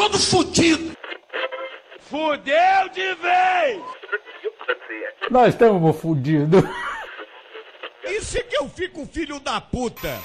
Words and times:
todo 0.00 0.18
fudido. 0.18 0.96
Fudeu 2.00 2.88
de 2.94 3.14
vez! 3.16 3.82
Nós 5.30 5.48
estamos 5.48 5.94
fudidos. 6.00 6.64
Isso 8.04 8.38
é 8.38 8.42
que 8.42 8.56
eu 8.56 8.66
fico 8.70 9.06
filho 9.12 9.38
da 9.40 9.60
puta. 9.60 10.18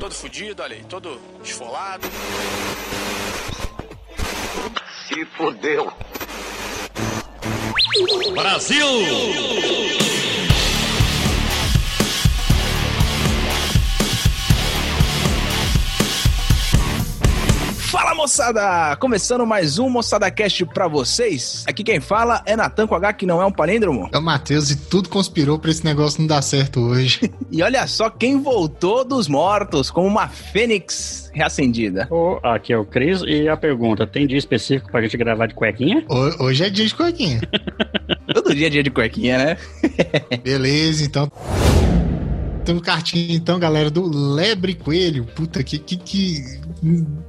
Todo 0.00 0.12
fudido, 0.12 0.60
olha 0.60 0.74
aí, 0.74 0.84
todo 0.84 1.20
esfolado. 1.44 2.08
Se 5.06 5.24
fudeu. 5.36 5.92
Brasil! 8.34 8.86
Fala 17.96 18.14
moçada! 18.14 18.94
Começando 18.96 19.46
mais 19.46 19.78
um 19.78 19.88
Moçada 19.88 20.30
Cast 20.30 20.66
pra 20.66 20.86
vocês. 20.86 21.64
Aqui 21.66 21.82
quem 21.82 21.98
fala 21.98 22.42
é 22.44 22.54
Natan 22.54 22.86
com 22.86 22.94
H, 22.94 23.14
que 23.14 23.24
não 23.24 23.40
é 23.40 23.46
um 23.46 23.50
palíndromo. 23.50 24.10
É 24.12 24.18
o 24.18 24.22
Matheus 24.22 24.70
e 24.70 24.76
tudo 24.76 25.08
conspirou 25.08 25.58
pra 25.58 25.70
esse 25.70 25.82
negócio 25.82 26.20
não 26.20 26.26
dar 26.26 26.42
certo 26.42 26.78
hoje. 26.80 27.32
E 27.50 27.62
olha 27.62 27.86
só 27.86 28.10
quem 28.10 28.42
voltou 28.42 29.02
dos 29.02 29.28
mortos, 29.28 29.90
como 29.90 30.06
uma 30.06 30.28
fênix 30.28 31.30
reacendida. 31.32 32.06
Ô, 32.10 32.38
aqui 32.42 32.70
é 32.70 32.76
o 32.76 32.84
Cris 32.84 33.22
e 33.26 33.48
a 33.48 33.56
pergunta: 33.56 34.06
tem 34.06 34.26
dia 34.26 34.36
específico 34.36 34.90
pra 34.90 35.00
gente 35.00 35.16
gravar 35.16 35.46
de 35.46 35.54
cuequinha? 35.54 36.04
Ho- 36.10 36.44
Hoje 36.44 36.64
é 36.64 36.68
dia 36.68 36.84
de 36.86 36.94
coquinha. 36.94 37.40
Todo 38.34 38.54
dia 38.54 38.66
é 38.66 38.70
dia 38.70 38.82
de 38.82 38.90
cuequinha, 38.90 39.38
né? 39.38 39.56
Beleza, 40.44 41.02
então. 41.02 41.30
Temos 42.66 42.82
cartinha, 42.82 43.36
então, 43.36 43.60
galera, 43.60 43.88
do 43.90 44.04
Lebre 44.34 44.74
Coelho. 44.74 45.24
Puta, 45.24 45.62
que. 45.62 45.78
que, 45.78 45.96
que... 45.96 46.44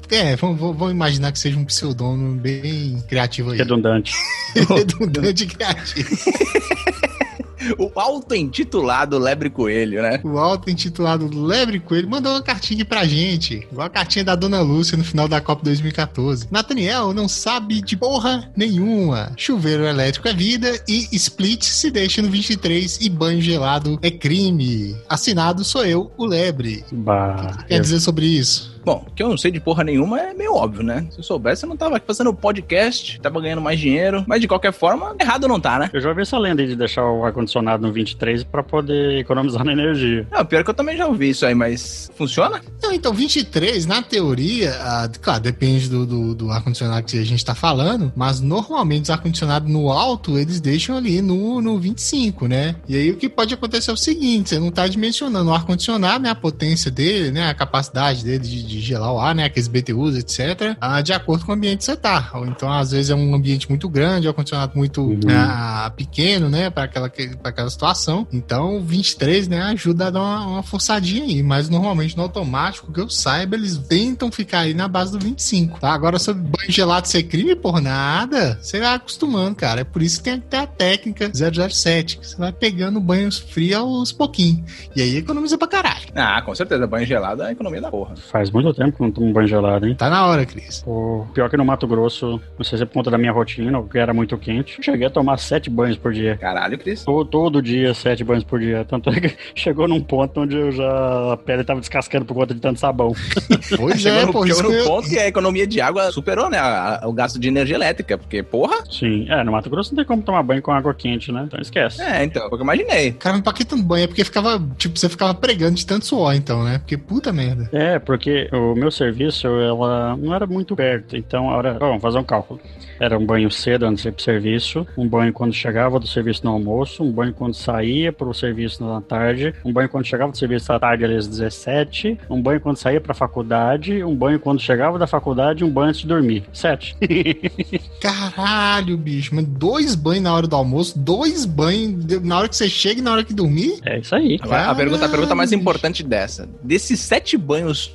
É, 0.09 0.35
vamos, 0.35 0.59
vamos- 0.59 0.91
imaginar 0.91 1.31
que 1.31 1.37
seja 1.37 1.57
um 1.57 1.63
pseudônimo 1.63 2.39
bem 2.39 2.99
criativo 3.07 3.51
aí. 3.51 3.57
Redundante. 3.59 4.13
Redundante 4.67 5.43
e 5.43 5.47
criativo. 5.47 6.09
O 7.77 7.99
auto-intitulado 7.99 9.17
Lebre 9.17 9.49
Coelho, 9.49 10.01
né? 10.01 10.19
O 10.23 10.37
auto-intitulado 10.37 11.29
Lebre 11.33 11.79
Coelho 11.79 12.09
mandou 12.09 12.33
uma 12.33 12.41
cartinha 12.41 12.77
aqui 12.77 12.85
pra 12.85 13.05
gente. 13.05 13.67
Igual 13.71 13.87
a 13.87 13.89
cartinha 13.89 14.25
da 14.25 14.35
Dona 14.35 14.61
Lúcia 14.61 14.97
no 14.97 15.03
final 15.03 15.27
da 15.27 15.39
Copa 15.41 15.63
2014. 15.63 16.47
Nathaniel 16.51 17.13
não 17.13 17.27
sabe 17.27 17.81
de 17.81 17.95
porra 17.95 18.51
nenhuma. 18.55 19.31
Chuveiro 19.35 19.85
elétrico 19.85 20.27
é 20.27 20.33
vida 20.33 20.81
e 20.87 21.07
split 21.13 21.63
se 21.63 21.91
deixa 21.91 22.21
no 22.21 22.29
23 22.29 22.99
e 23.01 23.09
banho 23.09 23.41
gelado 23.41 23.99
é 24.01 24.11
crime. 24.11 24.95
Assinado 25.07 25.63
sou 25.63 25.85
eu, 25.85 26.11
o 26.17 26.25
Lebre. 26.25 26.83
Bah. 26.91 27.65
Quer 27.67 27.79
dizer 27.79 27.99
sobre 27.99 28.25
isso? 28.25 28.76
Bom, 28.87 29.05
que 29.13 29.21
eu 29.21 29.27
não 29.27 29.37
sei 29.37 29.51
de 29.51 29.59
porra 29.59 29.83
nenhuma 29.83 30.17
é 30.17 30.33
meio 30.33 30.53
óbvio, 30.53 30.81
né? 30.81 31.05
Se 31.11 31.19
eu 31.19 31.23
soubesse, 31.23 31.65
eu 31.65 31.67
não 31.67 31.75
tava 31.75 31.97
aqui 31.97 32.07
fazendo 32.07 32.33
podcast, 32.33 33.19
tava 33.19 33.41
ganhando 33.41 33.61
mais 33.61 33.77
dinheiro. 33.77 34.23
Mas 34.25 34.39
de 34.39 34.47
qualquer 34.47 34.71
forma, 34.71 35.13
errado 35.19 35.45
não 35.45 35.59
tá, 35.59 35.77
né? 35.77 35.89
Eu 35.91 35.99
já 35.99 36.07
ouvi 36.07 36.21
essa 36.21 36.37
lenda 36.37 36.61
aí 36.61 36.69
de 36.69 36.75
deixar 36.77 37.03
o 37.03 37.25
ar-condicionado 37.25 37.85
no 37.85 37.91
23 37.91 38.45
pra 38.45 38.63
poder 38.63 39.19
economizar 39.19 39.65
na 39.65 39.73
energia. 39.73 40.25
Não, 40.31 40.45
pior 40.45 40.63
que 40.63 40.69
eu 40.69 40.73
também 40.73 40.95
já 40.95 41.05
ouvi 41.05 41.31
isso 41.31 41.45
aí, 41.45 41.53
mas 41.53 42.09
funciona? 42.15 42.61
Não, 42.81 42.93
então 42.93 43.13
23, 43.13 43.85
na 43.85 44.01
teoria, 44.01 44.71
ah, 44.79 45.09
claro, 45.21 45.41
depende 45.41 45.89
do, 45.89 46.05
do, 46.05 46.33
do 46.33 46.49
ar-condicionado 46.49 47.05
que 47.05 47.19
a 47.19 47.25
gente 47.25 47.43
tá 47.43 47.53
falando, 47.53 48.13
mas 48.15 48.39
normalmente 48.39 49.03
os 49.03 49.09
ar-condicionados 49.09 49.69
no 49.69 49.91
alto, 49.91 50.37
eles 50.37 50.61
deixam 50.61 50.95
ali 50.95 51.21
no, 51.21 51.59
no 51.61 51.77
25, 51.77 52.47
né? 52.47 52.77
E 52.87 52.95
aí 52.95 53.11
o 53.11 53.17
que 53.17 53.27
pode 53.27 53.53
acontecer 53.53 53.91
é 53.91 53.93
o 53.93 53.97
seguinte, 53.97 54.47
você 54.47 54.59
não 54.59 54.71
tá 54.71 54.87
dimensionando 54.87 55.49
o 55.49 55.53
ar-condicionado, 55.53 56.23
né, 56.23 56.29
a 56.29 56.35
potência 56.35 56.89
dele, 56.89 57.31
né, 57.31 57.49
a 57.49 57.53
capacidade 57.53 58.23
dele 58.23 58.39
de, 58.39 58.63
de 58.63 58.76
gelar 58.79 59.13
o 59.13 59.19
ar, 59.19 59.33
né, 59.35 59.45
aqueles 59.45 59.67
BTUs, 59.67 60.15
etc, 60.15 60.75
ah, 60.79 61.01
de 61.01 61.13
acordo 61.13 61.45
com 61.45 61.51
o 61.51 61.55
ambiente 61.55 61.79
que 61.79 61.85
você 61.85 61.95
tá. 61.95 62.31
Ou 62.33 62.45
então, 62.45 62.71
às 62.71 62.91
vezes, 62.91 63.09
é 63.09 63.15
um 63.15 63.35
ambiente 63.35 63.69
muito 63.69 63.87
grande, 63.89 64.27
ar-condicionado 64.27 64.73
muito 64.75 65.01
Uhum. 65.01 65.19
ah, 65.29 65.91
pequeno, 65.95 66.49
né, 66.49 66.69
para 66.69 66.83
aquela, 66.83 67.09
pra 67.09 67.49
aquela 67.49 67.69
situação. 67.69 68.27
Então, 68.31 68.81
23, 68.81 69.47
né, 69.47 69.61
ajuda 69.61 70.07
a 70.07 70.09
dar 70.09 70.19
uma, 70.21 70.45
uma 70.47 70.63
forçadinha 70.63 71.23
aí, 71.23 71.41
mas 71.43 71.69
normalmente 71.69 72.15
no 72.17 72.23
automático, 72.23 72.91
que 72.91 72.99
eu 72.99 73.09
saiba, 73.09 73.55
eles 73.55 73.77
tentam 73.77 74.31
ficar 74.31 74.59
aí 74.61 74.73
na 74.73 74.87
base 74.87 75.11
do 75.11 75.19
25, 75.19 75.79
tá? 75.79 75.91
Agora, 75.91 76.19
sobre 76.19 76.41
banho 76.43 76.71
gelado 76.71 77.07
ser 77.07 77.23
crime, 77.23 77.55
por 77.55 77.81
nada, 77.81 78.57
você 78.61 78.79
vai 78.79 78.95
acostumando, 78.95 79.55
cara. 79.55 79.81
É 79.81 79.83
por 79.83 80.01
isso 80.01 80.17
que 80.17 80.23
tem 80.29 80.39
que 80.39 80.47
ter 80.47 80.57
a 80.57 80.67
técnica 80.67 81.31
007, 81.33 82.17
que 82.17 82.27
você 82.27 82.35
vai 82.37 82.51
pegando 82.51 82.99
banhos 82.99 83.37
frios 83.39 83.75
aos 83.77 84.11
pouquinhos. 84.11 84.61
E 84.95 85.01
aí 85.01 85.17
economiza 85.17 85.57
pra 85.57 85.67
caralho. 85.67 86.07
Ah, 86.15 86.41
com 86.41 86.53
certeza. 86.55 86.87
Banho 86.87 87.05
gelado 87.05 87.41
é 87.43 87.47
a 87.47 87.51
economia 87.51 87.81
da 87.81 87.89
porra. 87.91 88.15
Faz 88.15 88.49
muito 88.51 88.66
tempo 88.73 88.95
que 88.97 89.01
eu 89.01 89.05
não 89.07 89.11
tomo 89.11 89.33
banho 89.33 89.47
gelado, 89.47 89.87
hein? 89.87 89.95
Tá 89.95 90.09
na 90.09 90.25
hora, 90.27 90.45
Cris. 90.45 90.81
Pô, 90.83 91.25
pior 91.33 91.49
que 91.49 91.57
no 91.57 91.65
Mato 91.65 91.87
Grosso, 91.87 92.41
não 92.57 92.63
sei 92.65 92.77
se 92.77 92.83
é 92.83 92.85
por 92.85 92.93
conta 92.93 93.11
da 93.11 93.17
minha 93.17 93.31
rotina, 93.31 93.81
que 93.83 93.97
era 93.97 94.13
muito 94.13 94.37
quente, 94.37 94.77
cheguei 94.81 95.07
a 95.07 95.09
tomar 95.09 95.37
sete 95.37 95.69
banhos 95.69 95.97
por 95.97 96.13
dia. 96.13 96.37
Caralho, 96.37 96.77
Cris. 96.77 97.03
Todo, 97.03 97.25
todo 97.29 97.61
dia, 97.61 97.93
sete 97.93 98.23
banhos 98.23 98.43
por 98.43 98.59
dia. 98.59 98.85
Tanto 98.85 99.09
é 99.09 99.19
que 99.19 99.35
chegou 99.55 99.87
num 99.87 100.01
ponto 100.01 100.41
onde 100.41 100.55
eu 100.55 100.71
já. 100.71 101.33
A 101.33 101.37
pele 101.37 101.63
tava 101.63 101.79
descascando 101.79 102.25
por 102.25 102.33
conta 102.33 102.53
de 102.53 102.59
tanto 102.61 102.79
sabão. 102.79 103.13
Pois 103.77 103.99
Chegou 103.99 104.19
é, 104.19 104.25
no, 104.25 104.31
pô. 104.31 104.47
chegou 104.47 104.63
no 104.71 104.83
ponto 104.85 105.09
que 105.09 105.17
a 105.19 105.27
economia 105.27 105.67
de 105.67 105.81
água 105.81 106.11
superou, 106.11 106.49
né? 106.49 106.57
a- 106.57 106.99
a- 107.03 107.07
o 107.07 107.13
gasto 107.13 107.37
de 107.39 107.47
energia 107.47 107.75
elétrica. 107.75 108.17
Porque, 108.17 108.41
porra. 108.41 108.77
Sim, 108.89 109.25
é, 109.29 109.43
no 109.43 109.51
Mato 109.51 109.69
Grosso 109.69 109.91
não 109.91 109.97
tem 109.97 110.05
como 110.05 110.21
tomar 110.23 110.41
banho 110.43 110.61
com 110.61 110.71
água 110.71 110.93
quente, 110.93 111.31
né? 111.31 111.43
Então 111.47 111.59
esquece. 111.59 112.01
É, 112.01 112.23
então, 112.23 112.47
o 112.49 112.55
eu 112.55 112.61
imaginei. 112.61 113.11
Cara, 113.13 113.41
pra 113.41 113.51
que 113.53 113.65
tanto 113.65 113.83
banho? 113.83 114.05
É 114.05 114.07
porque 114.07 114.23
ficava, 114.23 114.61
tipo, 114.77 114.97
você 114.97 115.09
ficava 115.09 115.33
pregando 115.33 115.75
de 115.75 115.85
tanto 115.85 116.05
suor, 116.05 116.33
então, 116.33 116.63
né? 116.63 116.77
Porque 116.79 116.97
puta 116.97 117.33
merda. 117.33 117.69
É, 117.73 117.99
porque 117.99 118.46
o 118.51 118.75
meu 118.75 118.91
serviço, 118.91 119.47
ela 119.47 120.15
não 120.17 120.33
era 120.33 120.45
muito 120.45 120.75
perto, 120.75 121.15
então, 121.15 121.49
a 121.49 121.55
hora, 121.55 121.73
bom, 121.73 121.87
vamos 121.87 122.01
fazer 122.01 122.17
um 122.17 122.23
cálculo. 122.23 122.59
Era 122.99 123.17
um 123.17 123.25
banho 123.25 123.49
cedo 123.51 123.85
antes 123.85 124.03
de 124.03 124.09
ir 124.09 124.11
pro 124.11 124.23
serviço, 124.23 124.87
um 124.97 125.07
banho 125.07 125.31
quando 125.31 125.53
chegava 125.53 125.99
do 125.99 126.07
serviço 126.07 126.43
no 126.43 126.51
almoço, 126.51 127.03
um 127.03 127.11
banho 127.11 127.33
quando 127.33 127.53
saía 127.53 128.11
pro 128.11 128.33
serviço 128.33 128.83
na 128.83 129.01
tarde, 129.01 129.53
um 129.63 129.71
banho 129.71 129.87
quando 129.89 130.05
chegava 130.05 130.31
do 130.31 130.37
serviço 130.37 130.71
à 130.73 130.79
tarde, 130.79 131.05
às 131.05 131.27
17, 131.27 132.17
um 132.29 132.41
banho 132.41 132.59
quando 132.59 132.77
saía 132.77 132.99
pra 132.99 133.13
faculdade, 133.13 134.03
um 134.03 134.15
banho 134.15 134.39
quando 134.39 134.59
chegava 134.59 134.97
da 134.97 135.05
faculdade, 135.05 135.63
um 135.63 135.69
banho 135.69 135.89
antes 135.89 136.01
de 136.01 136.07
dormir. 136.07 136.43
Sete. 136.51 136.95
Caralho, 138.01 138.97
bicho. 138.97 139.35
Mas 139.35 139.45
dois 139.45 139.95
banhos 139.95 140.23
na 140.23 140.33
hora 140.33 140.47
do 140.47 140.55
almoço, 140.55 140.97
dois 140.97 141.45
banhos 141.45 142.21
na 142.23 142.39
hora 142.39 142.49
que 142.49 142.55
você 142.55 142.69
chega 142.69 142.99
e 142.99 143.03
na 143.03 143.11
hora 143.11 143.23
que 143.23 143.33
dormir? 143.33 143.79
é 143.85 143.99
isso 143.99 144.15
aí. 144.15 144.39
Agora, 144.41 144.71
a, 144.71 144.75
pergunta, 144.75 145.05
a 145.05 145.09
pergunta 145.09 145.35
mais 145.35 145.51
importante 145.51 146.03
dessa: 146.03 146.47
desses 146.63 146.99
sete 146.99 147.37
banhos 147.37 147.91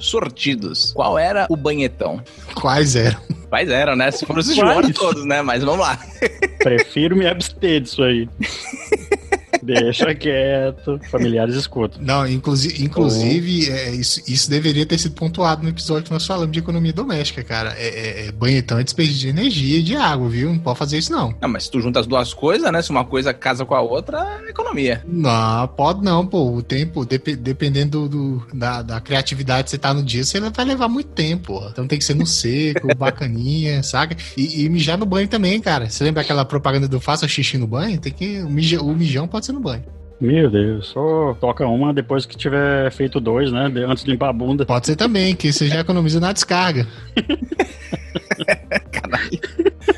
qual 0.95 1.19
era 1.19 1.47
o 1.49 1.57
banhetão? 1.57 2.23
Quais 2.55 2.97
eram? 2.97 3.21
Quais 3.49 3.69
eram, 3.69 3.95
né? 3.95 4.11
Se 4.11 4.25
foram 4.25 4.41
os 4.41 4.49
Quais? 4.49 4.93
Todos, 4.93 5.25
né? 5.25 5.43
Mas 5.43 5.63
vamos 5.63 5.81
lá. 5.81 5.99
Prefiro 6.59 7.17
me 7.17 7.27
abster 7.27 7.81
disso 7.81 8.03
aí. 8.03 8.29
Deixa 9.63 10.13
quieto. 10.17 10.99
Familiares 11.11 11.55
escutam. 11.55 12.03
Não, 12.03 12.27
inclusive, 12.27 12.83
inclusive 12.83 13.71
é, 13.71 13.91
isso, 13.95 14.21
isso 14.27 14.51
deveria 14.51 14.85
ter 14.85 14.99
sido 14.99 15.15
pontuado 15.15 15.63
no 15.63 15.69
episódio 15.69 16.05
que 16.05 16.11
nós 16.13 16.27
falamos 16.27 16.53
de 16.53 16.59
economia 16.59 16.93
doméstica, 16.93 17.43
cara. 17.45 17.75
É, 17.79 17.89
é, 17.89 18.27
é 18.27 18.33
banhetão 18.33 18.79
é 18.79 18.85
desperdício 18.85 19.21
de 19.23 19.29
energia 19.29 19.79
e 19.79 19.83
de 19.83 19.95
água, 19.97 20.29
viu? 20.29 20.49
Não 20.51 20.59
pode 20.59 20.79
fazer 20.79 20.99
isso, 20.99 21.13
não. 21.13 21.35
Não, 21.41 21.49
mas 21.49 21.65
se 21.65 21.71
tu 21.71 21.81
junta 21.81 22.01
as 22.01 22.07
duas 22.07 22.35
coisas, 22.35 22.71
né? 22.73 22.83
Se 22.83 22.91
uma 22.91 23.05
coisa 23.05 23.33
casa 23.33 23.65
com 23.65 23.75
a 23.75 23.81
outra, 23.81 24.41
é 24.47 24.51
economia. 24.51 25.03
Não, 25.07 25.69
pode 25.69 26.03
não, 26.03 26.27
pô. 26.27 26.53
O 26.57 26.63
tempo, 26.63 27.05
dep- 27.07 27.37
dependendo 27.37 28.09
do, 28.09 28.39
do- 28.41 28.47
da, 28.59 28.83
da 28.83 29.01
criatividade 29.01 29.65
que 29.65 29.71
você 29.71 29.79
tá 29.79 29.95
no 29.95 30.03
dia, 30.03 30.25
você 30.25 30.41
vai 30.41 30.65
levar 30.65 30.89
muito 30.89 31.11
tempo, 31.11 31.53
pô. 31.61 31.69
Então 31.69 31.87
tem 31.87 31.99
que 31.99 32.05
ser 32.05 32.15
no 32.15 32.27
seco, 32.27 32.89
bacaninha, 32.97 33.83
saca? 33.83 34.17
E, 34.37 34.65
e 34.65 34.69
mijar 34.69 34.99
no 34.99 35.07
banho 35.07 35.29
também, 35.29 35.61
cara. 35.61 35.89
Você 35.89 36.03
lembra 36.05 36.23
aquela 36.23 36.45
propaganda 36.45 36.89
do 36.89 37.01
faça 37.01 37.29
xixi 37.29 37.59
no 37.59 37.67
banho? 37.67 38.01
Tem 38.01 38.13
que. 38.13 38.41
O, 38.41 38.51
mija- 38.51 38.83
o 38.83 38.95
mijão 38.95 39.29
pode 39.29 39.47
ser 39.47 39.52
no 39.53 39.61
banho. 39.61 39.85
Meu 40.21 40.49
Deus. 40.49 40.89
Só 40.89 41.35
toca 41.41 41.67
uma 41.67 41.93
depois 41.93 42.25
que 42.25 42.37
tiver 42.37 42.91
feito 42.93 43.21
dois, 43.21 43.51
né? 43.51 43.73
Antes 43.89 44.05
de 44.05 44.11
limpar 44.11 44.29
a 44.29 44.33
bunda. 44.33 44.65
Pode 44.65 44.87
ser 44.87 44.97
também, 44.97 45.35
que 45.35 45.53
você 45.53 45.67
já 45.67 45.81
economiza 45.81 46.21
na 46.21 46.33
descarga. 46.33 46.87
Caralho. 48.93 49.41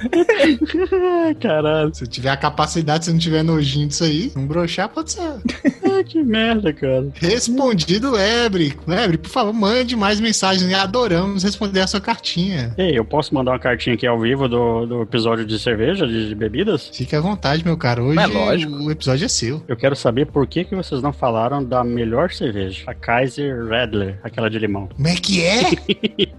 Se 1.92 2.06
tiver 2.06 2.30
a 2.30 2.36
capacidade, 2.36 3.04
se 3.06 3.12
não 3.12 3.18
tiver 3.18 3.42
nojinho 3.42 3.88
disso 3.88 4.04
aí, 4.04 4.32
não 4.34 4.46
broxar, 4.46 4.88
pode 4.88 5.12
ser. 5.12 5.20
Ah, 5.22 6.02
que 6.04 6.22
merda, 6.22 6.72
cara. 6.72 7.08
Respondido, 7.14 8.10
Lebre. 8.12 8.74
Lebre, 8.86 9.18
por 9.18 9.28
favor, 9.30 9.52
mande 9.52 9.96
mais 9.96 10.20
mensagens. 10.20 10.72
Adoramos 10.74 11.42
responder 11.42 11.80
a 11.80 11.86
sua 11.86 12.00
cartinha. 12.00 12.74
Ei, 12.76 12.96
eu 12.98 13.04
posso 13.04 13.34
mandar 13.34 13.52
uma 13.52 13.58
cartinha 13.58 13.94
aqui 13.94 14.06
ao 14.06 14.18
vivo 14.20 14.48
do, 14.48 14.86
do 14.86 15.02
episódio 15.02 15.44
de 15.44 15.58
cerveja, 15.58 16.06
de, 16.06 16.28
de 16.28 16.34
bebidas? 16.34 16.88
Fique 16.92 17.14
à 17.14 17.20
vontade, 17.20 17.64
meu 17.64 17.76
cara. 17.76 18.02
Hoje 18.02 18.18
É 18.18 18.26
lógico. 18.26 18.72
o 18.72 18.90
episódio 18.90 19.24
é 19.24 19.28
seu. 19.28 19.62
Eu 19.68 19.76
quero 19.76 19.94
saber 19.96 20.26
por 20.26 20.46
que, 20.46 20.64
que 20.64 20.74
vocês 20.74 21.00
não 21.02 21.12
falaram 21.12 21.62
da 21.64 21.82
melhor 21.84 22.30
cerveja, 22.30 22.82
a 22.86 22.94
Kaiser 22.94 23.66
Redler, 23.66 24.18
aquela 24.22 24.48
de 24.50 24.58
limão. 24.58 24.88
Como 24.94 25.08
é 25.08 25.14
que 25.14 25.42
é? 25.44 25.62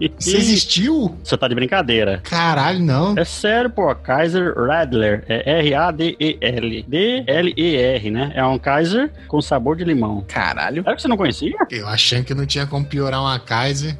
Isso 0.18 0.36
existiu? 0.36 1.16
Você 1.22 1.36
tá 1.36 1.48
de 1.48 1.54
brincadeira. 1.54 2.20
Caralho, 2.24 2.80
não. 2.80 3.14
É 3.16 3.24
sério, 3.24 3.65
pô. 3.70 3.94
Kaiser 3.94 4.54
Radler. 4.54 5.24
É 5.28 5.60
R-A-D-E-L. 5.60 6.84
D-L-E-R, 6.86 8.10
né? 8.10 8.32
É 8.34 8.44
um 8.44 8.58
Kaiser 8.58 9.10
com 9.28 9.40
sabor 9.40 9.76
de 9.76 9.84
limão. 9.84 10.24
Caralho. 10.28 10.82
Será 10.82 10.96
que 10.96 11.02
você 11.02 11.08
não 11.08 11.16
conhecia? 11.16 11.54
Eu 11.70 11.86
achando 11.86 12.24
que 12.24 12.34
não 12.34 12.46
tinha 12.46 12.66
como 12.66 12.84
piorar 12.84 13.20
uma 13.20 13.38
Kaiser. 13.38 13.96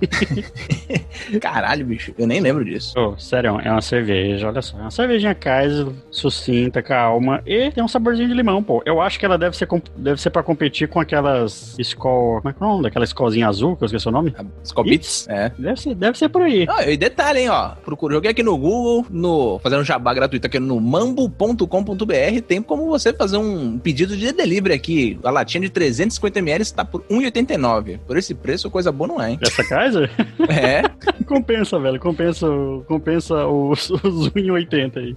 Caralho, 1.40 1.86
bicho. 1.86 2.14
Eu 2.18 2.26
nem 2.26 2.40
lembro 2.40 2.64
disso. 2.64 2.98
Ô, 2.98 3.16
sério, 3.18 3.60
é 3.60 3.70
uma 3.70 3.82
cerveja, 3.82 4.48
olha 4.48 4.62
só. 4.62 4.78
É 4.78 4.82
uma 4.82 4.90
cervejinha 4.90 5.34
Kaiser, 5.34 5.86
sucinta, 6.10 6.82
calma. 6.82 7.42
E 7.46 7.70
tem 7.70 7.82
um 7.82 7.88
saborzinho 7.88 8.28
de 8.28 8.34
limão, 8.34 8.62
pô. 8.62 8.82
Eu 8.84 9.00
acho 9.00 9.18
que 9.18 9.24
ela 9.24 9.38
deve 9.38 9.56
ser, 9.56 9.68
deve 9.96 10.20
ser 10.20 10.30
pra 10.30 10.42
competir 10.42 10.88
com 10.88 11.00
aquelas 11.00 11.76
Skol. 11.78 12.40
Como 12.40 12.48
é 12.48 12.52
que 12.52 12.62
é 12.62 12.66
o 12.66 12.68
nome? 12.68 12.82
Daquela 12.82 13.04
Skolzinha 13.04 13.48
azul, 13.48 13.76
que 13.76 13.84
eu 13.84 13.86
esqueci 13.86 14.08
o 14.08 14.12
nome. 14.12 14.34
Scopits? 14.64 15.28
É. 15.28 15.50
Deve 15.58 15.80
ser, 15.80 15.94
deve 15.94 16.18
ser 16.18 16.28
por 16.28 16.42
aí. 16.42 16.66
Ah, 16.68 16.88
e 16.88 16.96
detalhe, 16.96 17.40
hein, 17.40 17.48
ó. 17.50 17.72
Joguei 18.10 18.30
aqui 18.30 18.42
no 18.42 18.56
Google, 18.56 19.06
no, 19.10 19.45
fazendo 19.62 19.80
um 19.80 19.84
jabá 19.84 20.12
gratuito 20.14 20.46
aqui 20.46 20.58
no 20.58 20.80
mambo.com.br. 20.80 22.40
Tem 22.46 22.62
como 22.62 22.86
você 22.86 23.12
fazer 23.12 23.36
um 23.36 23.78
pedido 23.78 24.16
de 24.16 24.32
delivery 24.32 24.74
aqui. 24.74 25.18
A 25.24 25.30
latinha 25.30 25.60
de 25.62 25.70
350ml 25.70 26.60
está 26.60 26.84
por 26.84 27.02
R$ 27.08 27.16
1,89. 27.30 27.98
Por 28.06 28.16
esse 28.16 28.34
preço, 28.34 28.70
coisa 28.70 28.90
boa 28.92 29.08
não 29.08 29.22
é, 29.22 29.32
hein? 29.32 29.38
Essa 29.42 29.64
Kaiser? 29.64 30.10
É. 30.48 30.82
compensa, 31.26 31.78
velho. 31.78 31.98
Compensa, 31.98 32.46
compensa 32.86 33.46
os, 33.46 33.90
os 34.04 34.30
1,80 34.30 34.96
aí. 34.98 35.14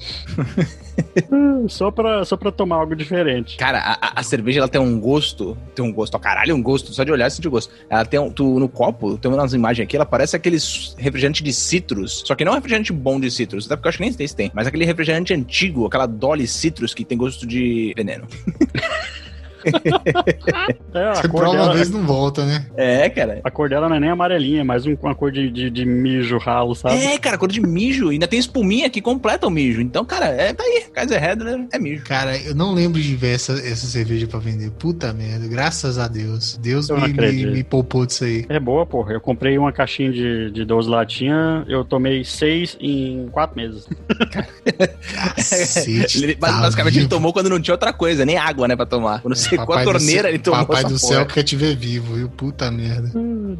Só, 1.67 1.91
pra, 1.91 2.25
só 2.25 2.35
pra 2.35 2.51
tomar 2.51 2.77
algo 2.77 2.95
diferente. 2.95 3.57
Cara, 3.57 3.79
a, 3.79 4.19
a- 4.19 4.23
cerveja 4.23 4.59
ela 4.59 4.67
tem 4.67 4.79
um 4.81 4.99
gosto. 4.99 5.57
Tem 5.75 5.83
um 5.85 5.91
gosto, 5.93 6.15
ó, 6.15 6.19
caralho, 6.19 6.55
um 6.55 6.61
gosto. 6.61 6.93
Só 6.93 7.03
de 7.03 7.11
olhar, 7.11 7.29
sente 7.29 7.47
gosto. 7.47 7.71
Ela 7.89 8.05
tem 8.05 8.19
um. 8.19 8.29
Tu, 8.31 8.43
no 8.59 8.67
copo, 8.67 9.17
tem 9.17 9.31
umas 9.31 9.53
imagens 9.53 9.85
aqui, 9.85 9.95
ela 9.95 10.05
parece 10.05 10.35
aqueles 10.35 10.95
refrigerante 10.97 11.43
de 11.43 11.53
citrus. 11.53 12.23
Só 12.25 12.35
que 12.35 12.43
não 12.45 12.53
é 12.53 12.55
refrigerante 12.55 12.91
bom 12.91 13.19
de 13.19 13.29
citrus, 13.31 13.65
até 13.65 13.75
porque 13.75 13.87
eu 13.87 13.89
acho 13.89 13.97
que 13.97 14.03
nem 14.03 14.11
se 14.27 14.35
tem. 14.35 14.51
Mas 14.53 14.67
aquele 14.67 14.85
refrigerante 14.85 15.33
antigo, 15.33 15.85
aquela 15.85 16.05
Dolly 16.05 16.47
Citrus 16.47 16.93
que 16.93 17.05
tem 17.05 17.17
gosto 17.17 17.45
de 17.45 17.93
veneno. 17.95 18.27
É, 20.93 21.03
a 21.07 21.13
Você 21.15 21.27
cor, 21.27 21.41
prova 21.41 21.55
uma 21.55 21.61
dela, 21.63 21.73
vez 21.75 21.89
não 21.91 22.03
volta, 22.05 22.43
né? 22.45 22.65
É, 22.75 23.07
cara. 23.09 23.41
a 23.43 23.51
cor 23.51 23.69
dela 23.69 23.87
não 23.87 23.95
é 23.95 23.99
nem 23.99 24.09
amarelinha, 24.09 24.61
é 24.61 24.63
mais 24.63 24.85
um- 24.85 24.95
uma 25.01 25.13
cor 25.13 25.31
de, 25.31 25.49
de, 25.49 25.69
de 25.69 25.85
mijo 25.85 26.37
ralo, 26.39 26.73
sabe? 26.73 26.95
É, 26.95 27.17
cara, 27.19 27.37
cor 27.37 27.47
de 27.49 27.61
mijo. 27.61 28.09
Ainda 28.09 28.27
tem 28.27 28.39
espuminha 28.39 28.89
que 28.89 28.99
completa 29.01 29.45
o 29.45 29.49
mijo. 29.51 29.81
Então, 29.81 30.03
cara, 30.03 30.25
é 30.27 30.51
tá 30.53 30.63
aí. 30.63 30.85
Kaiser 30.91 31.21
Redler 31.21 31.67
é 31.71 31.77
mijo. 31.79 32.03
Cara, 32.05 32.35
eu 32.37 32.55
não 32.55 32.73
lembro 32.73 32.99
de 32.99 33.15
ver 33.15 33.35
essa, 33.35 33.53
essa 33.53 33.85
cerveja 33.85 34.25
pra 34.27 34.39
vender. 34.39 34.71
Puta 34.71 35.13
merda, 35.13 35.47
graças 35.47 35.97
a 35.99 36.07
Deus. 36.07 36.57
Deus 36.57 36.89
me, 36.89 37.07
me, 37.13 37.45
me 37.45 37.63
poupou 37.63 38.05
disso 38.05 38.23
aí. 38.23 38.45
É 38.49 38.59
boa, 38.59 38.85
porra. 38.85 39.13
Eu 39.13 39.21
comprei 39.21 39.57
uma 39.57 39.71
caixinha 39.71 40.11
de, 40.11 40.51
de 40.51 40.65
12 40.65 40.89
latinhas, 40.89 41.65
eu 41.67 41.85
tomei 41.85 42.23
seis 42.23 42.75
em 42.81 43.27
quatro 43.31 43.55
meses. 43.55 43.87
Cacete, 45.35 46.23
Ele, 46.23 46.35
tá 46.35 46.51
basicamente, 46.59 46.97
ele 46.99 47.07
tomou 47.07 47.31
quando 47.33 47.49
não 47.49 47.59
tinha 47.59 47.73
outra 47.73 47.93
coisa, 47.93 48.25
nem 48.25 48.37
água, 48.37 48.67
né, 48.67 48.75
pra 48.75 48.85
tomar. 48.85 49.21
Quando 49.21 49.35
secou 49.49 49.63
a 49.63 49.67
Papai 49.67 49.85
do 49.85 49.91
torneira, 49.91 50.21
céu- 50.23 50.29
ele 50.29 50.39
tomou 50.39 50.65
Papai 50.65 50.83
do 50.83 50.89
porra. 50.89 50.99
céu 50.99 51.25
quer 51.25 51.43
te 51.43 51.55
ver 51.55 51.75
vivo, 51.75 52.15
viu? 52.15 52.29
Puta 52.29 52.69
merda. 52.71 53.11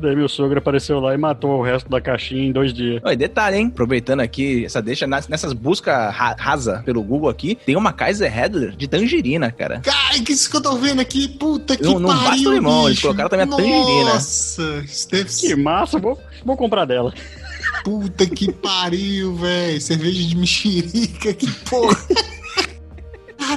Daí 0.01 0.15
meu 0.15 0.29
sogro 0.29 0.59
apareceu 0.59 0.99
lá 0.99 1.13
e 1.13 1.17
matou 1.17 1.51
o 1.59 1.61
resto 1.63 1.89
da 1.89 1.99
caixinha 1.99 2.43
em 2.43 2.51
dois 2.51 2.73
dias. 2.73 3.01
E 3.05 3.15
detalhe, 3.15 3.57
hein? 3.57 3.67
Aproveitando 3.67 4.19
aqui 4.21 4.65
essa 4.65 4.81
deixa, 4.81 5.05
nessas 5.07 5.53
buscas 5.53 6.13
ra 6.13 6.35
rasa 6.37 6.81
pelo 6.85 7.01
Google 7.03 7.29
aqui, 7.29 7.57
tem 7.65 7.75
uma 7.75 7.91
Kaiser 7.91 8.31
Redler 8.31 8.75
de 8.75 8.87
tangerina, 8.87 9.51
cara. 9.51 9.79
Cara, 9.81 10.19
que 10.23 10.31
isso 10.31 10.49
que 10.49 10.57
eu 10.57 10.61
tô 10.61 10.75
vendo 10.77 10.99
aqui? 11.01 11.27
Puta 11.27 11.75
que 11.75 11.83
Não- 11.83 11.99
não 11.99 12.09
pariu, 12.09 12.29
basta 12.29 12.49
o 12.49 12.53
limão, 12.53 12.87
eles 12.87 13.01
colocaram 13.01 13.29
também 13.29 13.45
a 13.45 13.49
tangerina. 13.49 14.13
Nossa, 14.13 14.83
deve 15.11 15.29
Que 15.29 15.55
massa, 15.55 15.97
vou, 15.99 16.19
vou 16.45 16.55
comprar 16.55 16.85
dela. 16.85 17.13
Puta 17.83 18.25
que 18.25 18.51
pariu, 18.51 19.35
velho. 19.35 19.79
Cerveja 19.81 20.23
de 20.27 20.35
mexerica, 20.35 21.33
que 21.33 21.49
porra. 21.69 21.97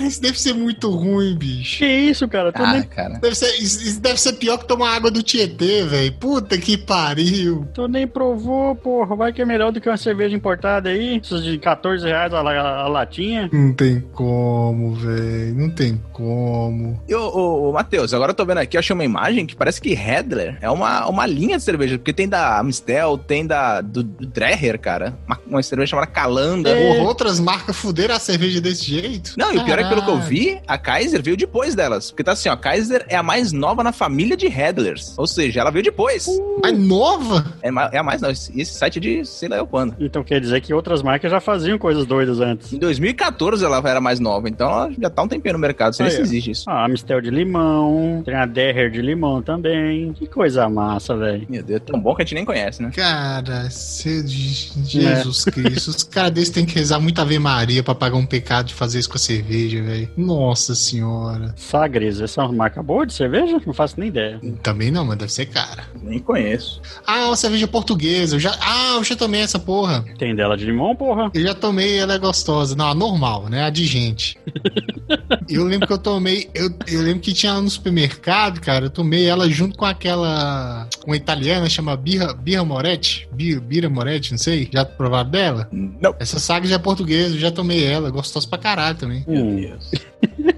Cara, 0.02 0.06
isso 0.08 0.20
deve 0.22 0.40
ser 0.40 0.52
muito 0.52 0.90
ruim, 0.90 1.34
bicho. 1.36 1.78
Que 1.78 1.86
isso, 1.86 2.26
cara? 2.28 2.50
Ah, 2.54 2.72
nem, 2.72 2.82
cara. 2.82 3.18
Deve 3.20 3.34
ser, 3.36 3.50
isso 3.62 3.82
isso 3.82 4.00
deve 4.00 4.20
ser 4.20 4.32
pior 4.34 4.58
que 4.58 4.66
tomar 4.66 4.94
água 4.96 5.10
do 5.10 5.22
Tietê, 5.22 5.84
velho. 5.84 6.12
Puta 6.14 6.58
que 6.58 6.76
pariu. 6.76 7.66
tu 7.72 7.86
nem 7.86 8.06
provou, 8.06 8.74
porra. 8.74 9.14
Vai 9.14 9.32
que 9.32 9.40
é 9.42 9.44
melhor 9.44 9.70
do 9.72 9.80
que 9.80 9.88
uma 9.88 9.96
cerveja 9.96 10.34
importada 10.34 10.88
aí. 10.88 11.18
Essas 11.22 11.44
de 11.44 11.56
14 11.58 12.04
reais 12.04 12.32
a, 12.34 12.42
la- 12.42 12.80
a 12.82 12.88
latinha. 12.88 13.48
Não 13.52 13.72
tem 13.72 14.00
como, 14.12 14.94
velho. 14.94 15.54
Não 15.54 15.70
tem 15.70 16.00
como. 16.12 17.00
E, 17.08 17.14
ô, 17.14 17.28
ô, 17.28 17.68
ô, 17.68 17.72
Matheus, 17.72 18.12
agora 18.12 18.30
eu 18.30 18.34
tô 18.34 18.44
vendo 18.44 18.58
aqui, 18.58 18.76
eu 18.76 18.80
achei 18.80 18.94
uma 18.94 19.04
imagem 19.04 19.46
que 19.46 19.54
parece 19.54 19.80
que 19.80 19.94
Redler 19.94 20.58
é 20.60 20.70
uma, 20.70 21.06
uma 21.08 21.26
linha 21.26 21.56
de 21.58 21.62
cerveja, 21.62 21.98
porque 21.98 22.12
tem 22.12 22.28
da 22.28 22.58
Amstel, 22.60 23.16
tem 23.18 23.46
da 23.46 23.80
do, 23.80 24.02
do 24.02 24.26
Dreher, 24.26 24.78
cara. 24.78 25.14
Uma, 25.26 25.38
uma 25.46 25.62
cerveja 25.62 25.90
chamada 25.90 26.06
Calanda. 26.10 26.70
É. 26.70 26.94
Porra, 26.94 27.08
outras 27.08 27.38
marcas 27.38 27.76
fuderam 27.76 28.14
a 28.14 28.18
cerveja 28.18 28.60
desse 28.60 28.84
jeito? 28.84 29.34
Não, 29.36 29.52
e 29.52 29.58
o 29.58 29.64
pior 29.64 29.78
é 29.78 29.84
que 29.84 29.91
pelo 29.94 30.02
que 30.02 30.10
eu 30.10 30.14
Caralho. 30.14 30.30
vi, 30.30 30.60
a 30.66 30.78
Kaiser 30.78 31.22
veio 31.22 31.36
depois 31.36 31.74
delas. 31.74 32.10
Porque 32.10 32.24
tá 32.24 32.32
assim, 32.32 32.48
ó, 32.48 32.52
a 32.52 32.56
Kaiser 32.56 33.04
é 33.08 33.16
a 33.16 33.22
mais 33.22 33.52
nova 33.52 33.82
na 33.82 33.92
família 33.92 34.36
de 34.36 34.48
Redlers. 34.48 35.14
Ou 35.18 35.26
seja, 35.26 35.60
ela 35.60 35.70
veio 35.70 35.84
depois. 35.84 36.26
Mas 36.62 36.78
nova? 36.78 37.44
É, 37.62 37.68
é 37.92 37.98
a 37.98 38.02
mais 38.02 38.20
nova. 38.20 38.32
Esse 38.32 38.52
esse 38.60 38.74
site 38.74 38.98
é 38.98 39.00
de 39.00 39.24
sei 39.24 39.48
lá 39.48 39.56
eu 39.56 39.66
quando. 39.66 39.94
Então 40.00 40.22
quer 40.24 40.40
dizer 40.40 40.60
que 40.60 40.72
outras 40.72 41.02
marcas 41.02 41.30
já 41.30 41.40
faziam 41.40 41.78
coisas 41.78 42.06
doidas 42.06 42.40
antes. 42.40 42.72
Em 42.72 42.78
2014 42.78 43.64
ela 43.64 43.82
era 43.84 44.00
mais 44.00 44.18
nova, 44.20 44.48
então 44.48 44.68
ela 44.70 44.90
já 45.00 45.10
tá 45.10 45.22
um 45.22 45.28
tempinho 45.28 45.54
no 45.54 45.58
mercado. 45.58 45.94
Sei 45.94 46.04
nem 46.06 46.10
Aí, 46.12 46.16
se 46.16 46.22
existe 46.22 46.50
isso. 46.52 46.70
A 46.70 46.84
Amistel 46.84 47.20
de 47.20 47.30
limão, 47.30 48.22
tem 48.24 48.34
a 48.34 48.46
Derrer 48.46 48.90
de 48.90 49.00
limão 49.02 49.42
também. 49.42 50.12
Que 50.12 50.26
coisa 50.26 50.68
massa, 50.68 51.16
velho. 51.16 51.46
Meu 51.48 51.62
Deus, 51.62 51.80
é 51.80 51.84
tão 51.84 52.00
bom 52.00 52.14
que 52.14 52.22
a 52.22 52.24
gente 52.24 52.34
nem 52.34 52.44
conhece, 52.44 52.82
né? 52.82 52.90
Cara, 52.94 53.68
cê- 53.70 54.22
Jesus 54.26 55.44
Cristo. 55.44 55.88
Os 55.90 56.02
caras 56.02 56.30
desses 56.30 56.50
têm 56.50 56.64
que 56.64 56.74
rezar 56.74 57.00
muita 57.00 57.22
Ave 57.22 57.38
Maria 57.38 57.82
pra 57.82 57.94
pagar 57.94 58.16
um 58.16 58.26
pecado 58.26 58.66
de 58.66 58.74
fazer 58.74 58.98
isso 58.98 59.08
com 59.08 59.16
a 59.16 59.18
cerveja, 59.20 59.71
velho. 59.80 60.08
Nossa 60.16 60.74
senhora. 60.74 61.54
Sagres, 61.56 62.20
essa 62.20 62.40
é 62.40 62.44
uma 62.44 62.52
marca 62.52 62.82
boa 62.82 63.06
de 63.06 63.12
cerveja? 63.12 63.60
Não 63.64 63.72
faço 63.72 63.98
nem 63.98 64.08
ideia. 64.08 64.40
Também 64.62 64.90
não, 64.90 65.04
mas 65.04 65.18
deve 65.18 65.32
ser 65.32 65.46
cara. 65.46 65.84
Nem 66.02 66.18
conheço. 66.18 66.80
Ah, 67.06 67.26
uma 67.26 67.36
cerveja 67.36 67.66
portuguesa. 67.66 68.36
Eu 68.36 68.40
já... 68.40 68.56
Ah, 68.60 68.96
eu 68.96 69.04
já 69.04 69.16
tomei 69.16 69.40
essa 69.40 69.58
porra. 69.58 70.04
Tem 70.18 70.34
dela 70.34 70.56
de 70.56 70.64
limão, 70.64 70.94
porra? 70.94 71.30
Eu 71.34 71.42
já 71.42 71.54
tomei, 71.54 71.98
ela 71.98 72.14
é 72.14 72.18
gostosa. 72.18 72.76
Não, 72.76 72.86
a 72.88 72.94
normal, 72.94 73.48
né? 73.48 73.64
A 73.64 73.70
de 73.70 73.84
gente. 73.84 74.38
eu 75.48 75.64
lembro 75.64 75.86
que 75.86 75.92
eu 75.92 75.98
tomei. 75.98 76.48
Eu, 76.54 76.70
eu 76.88 77.02
lembro 77.02 77.20
que 77.20 77.32
tinha 77.32 77.52
ela 77.52 77.60
no 77.62 77.70
supermercado, 77.70 78.60
cara. 78.60 78.86
Eu 78.86 78.90
tomei 78.90 79.26
ela 79.26 79.48
junto 79.48 79.76
com 79.76 79.84
aquela. 79.84 80.88
Uma 81.06 81.16
italiana 81.16 81.68
chama 81.68 81.96
Birra, 81.96 82.32
Birra 82.34 82.64
Moretti. 82.64 83.28
Birra, 83.32 83.60
Birra 83.60 83.88
Moretti, 83.88 84.30
não 84.32 84.38
sei. 84.38 84.68
Já 84.72 84.84
provaram 84.84 85.30
dela? 85.30 85.68
Não. 85.72 86.14
Essa 86.18 86.38
saga 86.38 86.66
já 86.66 86.76
é 86.76 86.78
portuguesa, 86.78 87.34
eu 87.34 87.40
já 87.40 87.50
tomei 87.50 87.84
ela. 87.84 88.10
Gostosa 88.10 88.46
pra 88.48 88.58
caralho 88.58 88.96
também. 88.96 89.24
Meu 89.26 89.42
Hum. 89.44 89.56
Deus. 89.56 89.90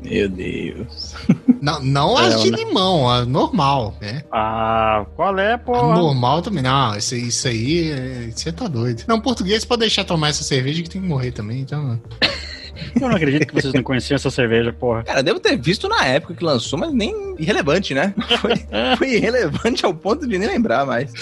Meu 0.03 0.29
Deus. 0.29 1.15
Não, 1.61 1.81
não 1.83 2.17
as 2.19 2.35
É, 2.35 2.39
de 2.39 2.51
né? 2.51 2.59
limão, 2.59 3.09
a 3.09 3.25
normal, 3.25 3.97
né? 4.01 4.23
Ah, 4.31 5.07
qual 5.17 5.39
é, 5.39 5.55
A 5.55 5.59
porra? 5.59 5.95
normal 5.97 6.43
também. 6.43 6.63
Não, 6.63 6.95
isso, 6.97 7.15
aí- 7.15 7.29
isso 7.29 7.49
aí, 7.49 7.91
é- 7.91 8.31
você 8.35 8.53
tá 8.53 8.69
doido. 8.69 9.03
Não, 9.09 9.19
português 9.21 9.65
pode 9.65 9.81
deixar 9.81 10.05
tomar 10.05 10.29
essa 10.29 10.45
cerveja 10.45 10.83
que 10.83 10.91
tem 10.91 11.01
que 11.01 11.09
morrer 11.09 11.33
também, 11.33 11.61
então. 11.61 11.99
Eu 12.95 13.09
não 13.09 13.17
acredito 13.17 13.47
que 13.47 13.55
vocês 13.55 13.73
não 13.73 13.83
conheciam 13.83 14.17
essa 14.17 14.31
cerveja, 14.31 14.73
porra. 14.73 15.03
Cara, 15.05 15.23
devo 15.23 15.41
ter 15.41 15.57
visto 15.57 15.89
na 15.89 16.05
época 16.07 16.35
que 16.35 16.45
lançou, 16.45 16.79
mas 16.79 16.93
nem 16.93 17.35
irrelevante, 17.39 17.95
né? 17.95 18.15
Foi, 18.41 18.53
foi 18.97 19.15
irrelevante 19.15 19.85
ao 19.85 19.95
ponto 19.95 20.27
de 20.27 20.39
nem 20.39 20.49
lembrar 20.49 20.85
mais. 20.87 21.13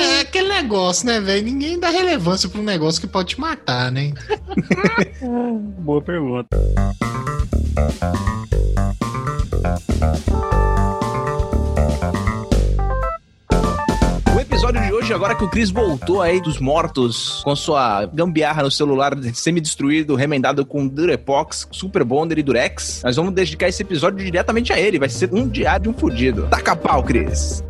É 0.00 0.20
aquele 0.20 0.48
negócio, 0.48 1.06
né, 1.06 1.20
velho? 1.20 1.44
Ninguém 1.44 1.78
dá 1.78 1.88
relevância 1.88 2.48
pra 2.48 2.60
um 2.60 2.64
negócio 2.64 3.00
que 3.00 3.06
pode 3.06 3.28
te 3.28 3.40
matar, 3.40 3.90
né? 3.90 4.12
Boa 5.80 6.02
pergunta. 6.02 6.48
Episódio 14.68 14.82
de 14.82 14.92
hoje, 14.92 15.14
agora 15.14 15.34
que 15.34 15.44
o 15.44 15.48
Chris 15.48 15.70
voltou 15.70 16.20
aí 16.20 16.40
dos 16.42 16.58
mortos 16.58 17.40
com 17.42 17.56
sua 17.56 18.04
gambiarra 18.06 18.62
no 18.62 18.70
celular 18.70 19.16
semi-destruído, 19.32 20.14
remendado 20.14 20.64
com 20.66 20.86
Durepox, 20.86 21.66
Super 21.70 22.04
Bonder 22.04 22.38
e 22.38 22.42
Durex, 22.42 23.02
nós 23.02 23.16
vamos 23.16 23.32
dedicar 23.32 23.68
esse 23.68 23.82
episódio 23.82 24.22
diretamente 24.22 24.72
a 24.72 24.78
ele. 24.78 24.98
Vai 24.98 25.08
ser 25.08 25.32
um 25.32 25.48
diário 25.48 25.84
de 25.84 25.88
um 25.88 25.94
fudido. 25.94 26.48
Taca 26.48 26.76
pau, 26.76 27.02
Chris. 27.02 27.62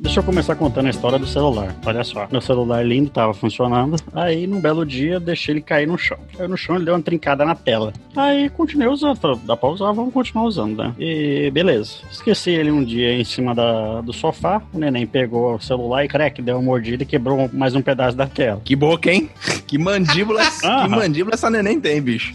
Deixa 0.00 0.20
eu 0.20 0.24
começar 0.24 0.54
contando 0.54 0.86
a 0.86 0.90
história 0.90 1.18
do 1.18 1.26
celular. 1.26 1.74
Olha 1.84 2.04
só, 2.04 2.28
meu 2.30 2.40
celular 2.40 2.84
lindo 2.86 3.10
tava 3.10 3.34
funcionando. 3.34 3.96
Aí, 4.12 4.46
num 4.46 4.60
belo 4.60 4.84
dia, 4.84 5.18
deixei 5.18 5.54
ele 5.54 5.60
cair 5.60 5.86
no 5.88 5.98
chão. 5.98 6.18
Caiu 6.36 6.48
no 6.48 6.56
chão, 6.56 6.76
ele 6.76 6.84
deu 6.84 6.94
uma 6.94 7.02
trincada 7.02 7.44
na 7.44 7.54
tela. 7.54 7.92
Aí, 8.14 8.48
continuei 8.50 8.88
usando. 8.88 9.16
Falei, 9.16 9.38
dá 9.44 9.56
pra 9.56 9.68
usar, 9.70 9.92
vamos 9.92 10.12
continuar 10.12 10.44
usando, 10.44 10.76
né? 10.76 10.92
E 10.98 11.50
beleza. 11.52 11.94
Esqueci 12.12 12.50
ele 12.50 12.70
um 12.70 12.84
dia 12.84 13.12
em 13.12 13.24
cima 13.24 13.54
da, 13.54 14.02
do 14.02 14.12
sofá. 14.12 14.62
O 14.72 14.78
neném 14.78 15.06
pegou 15.06 15.54
o 15.56 15.60
celular 15.60 16.04
e, 16.04 16.08
crack, 16.08 16.40
deu 16.40 16.56
uma 16.56 16.62
mordida 16.62 17.02
e 17.02 17.06
quebrou 17.06 17.48
mais 17.52 17.74
um 17.74 17.82
pedaço 17.82 18.16
da 18.16 18.26
tela. 18.26 18.60
Que 18.64 18.76
boca, 18.76 19.10
hein? 19.10 19.28
Que 19.66 19.78
mandíbula, 19.78 20.42
que 20.60 20.88
mandíbula 20.88 21.34
essa 21.34 21.50
neném 21.50 21.80
tem, 21.80 22.00
bicho. 22.00 22.32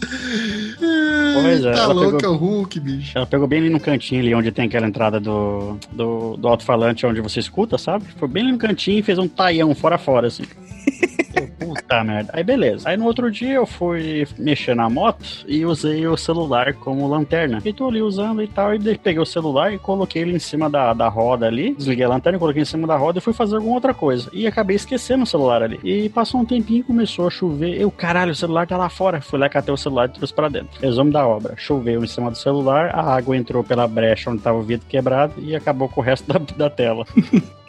Pois 1.32 1.64
é, 1.64 1.72
tá 1.72 1.82
ela 1.84 1.94
louco, 1.94 2.16
pegou- 2.18 2.34
é 2.34 2.36
o 2.36 2.38
Hulk, 2.38 2.80
bicho. 2.80 3.12
Ela 3.16 3.26
pegou 3.26 3.46
bem 3.46 3.60
ali 3.60 3.70
no 3.70 3.80
cantinho 3.80 4.20
ali 4.20 4.34
onde 4.34 4.50
tem 4.50 4.66
aquela 4.66 4.86
entrada 4.86 5.20
do, 5.20 5.78
do, 5.92 6.36
do 6.36 6.48
alto-falante 6.48 6.89
onde 7.06 7.20
você 7.20 7.40
escuta, 7.40 7.78
sabe? 7.78 8.04
Foi 8.16 8.28
bem 8.28 8.52
no 8.52 8.58
cantinho 8.58 8.98
e 8.98 9.02
fez 9.02 9.18
um 9.18 9.28
taião 9.28 9.74
fora 9.74 9.98
fora, 9.98 10.26
assim. 10.28 10.44
Puta 11.74 12.04
merda. 12.04 12.30
Aí 12.34 12.42
beleza. 12.42 12.88
Aí 12.88 12.96
no 12.96 13.04
outro 13.04 13.30
dia 13.30 13.54
eu 13.54 13.66
fui 13.66 14.26
mexer 14.38 14.74
na 14.74 14.88
moto 14.88 15.44
e 15.46 15.64
usei 15.64 16.06
o 16.06 16.16
celular 16.16 16.74
como 16.74 17.08
lanterna. 17.08 17.60
E 17.64 17.72
tô 17.72 17.88
ali 17.88 18.02
usando 18.02 18.42
e 18.42 18.48
tal. 18.48 18.74
E 18.74 18.98
peguei 18.98 19.20
o 19.20 19.26
celular 19.26 19.72
e 19.72 19.78
coloquei 19.78 20.22
ele 20.22 20.34
em 20.34 20.38
cima 20.38 20.68
da, 20.68 20.92
da 20.92 21.08
roda 21.08 21.46
ali. 21.46 21.74
Desliguei 21.74 22.04
a 22.04 22.08
lanterna, 22.08 22.38
coloquei 22.38 22.62
em 22.62 22.66
cima 22.66 22.86
da 22.86 22.96
roda 22.96 23.18
e 23.18 23.22
fui 23.22 23.32
fazer 23.32 23.56
alguma 23.56 23.74
outra 23.74 23.94
coisa. 23.94 24.28
E 24.32 24.46
acabei 24.46 24.76
esquecendo 24.76 25.24
o 25.24 25.26
celular 25.26 25.62
ali. 25.62 25.78
E 25.84 26.08
passou 26.08 26.40
um 26.40 26.44
tempinho, 26.44 26.84
começou 26.84 27.26
a 27.26 27.30
chover. 27.30 27.80
Eu, 27.80 27.90
caralho, 27.90 28.32
o 28.32 28.34
celular 28.34 28.66
tá 28.66 28.76
lá 28.76 28.88
fora. 28.88 29.20
Fui 29.20 29.38
lá, 29.38 29.48
catei 29.48 29.72
o 29.72 29.76
celular 29.76 30.08
e 30.08 30.12
trouxe 30.12 30.34
pra 30.34 30.48
dentro. 30.48 30.80
Resumo 30.80 31.12
da 31.12 31.26
obra. 31.26 31.54
Choveu 31.56 32.02
em 32.02 32.06
cima 32.06 32.30
do 32.30 32.38
celular, 32.38 32.90
a 32.94 33.14
água 33.14 33.36
entrou 33.36 33.62
pela 33.62 33.86
brecha 33.86 34.30
onde 34.30 34.42
tava 34.42 34.58
o 34.58 34.62
vidro 34.62 34.86
quebrado 34.88 35.34
e 35.38 35.54
acabou 35.54 35.88
com 35.88 36.00
o 36.00 36.04
resto 36.04 36.26
da, 36.26 36.38
da 36.38 36.70
tela. 36.70 37.06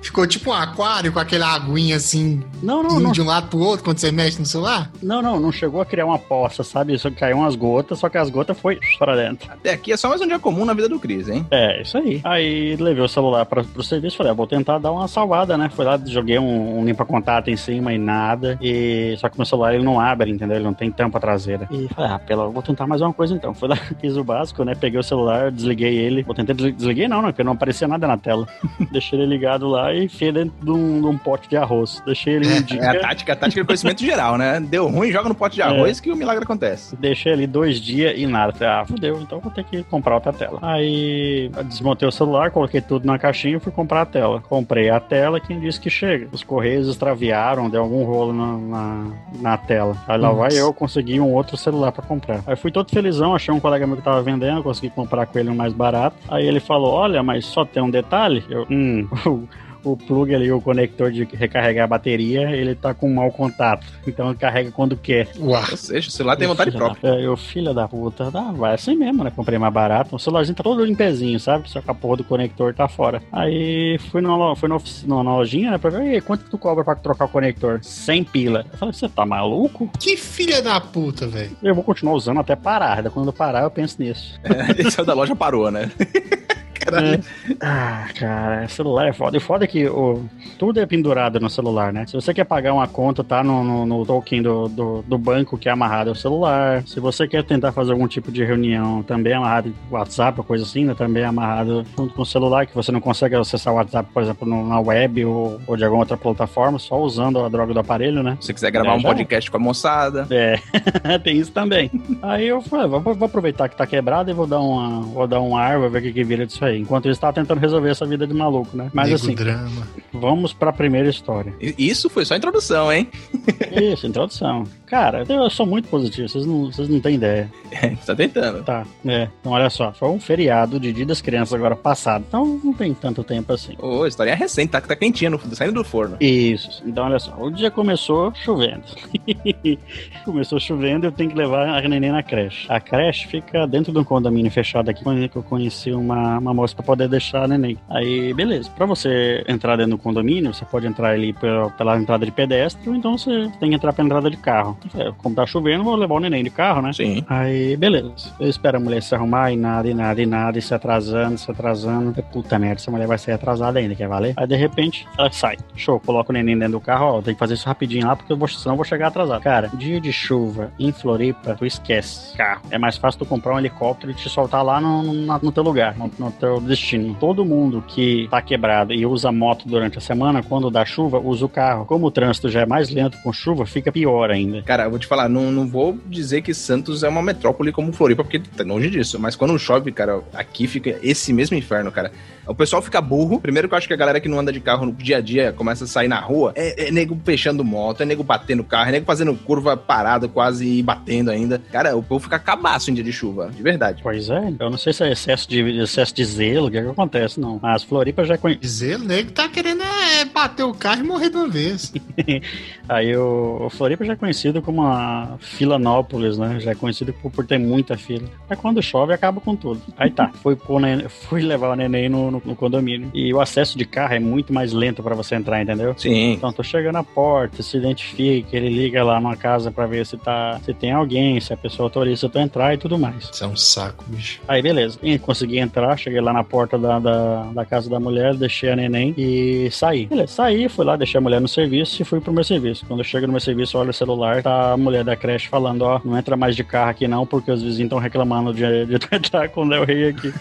Ficou 0.00 0.26
tipo 0.26 0.50
um 0.50 0.54
aquário 0.54 1.12
com 1.12 1.18
aquela 1.18 1.54
aguinha 1.54 1.96
assim, 1.96 2.42
Não, 2.62 2.82
não, 2.82 3.00
não. 3.00 3.12
De 3.14 3.22
um 3.22 3.26
lado 3.26 3.48
pro 3.48 3.58
outro 3.58 3.84
quando 3.84 3.98
você 3.98 4.10
mexe 4.10 4.38
no 4.38 4.44
celular? 4.46 4.90
Não, 5.02 5.22
não, 5.22 5.38
não 5.40 5.52
chegou 5.52 5.80
a 5.80 5.86
criar 5.86 6.04
uma 6.06 6.18
poça, 6.18 6.62
sabe? 6.64 6.98
Só 6.98 7.10
caiu 7.10 7.38
umas 7.38 7.54
gotas, 7.54 7.98
só 7.98 8.08
que 8.08 8.18
as 8.18 8.28
gotas 8.28 8.58
foi 8.58 8.78
para 8.98 9.14
dentro. 9.16 9.50
Até 9.50 9.72
aqui 9.72 9.92
é 9.92 9.96
só 9.96 10.08
mais 10.08 10.20
um 10.20 10.26
dia 10.26 10.38
comum 10.38 10.64
na 10.64 10.74
vida 10.74 10.88
do 10.88 10.98
Cris, 10.98 11.28
hein? 11.28 11.46
É, 11.50 11.80
isso 11.82 11.96
aí. 11.96 12.20
Aí 12.24 12.76
levei 12.76 13.02
o 13.02 13.08
celular 13.08 13.46
para 13.46 13.62
pro 13.64 13.82
serviço, 13.82 14.16
falei, 14.16 14.32
ah, 14.32 14.34
vou 14.34 14.46
tentar 14.46 14.78
dar 14.78 14.90
uma 14.92 15.06
salvada, 15.08 15.56
né? 15.56 15.70
Fui 15.74 15.84
lá, 15.84 15.98
joguei 16.04 16.38
um, 16.38 16.80
um 16.80 16.84
limpa-contato 16.84 17.50
em 17.50 17.56
cima 17.56 17.92
e 17.92 17.98
nada. 17.98 18.58
E 18.60 19.14
só 19.18 19.28
que 19.28 19.38
meu 19.38 19.46
celular 19.46 19.74
ele 19.74 19.84
não 19.84 20.00
abre, 20.00 20.30
entendeu? 20.30 20.56
Ele 20.56 20.64
não 20.64 20.74
tem 20.74 20.90
tampa 20.90 21.20
traseira. 21.20 21.68
E 21.70 21.88
falei, 21.94 22.10
ah, 22.10 22.18
pela, 22.18 22.48
vou 22.48 22.62
tentar 22.62 22.86
mais 22.86 23.00
uma 23.00 23.12
coisa 23.12 23.34
então. 23.34 23.54
Fui 23.54 23.68
lá, 23.68 23.76
fiz 24.00 24.16
o 24.16 24.24
básico, 24.24 24.64
né? 24.64 24.74
Peguei 24.74 24.98
o 24.98 25.02
celular, 25.04 25.50
desliguei 25.50 25.94
ele. 25.96 26.22
Vou 26.24 26.34
tentar 26.34 26.52
desli- 26.52 26.72
desliguei 26.72 27.06
não, 27.08 27.22
né? 27.22 27.28
Porque 27.28 27.44
não 27.44 27.52
aparecia 27.52 27.86
nada 27.86 28.06
na 28.06 28.16
tela. 28.16 28.46
Deixei 28.90 29.18
ele 29.18 29.26
ligado 29.28 29.68
lá 29.68 29.92
e 29.94 30.04
enfiei 30.04 30.32
dentro 30.32 30.54
de 30.62 30.70
um, 30.70 31.00
de 31.00 31.06
um 31.06 31.16
pote 31.16 31.48
de 31.48 31.56
arroz. 31.56 32.02
Deixei 32.04 32.34
ele 32.34 32.48
um 32.52 32.62
dia. 32.62 32.80
É 32.80 33.03
a 33.03 33.03
tática, 33.06 33.36
tática 33.36 33.60
de 33.60 33.66
conhecimento 33.66 34.00
geral, 34.04 34.38
né? 34.38 34.60
Deu 34.60 34.88
ruim, 34.88 35.12
joga 35.12 35.28
no 35.28 35.34
pote 35.34 35.56
de 35.56 35.62
arroz 35.62 36.00
que 36.00 36.10
o 36.10 36.16
milagre 36.16 36.44
acontece. 36.44 36.96
Deixei 36.96 37.32
ali 37.32 37.46
dois 37.46 37.80
dias 37.80 38.14
e 38.16 38.26
nada. 38.26 38.52
Falei, 38.52 38.68
ah, 38.68 38.84
fodeu, 38.86 39.20
então 39.20 39.40
vou 39.40 39.52
ter 39.52 39.64
que 39.64 39.82
comprar 39.84 40.14
outra 40.14 40.32
tela. 40.32 40.58
Aí 40.62 41.50
desmontei 41.66 42.08
o 42.08 42.12
celular, 42.12 42.50
coloquei 42.50 42.80
tudo 42.80 43.06
na 43.06 43.18
caixinha 43.18 43.56
e 43.56 43.60
fui 43.60 43.72
comprar 43.72 44.02
a 44.02 44.06
tela. 44.06 44.40
Comprei 44.40 44.90
a 44.90 44.98
tela, 45.00 45.40
quem 45.40 45.60
disse 45.60 45.80
que 45.80 45.90
chega? 45.90 46.28
Os 46.32 46.42
correios 46.42 46.88
extraviaram, 46.88 47.68
deu 47.68 47.82
algum 47.82 48.04
rolo 48.04 48.32
na, 48.32 48.58
na, 48.58 49.06
na 49.40 49.58
tela. 49.58 49.96
Aí 50.08 50.18
lá 50.18 50.30
vai 50.30 50.48
Nossa. 50.48 50.56
eu 50.56 50.72
consegui 50.72 51.20
um 51.20 51.32
outro 51.32 51.56
celular 51.56 51.92
pra 51.92 52.02
comprar. 52.02 52.40
Aí 52.46 52.56
fui 52.56 52.70
todo 52.70 52.90
felizão, 52.90 53.34
achei 53.34 53.52
um 53.52 53.60
colega 53.60 53.86
meu 53.86 53.96
que 53.96 54.02
tava 54.02 54.22
vendendo, 54.22 54.62
consegui 54.62 54.90
comprar 54.90 55.26
com 55.26 55.38
ele 55.38 55.50
um 55.50 55.54
mais 55.54 55.72
barato. 55.72 56.16
Aí 56.28 56.46
ele 56.46 56.60
falou: 56.60 56.92
Olha, 56.92 57.22
mas 57.22 57.44
só 57.44 57.64
tem 57.64 57.82
um 57.82 57.90
detalhe. 57.90 58.44
Eu, 58.48 58.66
hum. 58.70 59.06
O 59.84 59.96
plug 59.96 60.34
ali, 60.34 60.50
o 60.50 60.60
conector 60.60 61.12
de 61.12 61.24
recarregar 61.24 61.84
a 61.84 61.88
bateria, 61.88 62.50
ele 62.50 62.74
tá 62.74 62.94
com 62.94 63.08
mau 63.12 63.30
contato. 63.30 63.86
Então 64.06 64.28
ele 64.30 64.38
carrega 64.38 64.70
quando 64.70 64.96
quer. 64.96 65.28
Uau. 65.38 65.62
Ou 65.70 65.76
seja, 65.76 66.08
o 66.08 66.10
celular 66.10 66.36
tem 66.36 66.48
vontade 66.48 66.70
Filha 66.70 66.84
própria. 66.84 67.12
da- 67.12 67.20
Eu, 67.20 67.36
filho 67.36 67.74
da 67.74 67.86
puta, 67.86 68.30
tá, 68.30 68.50
vai 68.52 68.74
assim 68.74 68.96
mesmo, 68.96 69.22
né? 69.22 69.30
Comprei 69.34 69.58
mais 69.58 69.72
barato. 69.72 70.16
O 70.16 70.18
celularzinho 70.18 70.56
tá 70.56 70.62
todo 70.62 70.84
limpezinho, 70.84 71.38
sabe? 71.38 71.68
Só 71.70 71.80
que 71.82 71.90
a 71.90 71.94
porra 71.94 72.16
do 72.18 72.24
conector 72.24 72.72
tá 72.74 72.88
fora. 72.88 73.22
Aí 73.32 73.98
fui, 74.10 74.20
lo- 74.20 74.54
fui 74.56 74.68
na, 74.68 75.22
lojinha, 75.22 75.70
né? 75.72 75.78
Pra 75.78 75.90
ver, 75.90 76.14
"E 76.16 76.20
quanto 76.20 76.44
que 76.44 76.50
tu 76.50 76.56
cobra 76.58 76.82
pra 76.82 76.94
trocar 76.94 77.26
o 77.26 77.28
conector? 77.28 77.78
100 77.82 78.24
pila. 78.24 78.64
Eu 78.72 78.78
falei, 78.78 78.94
você 78.94 79.08
tá 79.08 79.26
maluco? 79.26 79.90
Que 80.00 80.16
filha 80.16 80.62
da 80.62 80.80
puta, 80.80 81.26
velho. 81.26 81.56
Eu 81.62 81.74
vou 81.74 81.84
continuar 81.84 82.14
usando 82.14 82.40
até 82.40 82.56
parar. 82.56 83.02
Quando 83.10 83.26
eu 83.26 83.32
parar, 83.32 83.62
eu 83.64 83.70
penso 83.70 83.96
nisso. 84.02 84.40
Esse 84.78 84.98
é 84.98 85.02
o 85.02 85.06
da 85.06 85.12
loja 85.14 85.36
parou, 85.36 85.70
né? 85.70 85.90
Caralho. 86.84 87.20
Ah, 87.60 88.06
cara, 88.18 88.68
celular 88.68 89.08
é 89.08 89.12
foda. 89.12 89.36
E 89.36 89.38
o 89.38 89.40
foda 89.40 89.64
é 89.64 89.66
que 89.66 89.86
o, 89.88 90.22
tudo 90.58 90.80
é 90.80 90.86
pendurado 90.86 91.40
no 91.40 91.48
celular, 91.50 91.92
né? 91.92 92.06
Se 92.06 92.14
você 92.14 92.32
quer 92.34 92.44
pagar 92.44 92.72
uma 92.74 92.86
conta, 92.86 93.22
tá 93.24 93.42
no, 93.42 93.62
no, 93.64 93.86
no 93.86 94.04
token 94.06 94.42
do, 94.42 94.68
do, 94.68 95.02
do 95.06 95.18
banco 95.18 95.56
que 95.58 95.68
é 95.68 95.72
amarrado 95.72 96.10
ao 96.10 96.14
celular. 96.14 96.82
Se 96.86 97.00
você 97.00 97.26
quer 97.26 97.42
tentar 97.44 97.72
fazer 97.72 97.92
algum 97.92 98.06
tipo 98.06 98.30
de 98.30 98.44
reunião, 98.44 99.02
também 99.02 99.32
é 99.32 99.36
amarrado 99.36 99.68
em 99.68 99.74
WhatsApp 99.90 100.38
ou 100.40 100.44
coisa 100.44 100.64
assim, 100.64 100.84
né? 100.84 100.94
Também 100.94 101.22
é 101.22 101.26
amarrado 101.26 101.84
junto 101.96 102.14
com 102.14 102.22
o 102.22 102.26
celular, 102.26 102.66
que 102.66 102.74
você 102.74 102.90
não 102.92 103.00
consegue 103.00 103.34
acessar 103.36 103.72
o 103.72 103.76
WhatsApp, 103.76 104.08
por 104.12 104.22
exemplo, 104.22 104.46
no- 104.48 104.66
na 104.68 104.80
web 104.80 105.24
ou, 105.24 105.60
ou 105.66 105.76
de 105.76 105.84
alguma 105.84 106.02
outra 106.02 106.16
plataforma, 106.16 106.78
só 106.78 107.00
usando 107.00 107.38
a 107.44 107.48
droga 107.48 107.72
do 107.72 107.80
aparelho, 107.80 108.22
né? 108.22 108.36
Se 108.40 108.46
você 108.48 108.54
quiser 108.54 108.70
gravar 108.70 108.92
É, 108.92 108.96
um 108.96 109.00
já. 109.00 109.08
podcast 109.08 109.50
com 109.50 109.56
a 109.56 109.60
moçada. 109.60 110.26
É, 110.30 110.58
tem 111.22 111.36
isso 111.38 111.52
também. 111.52 111.90
Aí 112.22 112.46
eu 112.48 112.60
falei, 112.62 112.86
vou, 112.88 113.00
vou 113.00 113.26
aproveitar 113.26 113.68
que 113.68 113.76
tá 113.76 113.86
quebrado 113.86 114.30
e 114.30 114.34
vou 114.34 114.46
dar 114.46 114.60
uma, 114.60 115.00
vou 115.02 115.26
dar 115.26 115.40
um 115.40 115.56
ar, 115.56 115.78
vou 115.78 115.90
ver 115.90 115.98
o 115.98 116.02
que, 116.02 116.12
que 116.12 116.24
vira 116.24 116.46
disso 116.46 116.64
aí. 116.64 116.73
Enquanto 116.78 117.08
isso, 117.08 117.20
tava 117.20 117.32
tentando 117.32 117.58
resolver 117.60 117.90
essa 117.90 118.06
vida 118.06 118.26
de 118.26 118.34
maluco, 118.34 118.76
né? 118.76 118.90
Mas 118.92 119.06
Nego 119.08 119.16
assim, 119.22 119.34
drama. 119.34 119.86
vamos 120.12 120.52
pra 120.52 120.72
primeira 120.72 121.08
história. 121.08 121.52
Isso 121.60 122.08
foi 122.10 122.24
só 122.24 122.34
a 122.34 122.36
introdução, 122.36 122.92
hein? 122.92 123.08
Isso, 123.72 124.06
introdução. 124.06 124.64
Cara, 124.86 125.24
eu 125.28 125.50
sou 125.50 125.66
muito 125.66 125.88
positivo, 125.88 126.28
vocês 126.28 126.46
não, 126.46 126.66
vocês 126.66 126.88
não 126.88 127.00
têm 127.00 127.16
ideia. 127.16 127.50
Você 127.98 128.06
tá 128.06 128.14
tentando. 128.14 128.62
Tá, 128.62 128.84
é. 129.06 129.28
Então 129.40 129.52
olha 129.52 129.68
só, 129.68 129.92
foi 129.92 130.08
um 130.08 130.20
feriado 130.20 130.78
de 130.78 130.92
Dia 130.92 131.06
das 131.06 131.20
Crianças 131.20 131.52
agora 131.54 131.74
passado, 131.74 132.24
então 132.28 132.60
não 132.62 132.72
tem 132.72 132.94
tanto 132.94 133.24
tempo 133.24 133.52
assim. 133.52 133.74
Ô, 133.78 134.06
historinha 134.06 134.36
recente, 134.36 134.70
tá, 134.70 134.80
tá 134.80 134.94
quentinha, 134.94 135.30
no- 135.30 135.40
saindo 135.54 135.74
do 135.74 135.84
forno. 135.84 136.16
Isso. 136.20 136.82
Então, 136.86 137.04
olha 137.06 137.18
só. 137.18 137.34
O 137.38 137.50
dia 137.50 137.70
começou 137.70 138.32
chovendo. 138.34 138.82
começou 140.24 140.58
chovendo, 140.60 141.06
eu 141.06 141.12
tenho 141.12 141.30
que 141.30 141.36
levar 141.36 141.68
a 141.68 141.88
neném 141.88 142.12
na 142.12 142.22
creche. 142.22 142.66
A 142.70 142.80
creche 142.80 143.26
fica 143.28 143.66
dentro 143.66 143.92
de 143.92 143.98
um 143.98 144.04
condomínio 144.04 144.50
fechado 144.50 144.88
aqui, 144.88 145.02
onde 145.06 145.28
que 145.28 145.36
eu 145.36 145.42
conheci 145.42 145.90
uma, 145.92 146.38
uma 146.38 146.54
moça 146.64 146.74
para 146.74 146.84
poder 146.84 147.08
deixar 147.08 147.46
neném. 147.46 147.76
Aí, 147.90 148.32
beleza. 148.32 148.70
Para 148.70 148.86
você 148.86 149.44
entrar 149.46 149.76
dentro 149.76 149.92
do 149.92 149.98
condomínio, 149.98 150.52
você 150.52 150.64
pode 150.64 150.86
entrar 150.86 151.10
ali 151.10 151.32
pela, 151.34 151.70
pela 151.70 151.96
entrada 151.96 152.24
de 152.24 152.32
pedestre, 152.32 152.88
ou 152.88 152.94
então 152.94 153.16
você 153.16 153.50
tem 153.60 153.70
que 153.70 153.74
entrar 153.74 153.92
pela 153.92 154.06
entrada 154.06 154.30
de 154.30 154.36
carro. 154.36 154.76
Falei, 154.88 155.12
Como 155.18 155.34
tá 155.34 155.46
chovendo, 155.46 155.84
vou 155.84 155.94
levar 155.94 156.14
o 156.14 156.20
neném 156.20 156.42
de 156.42 156.50
carro, 156.50 156.80
né? 156.80 156.92
Sim. 156.92 157.24
Aí, 157.28 157.76
beleza. 157.76 158.32
Eu 158.40 158.48
espero 158.48 158.78
a 158.78 158.80
mulher 158.80 159.02
se 159.02 159.14
arrumar 159.14 159.52
e 159.52 159.56
nada, 159.56 159.88
e 159.88 159.94
nada, 159.94 160.22
e 160.22 160.26
nada, 160.26 160.58
e 160.58 160.62
se 160.62 160.74
atrasando, 160.74 161.36
se 161.36 161.50
atrasando. 161.50 162.14
Puta 162.32 162.58
merda, 162.58 162.76
essa 162.76 162.90
mulher 162.90 163.06
vai 163.06 163.18
sair 163.18 163.34
atrasada 163.34 163.78
ainda, 163.78 163.94
quer 163.94 164.08
valer? 164.08 164.34
Aí, 164.36 164.46
de 164.46 164.56
repente, 164.56 165.06
ela 165.18 165.30
sai. 165.30 165.56
Show, 165.76 166.00
coloca 166.00 166.30
o 166.30 166.32
neném 166.32 166.58
dentro 166.58 166.72
do 166.72 166.80
carro, 166.80 167.18
ó, 167.18 167.22
tem 167.22 167.34
que 167.34 167.38
fazer 167.38 167.54
isso 167.54 167.66
rapidinho 167.66 168.06
lá, 168.06 168.16
porque 168.16 168.32
eu 168.32 168.36
vou, 168.36 168.48
senão 168.48 168.74
eu 168.74 168.76
vou 168.76 168.84
chegar 168.84 169.08
atrasado. 169.08 169.42
Cara, 169.42 169.70
dia 169.74 170.00
de 170.00 170.12
chuva 170.12 170.72
em 170.78 170.92
Floripa, 170.92 171.54
tu 171.54 171.66
esquece. 171.66 172.36
Carro. 172.36 172.62
É 172.70 172.78
mais 172.78 172.96
fácil 172.96 173.18
tu 173.18 173.26
comprar 173.26 173.54
um 173.54 173.58
helicóptero 173.58 174.12
e 174.12 174.14
te 174.14 174.28
soltar 174.28 174.64
lá 174.64 174.80
no, 174.80 175.02
no, 175.02 175.38
no 175.38 175.52
teu 175.52 175.62
lugar, 175.62 175.96
no, 175.96 176.10
no 176.18 176.30
teu 176.30 176.53
destino. 176.60 177.16
Todo 177.18 177.44
mundo 177.44 177.82
que 177.86 178.28
tá 178.30 178.40
quebrado 178.40 178.92
e 178.92 179.04
usa 179.06 179.30
moto 179.32 179.66
durante 179.66 179.98
a 179.98 180.00
semana, 180.00 180.42
quando 180.42 180.70
dá 180.70 180.84
chuva, 180.84 181.18
usa 181.18 181.44
o 181.44 181.48
carro. 181.48 181.84
Como 181.84 182.06
o 182.06 182.10
trânsito 182.10 182.48
já 182.48 182.62
é 182.62 182.66
mais 182.66 182.90
lento 182.90 183.18
com 183.22 183.32
chuva, 183.32 183.66
fica 183.66 183.92
pior 183.92 184.30
ainda. 184.30 184.62
Cara, 184.62 184.84
eu 184.84 184.90
vou 184.90 184.98
te 184.98 185.06
falar, 185.06 185.28
não, 185.28 185.50
não 185.50 185.66
vou 185.66 185.98
dizer 186.06 186.42
que 186.42 186.54
Santos 186.54 187.02
é 187.02 187.08
uma 187.08 187.22
metrópole 187.22 187.72
como 187.72 187.92
Floripa, 187.92 188.22
porque 188.24 188.38
tá 188.38 188.64
longe 188.64 188.90
disso. 188.90 189.18
Mas 189.18 189.36
quando 189.36 189.58
chove, 189.58 189.92
cara, 189.92 190.22
aqui 190.32 190.66
fica 190.66 190.98
esse 191.02 191.32
mesmo 191.32 191.56
inferno, 191.56 191.90
cara. 191.90 192.12
O 192.46 192.54
pessoal 192.54 192.82
fica 192.82 193.00
burro. 193.00 193.40
Primeiro 193.40 193.68
que 193.68 193.74
eu 193.74 193.78
acho 193.78 193.88
que 193.88 193.94
a 193.94 193.96
galera 193.96 194.20
que 194.20 194.28
não 194.28 194.38
anda 194.38 194.52
de 194.52 194.60
carro 194.60 194.86
no 194.86 194.92
dia 194.92 195.18
a 195.18 195.20
dia 195.20 195.52
começa 195.52 195.84
a 195.84 195.86
sair 195.86 196.08
na 196.08 196.20
rua. 196.20 196.52
É, 196.54 196.88
é 196.88 196.90
nego 196.90 197.18
fechando 197.24 197.64
moto, 197.64 198.02
é 198.02 198.06
nego 198.06 198.22
batendo 198.22 198.62
carro, 198.64 198.88
é 198.88 198.92
nego 198.92 199.06
fazendo 199.06 199.34
curva 199.34 199.76
parada 199.76 200.28
quase 200.28 200.66
e 200.66 200.82
batendo 200.82 201.30
ainda. 201.30 201.60
Cara, 201.72 201.96
o 201.96 202.02
povo 202.02 202.24
fica 202.24 202.38
cabaço 202.38 202.90
em 202.90 202.94
dia 202.94 203.04
de 203.04 203.12
chuva, 203.12 203.50
de 203.50 203.62
verdade. 203.62 204.02
Pois 204.02 204.28
é, 204.28 204.54
eu 204.58 204.70
não 204.70 204.78
sei 204.78 204.92
se 204.92 205.04
é 205.04 205.12
excesso 205.12 205.48
de, 205.48 205.80
excesso 205.80 206.14
de 206.14 206.24
zelo, 206.52 206.66
o 206.66 206.70
que, 206.70 206.78
é 206.78 206.82
que 206.82 206.88
acontece, 206.88 207.40
não. 207.40 207.58
Mas 207.62 207.82
Floripa 207.82 208.24
já 208.24 208.34
é 208.34 208.36
conhe... 208.36 208.56
Dizer, 208.56 208.96
o 208.96 209.04
nego 209.04 209.32
tá 209.32 209.48
querendo 209.48 209.82
é, 209.82 210.24
bater 210.24 210.62
o 210.64 210.72
carro 210.74 211.00
e 211.00 211.06
morrer 211.06 211.30
de 211.30 211.36
uma 211.36 211.48
vez. 211.48 211.92
Aí 212.88 213.16
o, 213.16 213.62
o 213.66 213.70
Floripa 213.70 214.04
já 214.04 214.12
é 214.12 214.16
conhecido 214.16 214.60
como 214.62 214.82
a 214.82 215.36
Filanópolis, 215.40 216.36
né? 216.38 216.58
Já 216.60 216.72
é 216.72 216.74
conhecido 216.74 217.12
por, 217.14 217.30
por 217.30 217.46
ter 217.46 217.58
muita 217.58 217.96
fila. 217.96 218.28
Aí 218.48 218.56
quando 218.56 218.82
chove, 218.82 219.12
acaba 219.12 219.40
com 219.40 219.56
tudo. 219.56 219.80
Aí 219.96 220.10
tá, 220.10 220.30
fui, 220.42 220.56
neném- 220.80 221.08
fui 221.08 221.40
levar 221.42 221.70
o 221.70 221.74
neném 221.76 222.08
no, 222.08 222.30
no- 222.30 222.42
no 222.44 222.54
condomínio. 222.56 223.10
E 223.14 223.32
o 223.32 223.40
acesso 223.40 223.78
de 223.78 223.84
carro 223.84 224.14
é 224.14 224.18
muito 224.18 224.52
mais 224.52 224.72
lento 224.72 225.02
pra 225.02 225.14
você 225.14 225.34
entrar, 225.34 225.62
entendeu? 225.62 225.94
Sim. 225.96 226.32
Então, 226.34 226.52
tô 226.52 226.62
chegando 226.62 226.96
à 226.96 227.04
porta, 227.04 227.62
se 227.62 227.76
identifica, 227.76 228.56
ele 228.56 228.68
liga 228.68 229.02
lá 229.02 229.18
numa 229.20 229.36
casa 229.36 229.70
pra 229.70 229.86
ver 229.86 230.04
se 230.04 230.16
tá, 230.18 230.60
se 230.64 230.74
tem 230.74 230.92
alguém, 230.92 231.40
se 231.40 231.52
a 231.52 231.56
pessoa 231.56 231.86
autoriza 231.86 232.28
pra 232.28 232.42
entrar 232.42 232.74
e 232.74 232.78
tudo 232.78 232.98
mais. 232.98 233.30
Isso 233.32 233.44
é 233.44 233.46
um 233.46 233.56
saco, 233.56 234.04
bicho. 234.08 234.40
Aí, 234.46 234.60
beleza. 234.60 234.98
E 235.02 235.18
consegui 235.18 235.58
entrar, 235.58 235.96
cheguei 235.96 236.20
lá 236.20 236.32
na 236.34 236.44
porta 236.44 236.76
da, 236.78 236.98
da, 236.98 237.42
da 237.44 237.64
casa 237.64 237.88
da 237.88 237.98
mulher, 238.00 238.34
deixei 238.34 238.70
a 238.70 238.76
neném 238.76 239.14
e 239.16 239.68
saí. 239.70 240.06
Beleza, 240.06 240.32
saí, 240.32 240.68
fui 240.68 240.84
lá, 240.84 240.96
deixei 240.96 241.18
a 241.18 241.20
mulher 241.20 241.40
no 241.40 241.48
serviço 241.48 242.02
e 242.02 242.04
fui 242.04 242.20
pro 242.20 242.32
meu 242.32 242.44
serviço. 242.44 242.84
Quando 242.86 243.00
eu 243.00 243.04
chego 243.04 243.26
no 243.26 243.32
meu 243.32 243.40
serviço, 243.40 243.78
olho 243.78 243.90
o 243.90 243.94
celular, 243.94 244.42
tá 244.42 244.72
a 244.72 244.76
mulher 244.76 245.04
da 245.04 245.16
creche 245.16 245.48
falando, 245.48 245.82
ó, 245.82 246.00
não 246.04 246.18
entra 246.18 246.36
mais 246.36 246.56
de 246.56 246.64
carro 246.64 246.90
aqui 246.90 247.06
não, 247.08 247.26
porque 247.26 247.50
os 247.50 247.62
vizinhos 247.62 247.86
estão 247.86 247.98
reclamando 247.98 248.52
de, 248.52 248.86
de 248.86 248.94
entrar 249.12 249.48
com 249.48 249.62
o 249.64 249.68
Del 249.68 249.84
Rey 249.84 250.08
aqui. 250.08 250.32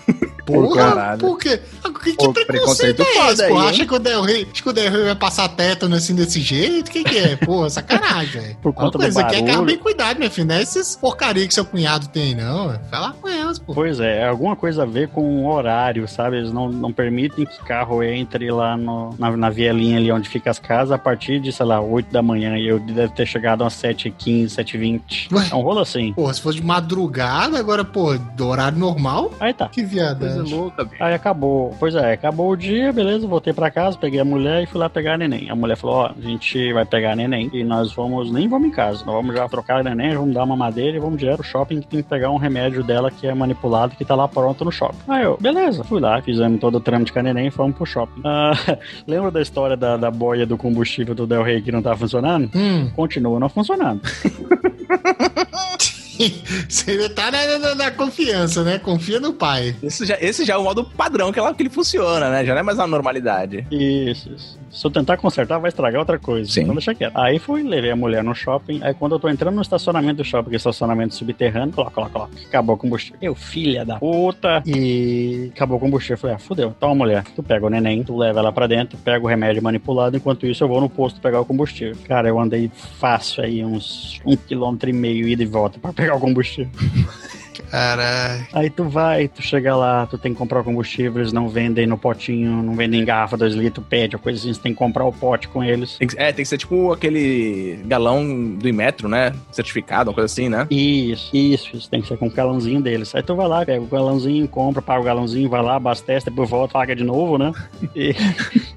Porra, 0.46 0.76
caralho. 0.76 1.20
por 1.20 1.38
quê? 1.38 1.60
Ah, 1.84 1.90
Que, 1.90 2.12
que 2.12 2.18
Pô, 2.18 2.34
preconceito, 2.34 2.98
preconceito 2.98 3.02
é 3.02 3.32
esse, 3.32 3.48
pô? 3.48 3.58
Acha 3.60 3.86
que 3.86 3.94
o 3.94 4.00
Del 4.00 4.22
Rey, 4.22 4.48
acha 4.52 4.62
que 4.64 4.70
o 4.70 4.74
Del 4.74 4.92
Rey 4.92 5.04
vai 5.06 5.16
passar 5.16 5.48
tétano 5.50 5.96
assim 5.96 6.14
desse 6.14 6.42
jeito? 6.42 6.90
O 6.90 6.92
que 6.92 7.04
que 7.04 7.18
é? 7.18 7.36
Pô, 7.38 7.70
sacanagem, 7.70 8.42
velho. 8.42 8.58
Por 8.62 8.74
conta 8.74 8.98
do 8.98 9.08
Isso 9.08 9.20
aqui 9.20 9.36
é 9.36 9.40
carro 9.40 9.48
barulho. 9.48 9.66
bem 9.68 9.78
cuidado, 9.78 10.20
meu 10.20 10.30
filho. 10.30 10.48
Não 10.48 10.56
é 10.56 10.62
esses 10.62 10.96
porcaria 10.98 11.48
que 11.48 11.54
seu 11.54 11.64
cunhado 11.64 12.08
tem, 12.10 12.36
não. 12.36 12.68
lá 12.92 13.16
com 13.22 13.30
elas, 13.30 13.58
pô. 13.58 13.74
Pois 13.74 14.00
é, 14.00 14.20
é 14.20 14.28
alguma 14.28 14.56
coisa 14.56 14.84
a 14.84 14.86
ver 14.86 15.08
com 15.10 15.22
o 15.46 15.50
horário, 15.50 15.74
sabe? 16.08 16.38
Eles 16.38 16.52
não, 16.54 16.70
não 16.70 16.92
permitem 16.92 17.46
que 17.46 17.58
carro 17.64 18.04
entre 18.04 18.50
lá 18.52 18.78
no, 18.78 19.10
na, 19.18 19.36
na 19.36 19.50
vielinha 19.50 19.98
ali 19.98 20.12
onde 20.12 20.30
fica 20.30 20.50
as 20.52 20.60
casas 20.60 20.92
a 20.92 20.98
partir 20.98 21.40
de, 21.40 21.52
sei 21.52 21.66
lá, 21.66 21.82
8 21.82 22.12
da 22.12 22.22
manhã. 22.22 22.58
E 22.58 22.68
eu 22.68 22.80
deve 22.80 23.14
ter 23.14 23.26
chegado 23.26 23.64
às 23.64 23.74
7h15, 23.74 24.46
7h20. 24.46 25.32
Ué? 25.34 25.48
É 25.52 25.56
um 25.56 25.62
rolo 25.62 25.80
assim. 25.80 26.14
Porra, 26.14 26.34
se 26.34 26.42
fosse 26.42 26.60
de 26.60 26.66
madrugada, 26.66 27.58
agora, 27.60 27.84
pô, 27.84 28.18
do 28.18 28.48
horário 28.48 28.78
normal, 28.78 29.32
Aí 29.40 29.54
tá. 29.54 29.68
que 29.70 29.82
Coisa 29.82 29.94
viadagem. 29.96 30.54
louca, 30.54 30.84
bicho. 30.84 31.04
Aí 31.04 31.14
acabou. 31.14 31.76
Pois 31.80 31.96
é, 31.96 32.14
acabou 32.14 32.52
o 32.52 32.56
dia, 32.56 32.92
beleza, 32.94 33.28
voltei 33.28 33.54
pra 33.54 33.72
casa, 33.72 33.98
peguei 33.98 34.20
a 34.20 34.26
mulher 34.26 34.64
e 34.64 34.66
fui 34.66 34.80
lá 34.80 34.90
pegar 34.90 35.16
a 35.16 35.18
neném. 35.18 35.50
A 35.50 35.56
mulher 35.56 35.76
falou, 35.76 35.96
ó, 35.98 36.12
a 36.18 36.22
gente 36.22 36.72
vai 36.74 36.86
pegar 36.86 37.12
a 37.14 37.16
neném 37.16 37.50
e 37.54 37.64
nós 37.64 37.94
vamos, 37.94 38.32
nem 38.32 38.48
vamos 38.48 38.68
em 38.68 38.72
casa, 38.72 39.04
nós 39.06 39.16
vamos 39.16 39.36
já 39.36 39.48
trocar 39.50 39.80
a 39.80 39.84
neném, 39.84 40.16
vamos 40.16 40.34
dar 40.34 40.44
uma 40.44 40.56
madeira 40.56 40.98
e 40.98 41.00
vamos 41.00 41.18
direto 41.18 41.40
ao 41.40 41.44
shopping 41.44 41.82
que 41.82 41.88
tem 41.88 42.02
que 42.04 42.10
pegar 42.10 42.30
um 42.30 42.38
remédio 42.38 42.84
dela 42.84 43.10
que 43.12 43.28
é 43.28 43.34
manipulado 43.34 43.96
que 43.96 44.06
tá 44.06 44.16
lá 44.16 44.28
pronto 44.28 44.64
no 44.66 44.72
shopping. 44.72 44.98
Aí 45.08 45.24
eu, 45.24 45.38
beleza, 45.40 45.63
fui 45.84 46.00
lá, 46.00 46.22
fizemos 46.22 46.60
todo 46.60 46.76
o 46.76 46.80
trâmite 46.80 47.12
com 47.14 47.20
a 47.20 47.24
neném 47.24 47.48
e 47.48 47.52
fomos 47.52 47.76
pro 47.76 47.86
shopping. 47.86 48.22
Ah, 48.24 48.52
lembra 49.08 49.32
da 49.32 49.42
história 49.42 49.78
da, 49.78 49.98
da 49.98 50.12
boia 50.12 50.46
do 50.46 50.58
combustível 50.58 51.16
do 51.16 51.28
Del 51.28 51.44
Rey 51.44 51.62
que 51.62 51.72
não 51.72 51.82
tá 51.82 51.96
funcionando? 51.96 52.50
Hum, 52.56 52.90
Continua 52.96 53.40
não 53.40 53.50
funcionando. 53.50 54.02
você 56.70 57.10
tá 57.10 57.32
na, 57.32 57.58
na- 57.60 57.76
na 57.76 57.92
confiança, 57.92 58.64
né? 58.64 58.80
Confia 58.80 59.20
no 59.20 59.34
pai. 59.34 59.76
Esse 59.82 60.06
já, 60.06 60.18
esse 60.20 60.46
já 60.46 60.54
é 60.54 60.58
o 60.58 60.64
modo 60.64 60.84
padrão 60.84 61.32
que, 61.32 61.40
ela, 61.40 61.54
que 61.54 61.64
ele 61.64 61.70
funciona, 61.70 62.30
né? 62.30 62.46
Já 62.46 62.54
não 62.54 62.60
é 62.60 62.64
mais 62.64 62.78
uma 62.78 62.88
normalidade. 62.88 63.66
Isso, 63.72 64.30
isso. 64.32 64.64
Se 64.72 64.88
eu 64.88 64.90
tentar 64.90 65.18
consertar, 65.18 65.60
vai 65.60 65.70
estragar 65.70 66.00
outra 66.00 66.18
coisa. 66.18 66.50
Sim. 66.52 66.62
Então 66.62 66.74
deixa 66.74 66.96
quieto. 66.96 67.16
Aí 67.16 67.38
fui, 67.38 67.62
levei 67.62 67.92
a 67.92 67.96
mulher 67.96 68.24
no 68.24 68.34
shopping. 68.34 68.80
Aí 68.84 68.92
quando 68.94 69.12
eu 69.14 69.20
tô 69.20 69.30
entrando 69.30 69.54
no 69.54 69.62
estacionamento 69.62 70.18
do 70.18 70.26
shopping, 70.26 70.50
que 70.50 70.56
é 70.56 70.58
estacionamento 70.58 71.14
subterrâneo, 71.14 71.72
coloca, 71.76 71.94
coloca, 71.94 72.12
coloca. 72.12 72.32
Acabou 72.48 72.74
o 72.76 72.78
combustível. 72.80 73.18
Eu, 73.22 73.36
filha 73.36 73.86
da 73.86 74.00
puta. 74.00 74.64
E 74.66 75.52
acabou 75.56 75.78
o 75.78 75.80
combustível. 75.80 76.16
Eu 76.16 76.18
falei, 76.22 76.36
ah, 76.36 76.40
fudeu. 76.40 76.74
Então, 76.76 76.96
mulher, 76.96 77.24
tu 77.36 77.44
pega 77.44 77.66
o 77.68 77.70
neném, 77.70 78.04
tu 78.04 78.18
leva 78.18 78.40
ela 78.40 78.52
pra 78.52 78.66
dentro, 78.66 78.98
pega 78.98 79.24
o 79.24 79.28
remédio 79.28 79.62
manipulado. 79.62 80.18
Enquanto 80.18 80.48
isso, 80.48 80.64
eu 80.64 80.68
vou 80.68 80.82
no 80.82 80.90
posto 80.90 81.22
pegar 81.22 81.40
o 81.40 81.46
combustível. 81.46 81.96
Cara, 82.08 82.28
eu 82.28 82.40
andei 82.40 82.72
fácil 83.00 83.44
aí, 83.44 83.64
uns 83.64 84.20
um 84.26 84.36
quilômetro 84.36 84.90
e 84.90 84.94
meio 84.94 85.28
ida 85.28 85.44
e 85.44 85.46
volta 85.46 85.78
pra 85.78 85.94
pegar 86.04 86.16
o 86.16 86.20
combustível. 86.20 86.70
Caralho. 87.74 88.46
Aí 88.54 88.70
tu 88.70 88.84
vai, 88.84 89.28
tu 89.28 89.42
chega 89.42 89.76
lá, 89.76 90.06
tu 90.06 90.16
tem 90.16 90.32
que 90.32 90.38
comprar 90.38 90.62
o 90.62 90.64
combustível, 90.64 91.20
eles 91.20 91.34
não 91.34 91.50
vendem 91.50 91.88
no 91.88 91.98
potinho, 91.98 92.62
não 92.62 92.76
vendem 92.76 93.02
em 93.02 93.06
garrafa 93.06 93.36
2 93.36 93.56
litros, 93.56 93.84
pede, 93.90 94.16
ou 94.16 94.22
coisa 94.22 94.38
assim, 94.38 94.54
você 94.54 94.62
tem 94.62 94.74
que 94.74 94.78
comprar 94.78 95.04
o 95.06 95.12
pote 95.12 95.48
com 95.48 95.64
eles. 95.64 95.98
Tem 95.98 96.08
que, 96.08 96.16
é, 96.20 96.32
tem 96.32 96.44
que 96.44 96.50
ser 96.50 96.60
tipo 96.60 96.94
aquele 96.94 97.80
galão 97.86 98.54
do 98.54 98.70
Imetro, 98.70 99.10
né? 99.10 99.34
Certificado, 99.52 100.12
uma 100.12 100.14
coisa 100.14 100.32
assim, 100.32 100.50
né? 100.50 100.68
Isso, 100.70 101.36
isso, 101.36 101.76
isso, 101.76 101.90
tem 101.90 102.00
que 102.00 102.08
ser 102.08 102.16
com 102.16 102.28
o 102.28 102.32
galãozinho 102.32 102.80
deles. 102.80 103.16
Aí 103.16 103.24
tu 103.24 103.36
vai 103.36 103.48
lá, 103.48 103.66
pega 103.66 103.82
o 103.82 103.88
galãozinho, 103.88 104.48
compra, 104.48 104.80
paga 104.80 105.02
o 105.02 105.06
galãozinho, 105.06 105.50
vai 105.50 105.64
lá, 105.64 105.78
abastece, 105.78 106.28
depois 106.28 106.48
volta, 106.48 106.74
paga 106.74 106.96
de 106.96 107.04
novo, 107.04 107.40
né? 107.40 107.52
E 107.96 108.16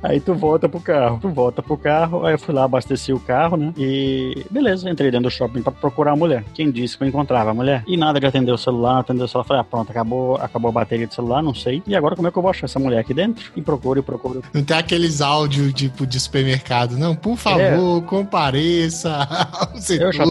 aí 0.02 0.20
tu 0.20 0.34
volta 0.34 0.68
pro 0.68 0.80
carro. 0.80 1.18
Tu 1.20 1.28
volta 1.28 1.62
pro 1.62 1.76
carro, 1.76 2.24
aí 2.24 2.34
eu 2.34 2.38
fui 2.38 2.54
lá, 2.54 2.64
abasteci 2.64 3.12
o 3.12 3.18
carro, 3.18 3.56
né? 3.56 3.72
E 3.76 4.46
beleza, 4.50 4.88
entrei 4.88 5.10
dentro 5.10 5.28
do 5.28 5.30
shopping 5.30 5.62
pra 5.62 5.72
procurar 5.72 6.12
a 6.12 6.16
mulher. 6.16 6.44
Quem 6.54 6.70
disse 6.70 6.96
que 6.96 7.04
eu 7.04 7.08
encontrava 7.08 7.50
a 7.50 7.54
mulher? 7.54 7.82
E 7.86 7.96
nada 7.96 8.20
de 8.20 8.26
atender 8.26 8.52
o 8.52 8.58
celular, 8.58 8.85
atender 8.88 9.22
o 9.22 9.28
celular. 9.28 9.44
Falei, 9.46 9.60
ah, 9.60 9.64
pronto, 9.64 9.90
acabou, 9.90 10.36
acabou 10.36 10.68
a 10.68 10.72
bateria 10.72 11.06
do 11.06 11.14
celular, 11.14 11.42
não 11.42 11.54
sei. 11.54 11.82
E 11.86 11.94
agora 11.94 12.16
como 12.16 12.28
é 12.28 12.30
que 12.30 12.38
eu 12.38 12.42
vou 12.42 12.50
achar 12.50 12.66
essa 12.66 12.78
mulher 12.78 12.98
aqui 12.98 13.14
dentro? 13.14 13.50
E 13.56 13.62
procuro, 13.62 14.00
e 14.00 14.02
procuro. 14.02 14.42
Não 14.52 14.64
tem 14.64 14.76
aqueles 14.76 15.20
áudios 15.20 15.72
tipo 15.72 16.06
de 16.06 16.18
supermercado, 16.18 16.96
não. 16.96 17.14
Por 17.14 17.36
favor, 17.36 18.02
compareça 18.02 19.26
ao 19.52 19.68
Eu 19.94 20.12
já, 20.12 20.24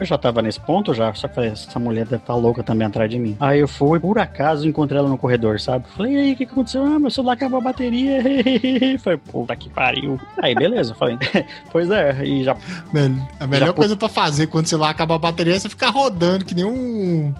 eu 0.00 0.06
já 0.06 0.18
tava 0.18 0.42
nesse 0.42 0.60
ponto 0.60 0.92
já, 0.94 1.12
só 1.14 1.28
que 1.28 1.34
falei, 1.34 1.50
essa 1.50 1.78
mulher 1.78 2.04
deve 2.04 2.16
estar 2.16 2.34
louca 2.34 2.62
também 2.62 2.86
atrás 2.86 3.10
de 3.10 3.18
mim. 3.18 3.36
Aí 3.40 3.60
eu 3.60 3.68
fui, 3.68 3.98
por 3.98 4.18
acaso, 4.18 4.68
encontrei 4.68 4.98
ela 4.98 5.08
no 5.08 5.18
corredor, 5.18 5.60
sabe? 5.60 5.86
Falei, 5.96 6.14
e 6.14 6.18
aí, 6.18 6.32
o 6.32 6.36
que, 6.36 6.46
que 6.46 6.52
aconteceu? 6.52 6.84
Ah, 6.84 6.98
meu 6.98 7.10
celular 7.10 7.34
acabou 7.34 7.58
a 7.58 7.62
bateria. 7.62 8.22
falei, 9.00 9.18
puta 9.18 9.56
que 9.56 9.68
pariu. 9.68 10.20
Aí, 10.42 10.54
beleza, 10.54 10.94
falei, 10.94 11.18
pois 11.72 11.90
é, 11.90 12.24
e 12.24 12.44
já. 12.44 12.56
Mano, 12.92 13.26
a 13.40 13.46
melhor 13.46 13.68
Já 13.68 13.72
coisa 13.72 13.96
pra 13.96 14.08
fazer 14.08 14.46
quando 14.46 14.66
você 14.66 14.76
vai 14.76 14.90
acabar 14.90 15.14
a 15.14 15.18
bateria 15.18 15.56
é 15.56 15.58
você 15.58 15.68
ficar 15.68 15.90
rodando 15.90 16.44
que 16.44 16.54
nem 16.54 16.64
um. 16.64 17.34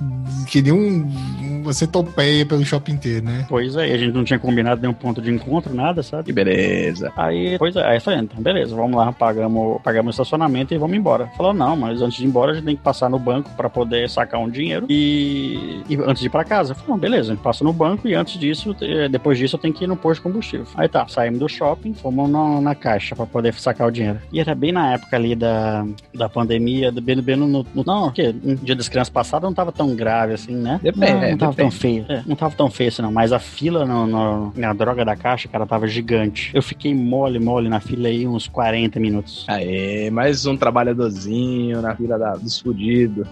Que 0.47 0.62
nem 0.62 0.73
um. 0.73 1.62
Você 1.65 1.87
topeia 1.87 2.47
pelo 2.47 2.65
shopping 2.65 2.93
inteiro, 2.93 3.25
né? 3.26 3.45
Pois 3.49 3.75
é, 3.75 3.85
a 3.93 3.99
gente 3.99 4.12
não 4.15 4.23
tinha 4.25 4.38
combinado 4.38 4.81
nenhum 4.81 4.95
ponto 4.95 5.21
de 5.21 5.31
encontro, 5.33 5.75
nada, 5.75 6.00
sabe? 6.03 6.25
Que 6.25 6.33
beleza. 6.33 7.12
Aí, 7.17 7.59
pois 7.59 7.75
é, 7.75 7.85
aí 7.85 7.97
eu 7.97 8.00
falei, 8.00 8.21
então, 8.21 8.41
beleza, 8.41 8.75
vamos 8.76 8.97
lá, 8.97 9.12
pagamos, 9.12 9.80
pagamos 9.82 10.11
o 10.11 10.23
estacionamento 10.23 10.73
e 10.73 10.78
vamos 10.78 10.97
embora. 10.97 11.26
Falou, 11.37 11.52
não, 11.52 11.76
mas 11.76 12.00
antes 12.00 12.19
de 12.19 12.25
ir 12.25 12.28
embora 12.28 12.52
a 12.52 12.54
gente 12.54 12.65
tem 12.65 12.76
que 12.76 12.82
passar 12.82 13.11
no 13.11 13.19
banco 13.19 13.50
pra 13.56 13.69
poder 13.69 14.09
sacar 14.09 14.41
um 14.41 14.49
dinheiro 14.49 14.87
e, 14.89 15.82
e 15.89 15.97
antes 15.97 16.21
de 16.21 16.26
ir 16.28 16.30
pra 16.30 16.45
casa. 16.45 16.71
Eu 16.73 16.76
falei, 16.76 16.91
não, 16.91 16.99
beleza, 16.99 17.32
a 17.32 17.35
gente 17.35 17.43
passa 17.43 17.65
no 17.65 17.73
banco 17.73 18.06
e 18.06 18.15
antes 18.15 18.39
disso, 18.39 18.75
depois 19.11 19.37
disso 19.37 19.56
eu 19.56 19.61
tenho 19.61 19.75
que 19.75 19.82
ir 19.85 19.89
no 19.89 19.97
posto 19.97 20.21
de 20.21 20.23
combustível. 20.23 20.67
Aí 20.76 20.89
tá, 20.89 21.06
saímos 21.09 21.41
do 21.41 21.49
shopping, 21.49 21.95
fomos 21.95 22.30
na, 22.30 22.61
na 22.61 22.75
caixa 22.76 23.17
pra 23.17 23.26
poder 23.26 23.52
sacar 23.54 23.89
o 23.89 23.91
dinheiro. 23.91 24.21
E 24.32 24.39
era 24.39 24.54
bem 24.54 24.71
na 24.71 24.93
época 24.93 25.17
ali 25.17 25.35
da, 25.35 25.85
da 26.15 26.28
pandemia, 26.28 26.93
do- 26.93 27.02
bem, 27.02 27.21
bem 27.21 27.35
no, 27.37 27.47
no, 27.49 27.67
no- 27.75 27.85
Não, 27.85 28.06
o 28.06 28.13
quê? 28.13 28.32
No 28.43 28.54
dia 28.54 28.76
das 28.76 28.89
crianças 28.89 29.11
passado 29.11 29.43
não 29.43 29.52
tava 29.54 29.73
tão 29.73 29.95
grave 29.97 30.35
assim, 30.36 30.54
né? 30.54 30.78
Depende, 30.82 31.12
Não, 31.12 31.22
é, 31.22 31.30
não 31.32 31.38
tava 31.38 31.54
tão 31.54 31.68
depende. 31.68 31.80
feio. 31.80 32.04
É, 32.08 32.22
não 32.26 32.36
tava 32.36 32.54
tão 32.54 32.70
feio 32.70 32.88
assim, 32.88 33.02
não. 33.02 33.10
Mas 33.12 33.32
a 33.32 33.38
fila 33.38 33.84
no, 33.84 34.06
no- 34.06 34.52
na 34.56 34.72
droga 34.72 35.04
da 35.04 35.16
caixa, 35.16 35.49
cara, 35.49 35.66
tava 35.66 35.86
gigante. 35.88 36.50
Eu 36.54 36.62
fiquei 36.62 36.94
mole, 36.94 37.38
mole 37.38 37.68
na 37.68 37.80
fila 37.80 38.08
aí 38.08 38.26
uns 38.26 38.46
40 38.49 38.99
minutos. 39.00 39.44
Aê, 39.49 40.08
mais 40.10 40.46
um 40.46 40.56
trabalhadorzinho 40.56 41.80
na 41.82 41.94
fila 41.94 42.18
da, 42.18 42.32
dos 42.36 42.58
fudidos. 42.60 43.26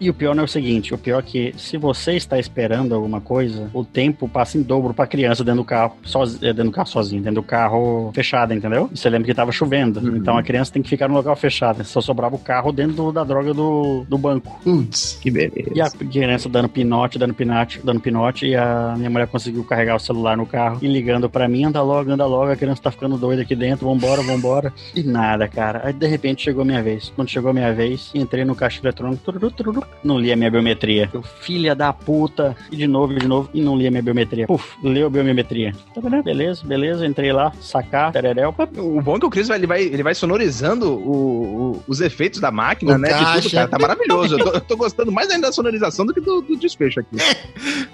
E 0.00 0.10
o 0.10 0.14
pior 0.14 0.34
não 0.34 0.42
é 0.42 0.44
o 0.44 0.48
seguinte: 0.48 0.94
o 0.94 0.98
pior 0.98 1.18
é 1.20 1.22
que 1.22 1.54
se 1.56 1.76
você 1.76 2.12
está 2.14 2.38
esperando 2.38 2.94
alguma 2.94 3.20
coisa, 3.20 3.68
o 3.72 3.84
tempo 3.84 4.28
passa 4.28 4.58
em 4.58 4.62
dobro 4.62 4.92
pra 4.94 5.06
criança 5.06 5.42
dentro 5.44 5.62
do 5.62 5.64
carro, 5.66 5.96
sozi- 6.04 6.38
eh, 6.42 6.52
dentro 6.52 6.64
do 6.64 6.70
carro 6.72 6.88
sozinho, 6.88 7.22
dentro 7.22 7.40
do 7.40 7.46
carro 7.46 8.10
fechado, 8.14 8.52
entendeu? 8.54 8.88
E 8.92 8.96
você 8.98 9.08
lembra 9.08 9.26
que 9.26 9.34
tava 9.34 9.52
chovendo. 9.52 10.00
Uhum. 10.00 10.16
Então 10.16 10.36
a 10.36 10.42
criança 10.42 10.72
tem 10.72 10.82
que 10.82 10.88
ficar 10.88 11.08
no 11.08 11.14
local 11.14 11.34
fechado. 11.36 11.84
Só 11.84 12.00
sobrava 12.00 12.34
o 12.36 12.38
carro 12.38 12.72
dentro 12.72 12.94
do- 12.96 13.12
da 13.12 13.24
droga 13.24 13.52
do, 13.54 14.04
do 14.08 14.18
banco. 14.18 14.60
Putz. 14.62 15.18
Que 15.22 15.30
beleza. 15.30 15.70
E 15.74 15.80
a 15.80 15.90
criança 16.34 16.48
dando 16.48 16.68
pinote, 16.68 17.18
dando 17.18 17.32
pinote, 17.34 17.80
dando 17.84 18.00
pinote, 18.00 18.46
e 18.46 18.56
a 18.56 18.94
minha 18.96 19.08
mulher 19.10 19.26
conseguiu 19.28 19.62
carregar 19.64 19.94
o 19.96 20.00
celular 20.00 20.36
no 20.36 20.44
carro 20.44 20.78
e 20.82 20.86
ligando 20.88 21.30
pra 21.30 21.46
mim, 21.48 21.64
anda 21.64 21.80
logo, 21.82 22.10
anda 22.10 22.26
logo, 22.26 22.50
a 22.50 22.56
criança 22.56 22.82
tá 22.82 22.90
ficando 22.90 23.16
doida 23.16 23.42
aqui 23.42 23.54
dentro, 23.54 23.86
vambora, 23.88 24.20
vambora. 24.22 24.72
E 24.94 25.02
nada, 25.02 25.46
cara. 25.46 25.82
Aí 25.84 25.92
de 25.92 26.06
repente 26.06 26.42
chegou 26.42 26.62
a 26.62 26.64
minha 26.64 26.82
vez. 26.82 27.12
Quando 27.14 27.28
chegou 27.28 27.50
a 27.50 27.54
minha 27.54 27.72
vez, 27.72 28.10
entrei 28.14 28.44
no 28.44 28.54
caixa 28.54 28.80
eletrônico, 28.82 29.22
tururu, 29.22 29.50
tururu, 29.50 29.82
não 30.02 30.18
li 30.18 30.32
a 30.32 30.36
minha 30.36 30.50
biometria. 30.50 31.08
Eu, 31.12 31.22
filha 31.22 31.74
da 31.74 31.92
puta, 31.92 32.56
e 32.70 32.76
de 32.76 32.86
novo, 32.86 33.12
e 33.12 33.18
de 33.18 33.28
novo, 33.28 33.48
e 33.54 33.60
não 33.60 33.76
li 33.76 33.86
a 33.86 33.90
minha 33.90 34.02
biometria. 34.02 34.46
Puf, 34.46 34.76
leu 34.82 35.06
a 35.06 35.10
biometria. 35.10 35.72
Tá 35.94 36.00
beleza, 36.00 36.22
beleza, 36.24 36.66
beleza, 36.66 37.06
entrei 37.06 37.32
lá, 37.32 37.52
sacar, 37.60 38.10
tereréu, 38.12 38.52
O 38.78 39.00
bom 39.00 39.16
é 39.16 39.20
que 39.20 39.26
o 39.26 39.30
Chris 39.30 39.46
vai, 39.48 39.58
ele 39.58 39.66
vai, 39.66 39.82
ele 39.82 40.02
vai 40.02 40.14
sonorizando 40.14 40.90
o- 40.92 41.74
o- 41.76 41.82
os 41.86 42.00
efeitos 42.00 42.40
da 42.40 42.50
máquina, 42.50 42.94
O 42.94 42.98
né? 42.98 43.08
De 43.08 43.14
caixa. 43.14 43.40
tudo, 43.42 43.52
cara. 43.52 43.68
Tá 43.68 43.78
maravilhoso. 43.78 44.36
Eu 44.38 44.44
tô, 44.44 44.50
eu 44.50 44.60
tô 44.60 44.76
gostando 44.76 45.12
mais 45.12 45.30
ainda 45.30 45.44
da 45.48 45.52
sonorização 45.52 46.06
do 46.06 46.12
que 46.14 46.20
do, 46.24 46.40
do 46.40 46.56
desfecho 46.56 47.00
aqui. 47.00 47.16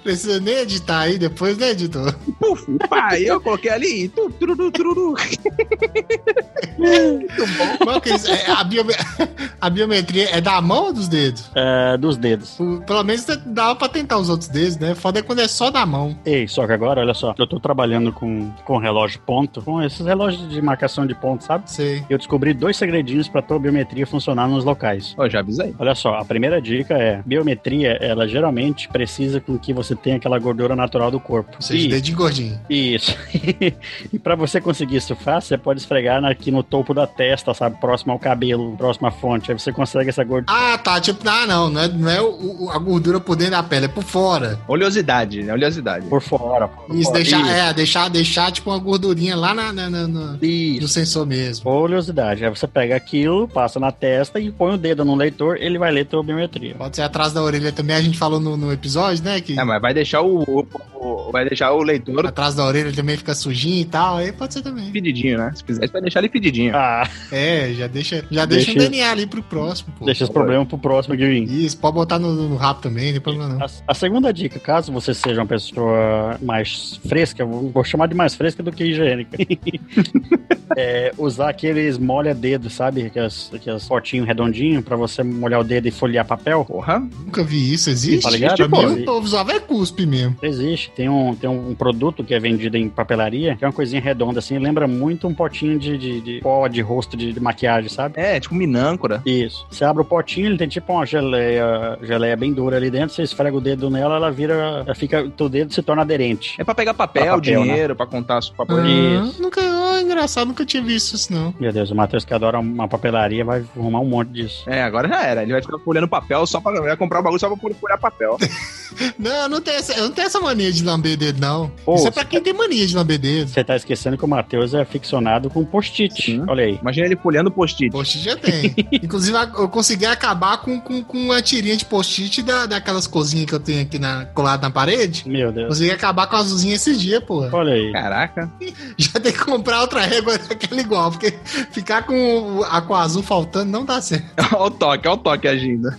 Precisa 0.03 0.39
nem 0.39 0.55
editar 0.59 1.01
aí 1.01 1.17
depois, 1.17 1.57
né, 1.57 1.71
editor? 1.71 2.13
Puf, 2.39 2.65
pá, 2.89 3.19
eu 3.19 3.39
coloquei 3.41 3.71
ali. 3.71 4.09
Tu, 4.09 4.29
tururu, 4.31 4.71
tururu. 4.71 5.13
Muito 6.81 7.35
bom. 7.57 7.85
Qual 7.85 8.01
que 8.01 8.09
é 8.11 8.15
isso? 8.15 8.31
É, 8.31 8.51
a, 8.51 8.63
biome- 8.63 8.93
a 9.61 9.69
biometria 9.69 10.29
é 10.35 10.41
da 10.41 10.59
mão 10.61 10.85
ou 10.85 10.93
dos 10.93 11.07
dedos? 11.07 11.49
é, 11.55 11.97
dos 11.97 12.17
dedos. 12.17 12.59
O- 12.59 12.81
Pelo 12.81 13.03
menos 13.03 13.25
dava 13.45 13.75
pra 13.75 13.87
tentar 13.89 14.17
os 14.17 14.29
outros 14.29 14.49
dedos, 14.49 14.77
né? 14.77 14.95
Foda 14.95 15.19
é 15.19 15.21
quando 15.21 15.39
é 15.39 15.47
só 15.47 15.69
da 15.69 15.85
mão. 15.85 16.17
Ei, 16.25 16.47
só 16.47 16.65
que 16.65 16.73
agora, 16.73 17.01
olha 17.01 17.13
só, 17.13 17.33
eu 17.37 17.47
tô 17.47 17.59
trabalhando 17.59 18.11
com, 18.11 18.51
com 18.65 18.77
relógio 18.77 19.19
ponto, 19.25 19.61
com 19.61 19.81
esses 19.81 20.05
relógios 20.05 20.49
de 20.49 20.61
marcação 20.61 21.05
de 21.05 21.13
ponto, 21.15 21.43
sabe? 21.43 21.69
Sei. 21.71 22.03
Eu 22.09 22.17
descobri 22.17 22.53
dois 22.53 22.77
segredinhos 22.77 23.27
pra 23.27 23.41
tua 23.41 23.59
biometria 23.59 24.05
funcionar 24.07 24.47
nos 24.47 24.63
locais. 24.63 25.13
Ó, 25.17 25.27
já 25.29 25.39
avisei. 25.39 25.75
Olha 25.79 25.95
só, 25.95 26.15
a 26.15 26.25
primeira 26.25 26.61
dica 26.61 26.95
é: 26.95 27.21
biometria, 27.25 27.97
ela 28.01 28.27
geralmente 28.27 28.87
precisa 28.89 29.39
com 29.39 29.57
que 29.57 29.73
você 29.73 29.95
tenha 29.95 30.15
aquela 30.17 30.39
gordura 30.39 30.75
natural 30.75 31.11
do 31.11 31.19
corpo. 31.19 31.51
Ou 31.55 31.61
seja, 31.61 31.85
E- 31.85 31.89
dedinho 31.89 32.17
gordinho. 32.17 32.59
isso. 32.69 33.15
e 34.13 34.19
pra 34.19 34.35
você 34.35 34.59
conseguir 34.61 34.97
isso 34.97 35.15
fácil, 35.15 35.49
você 35.49 35.57
pode 35.57 35.79
esfregar 35.79 36.23
aqui 36.25 36.51
no 36.51 36.63
topo 36.71 36.93
da 36.93 37.05
testa, 37.05 37.53
sabe? 37.53 37.75
Próximo 37.79 38.13
ao 38.13 38.17
cabelo, 38.17 38.75
próximo 38.77 39.05
à 39.07 39.11
fonte. 39.11 39.51
Aí 39.51 39.59
você 39.59 39.71
consegue 39.73 40.09
essa 40.09 40.23
gordura. 40.23 40.45
Ah, 40.57 40.77
tá. 40.77 40.99
Tipo, 41.01 41.27
ah, 41.27 41.45
não. 41.45 41.69
Não 41.69 41.81
é, 41.81 41.87
não 41.89 42.09
é 42.09 42.21
o- 42.21 42.63
o- 42.65 42.69
a 42.71 42.77
gordura 42.79 43.19
por 43.19 43.35
dentro 43.35 43.51
da 43.51 43.61
pele, 43.63 43.85
é 43.85 43.87
por 43.89 44.03
fora. 44.03 44.57
Oleosidade, 44.67 45.43
né? 45.43 45.51
Oleosidade. 45.53 46.07
Por 46.07 46.21
fora. 46.21 46.67
Por 46.69 46.95
Isso, 46.95 47.05
fora. 47.09 47.17
deixar, 47.21 47.41
Isso. 47.41 47.49
é, 47.51 47.73
deixar, 47.73 48.09
deixar, 48.09 48.51
tipo, 48.51 48.69
uma 48.69 48.79
gordurinha 48.79 49.35
lá 49.35 49.53
na, 49.53 49.73
na- 49.73 49.89
na- 49.89 50.07
no 50.07 50.87
sensor 50.87 51.25
mesmo. 51.27 51.69
Oleosidade. 51.69 52.43
Aí 52.45 52.49
você 52.49 52.67
pega 52.67 52.95
aquilo, 52.95 53.47
passa 53.47 53.79
na 53.79 53.91
testa 53.91 54.39
e 54.39 54.49
põe 54.51 54.73
o 54.73 54.77
dedo 54.77 55.03
no 55.03 55.15
leitor, 55.15 55.57
ele 55.59 55.77
vai 55.77 55.91
ler 55.91 56.05
tua 56.05 56.23
biometria. 56.23 56.75
Pode 56.75 56.95
ser 56.95 57.01
atrás 57.01 57.33
da 57.33 57.41
orelha 57.43 57.71
também, 57.71 57.95
a 57.95 58.01
gente 58.01 58.17
falou 58.17 58.39
no, 58.39 58.55
no 58.55 58.71
episódio, 58.71 59.23
né? 59.23 59.41
Que 59.41 59.59
É, 59.59 59.63
mas 59.63 59.81
vai 59.81 59.93
deixar 59.93 60.21
o, 60.21 60.43
o- 60.43 60.67
o- 60.95 61.31
vai 61.31 61.43
deixar 61.45 61.71
o 61.73 61.81
leitor 61.83 62.25
atrás 62.25 62.55
da 62.55 62.63
orelha 62.65 62.91
também 62.93 63.17
fica 63.17 63.33
sujinho 63.33 63.81
e 63.81 63.85
tal. 63.85 64.17
Aí 64.17 64.31
pode 64.31 64.53
ser 64.53 64.61
também. 64.61 64.89
pedidinho, 64.91 65.37
né? 65.37 65.51
Se 65.55 65.63
quiser, 65.63 65.87
você 65.87 65.91
vai 65.91 66.01
deixar 66.01 66.19
ele 66.19 66.29
pedidinho. 66.29 66.60
Ah, 66.69 67.07
É, 67.31 67.73
já 67.73 67.87
deixa, 67.87 68.25
já 68.29 68.45
deixa, 68.45 68.65
Deixa- 68.73 68.87
o 68.87 68.89
DNA 68.89 69.09
ali 69.11 69.25
pro 69.25 69.41
próximo, 69.41 69.93
pô. 69.97 70.05
deixa 70.05 70.23
esse 70.23 70.33
problema 70.33 70.65
pro 70.65 70.77
próximo 70.77 71.15
vir. 71.15 71.43
Isso, 71.49 71.77
pode 71.77 71.95
botar 71.95 72.19
no, 72.19 72.33
no 72.33 72.55
rabo 72.55 72.81
também, 72.81 73.05
não 73.05 73.11
tem 73.13 73.21
problema 73.21 73.47
não. 73.55 73.65
A, 73.65 73.69
a 73.87 73.93
segunda 73.93 74.31
dica, 74.31 74.59
caso 74.59 74.91
você 74.91 75.13
seja 75.13 75.41
uma 75.41 75.47
pessoa 75.47 76.37
mais 76.41 76.99
fresca, 77.07 77.43
vou, 77.45 77.83
chamar 77.83 78.07
de 78.07 78.15
mais 78.15 78.35
fresca 78.35 78.61
do 78.61 78.71
que 78.71 78.83
higiênica, 78.83 79.37
é 80.77 81.13
usar 81.17 81.49
aqueles 81.49 81.97
molha-dedo, 81.97 82.69
sabe? 82.69 83.03
Aqueles, 83.03 83.51
aqueles 83.53 83.85
potinhos 83.87 84.27
redondinhos 84.27 84.83
pra 84.83 84.95
você 84.95 85.23
molhar 85.23 85.59
o 85.59 85.63
dedo 85.63 85.87
e 85.87 85.91
folhear 85.91 86.25
papel. 86.25 86.65
Porra. 86.65 86.99
Nunca 86.99 87.43
vi 87.43 87.73
isso, 87.73 87.89
existe? 87.89 88.23
Tá 88.23 88.29
ligado? 88.29 88.57
Pra 88.57 88.69
Pô, 88.69 88.87
mim, 88.87 89.01
o 89.01 89.05
povo 89.05 89.25
usava 89.25 89.51
é 89.53 89.59
cuspe 89.59 90.05
mesmo. 90.05 90.35
Existe, 90.41 90.91
tem 90.95 91.09
um, 91.09 91.35
tem 91.35 91.49
um 91.49 91.73
produto 91.75 92.23
que 92.23 92.33
é 92.33 92.39
vendido 92.39 92.77
em 92.77 92.89
papelaria, 92.89 93.55
que 93.55 93.63
é 93.63 93.67
uma 93.67 93.73
coisinha 93.73 94.01
redonda 94.01 94.39
assim, 94.39 94.57
lembra 94.57 94.87
muito 94.87 95.27
um 95.27 95.33
potinho 95.33 95.77
de, 95.77 95.97
de, 95.97 96.21
de 96.21 96.39
pó 96.51 96.67
de 96.67 96.81
rosto 96.81 97.15
de, 97.15 97.31
de 97.31 97.39
maquiagem, 97.39 97.89
sabe? 97.89 98.19
É, 98.19 98.37
tipo 98.37 98.53
minâncora. 98.53 99.21
Isso. 99.25 99.65
Você 99.69 99.85
abre 99.85 100.01
o 100.01 100.05
potinho, 100.05 100.47
ele 100.47 100.57
tem 100.57 100.67
tipo 100.67 100.91
uma 100.91 101.05
geleia, 101.05 101.97
geleia 102.03 102.35
bem 102.35 102.51
dura 102.51 102.75
ali 102.75 102.91
dentro, 102.91 103.15
você 103.15 103.23
esfrega 103.23 103.55
o 103.55 103.61
dedo 103.61 103.89
nela, 103.89 104.17
ela 104.17 104.29
vira, 104.29 104.83
ela 104.85 104.93
fica, 104.93 105.23
o 105.23 105.29
teu 105.29 105.47
dedo 105.47 105.73
se 105.73 105.81
torna 105.81 106.01
aderente. 106.01 106.55
É 106.59 106.63
pra 106.65 106.75
pegar 106.75 106.93
papel, 106.93 107.23
Pra 107.23 107.35
papel, 107.35 107.63
dinheiro, 107.63 107.95
pra 107.95 108.05
contar 108.05 108.39
os 108.39 108.49
papel. 108.49 108.77
Ah, 108.79 108.87
Isso. 108.87 109.41
nunca, 109.41 109.61
ah, 109.61 110.01
engraçado, 110.01 110.47
nunca 110.47 110.65
tinha 110.65 110.83
visto 110.83 111.15
isso 111.15 111.31
não. 111.31 111.53
Meu 111.57 111.71
Deus, 111.71 111.89
o 111.89 111.95
Matheus 111.95 112.25
que 112.25 112.33
adora 112.33 112.59
uma 112.59 112.87
papelaria 112.87 113.45
vai 113.45 113.63
arrumar 113.77 114.01
um 114.01 114.05
monte 114.05 114.29
disso. 114.29 114.69
É, 114.69 114.83
agora 114.83 115.07
já 115.07 115.23
era. 115.23 115.43
Ele 115.43 115.53
vai 115.53 115.61
ficar 115.61 115.79
folhando 115.79 116.07
papel 116.07 116.45
só 116.45 116.59
pra. 116.59 116.81
Vai 116.81 116.97
comprar 116.97 117.19
o 117.19 117.23
bagulho 117.23 117.39
só 117.39 117.49
pra 117.55 117.73
folhar 117.75 117.99
papel. 117.99 118.37
Não, 119.17 119.47
não 119.47 119.61
tem 119.61 119.75
essa, 119.75 119.93
eu 119.93 120.03
não 120.03 120.11
tenho 120.11 120.25
essa 120.27 120.39
mania 120.39 120.71
de 120.71 120.83
lamber 120.83 121.15
dedo, 121.15 121.39
não. 121.39 121.71
Pô, 121.85 121.95
isso 121.95 122.07
é 122.07 122.11
pra 122.11 122.25
quem 122.25 122.41
tem 122.41 122.53
mania 122.53 122.85
de 122.85 122.93
lamber 122.95 123.17
dedo. 123.17 123.47
Você 123.49 123.63
tá 123.63 123.75
esquecendo 123.75 124.17
que 124.17 124.25
o 124.25 124.27
Matheus 124.27 124.73
é 124.73 124.83
ficcionado 124.83 125.49
com 125.49 125.63
post-it. 125.63 126.40
Sim. 126.43 126.51
Olha 126.51 126.63
aí. 126.63 126.77
Imagina 126.81 127.05
ele 127.05 127.15
folhando 127.15 127.51
post-it. 127.51 127.91
Post-it 127.91 128.25
já 128.25 128.35
tem. 128.35 128.75
Inclusive, 129.03 129.37
eu 129.57 129.69
consegui 129.69 130.05
acabar 130.05 130.57
com, 130.57 130.79
com, 130.79 131.03
com 131.03 131.17
uma 131.17 131.41
tirinha 131.41 131.75
de 131.75 131.85
post-it 131.85 132.41
da, 132.41 132.65
daquelas 132.65 133.07
cozinhas 133.07 133.45
que 133.45 133.53
eu 133.53 133.59
tenho 133.59 133.81
aqui 133.81 133.99
na, 133.99 134.25
colada 134.25 134.63
na 134.63 134.71
parede. 134.71 135.27
Meu 135.27 135.51
Deus. 135.51 135.69
Consegui 135.69 135.91
acabar 135.91 136.27
com 136.27 136.35
a 136.35 136.39
azulzinha 136.39 136.75
esses 136.75 136.99
dias, 136.99 137.23
pô. 137.23 137.47
Olha 137.51 137.73
aí. 137.73 137.91
Caraca. 137.91 138.51
Já 138.97 139.19
tem 139.19 139.31
que 139.31 139.43
comprar 139.43 139.81
outra 139.81 140.01
régua 140.01 140.37
daquela 140.49 140.81
igual, 140.81 141.11
porque 141.11 141.31
ficar 141.71 142.03
com 142.03 142.63
a 142.69 142.81
com 142.81 142.95
a 142.95 143.01
azul 143.01 143.23
faltando 143.23 143.71
não 143.71 143.85
dá 143.85 144.01
certo. 144.01 144.25
Olha 144.53 144.63
o 144.63 144.71
toque, 144.71 145.07
olha 145.07 145.15
o 145.15 145.17
toque 145.17 145.47
agindo. 145.47 145.89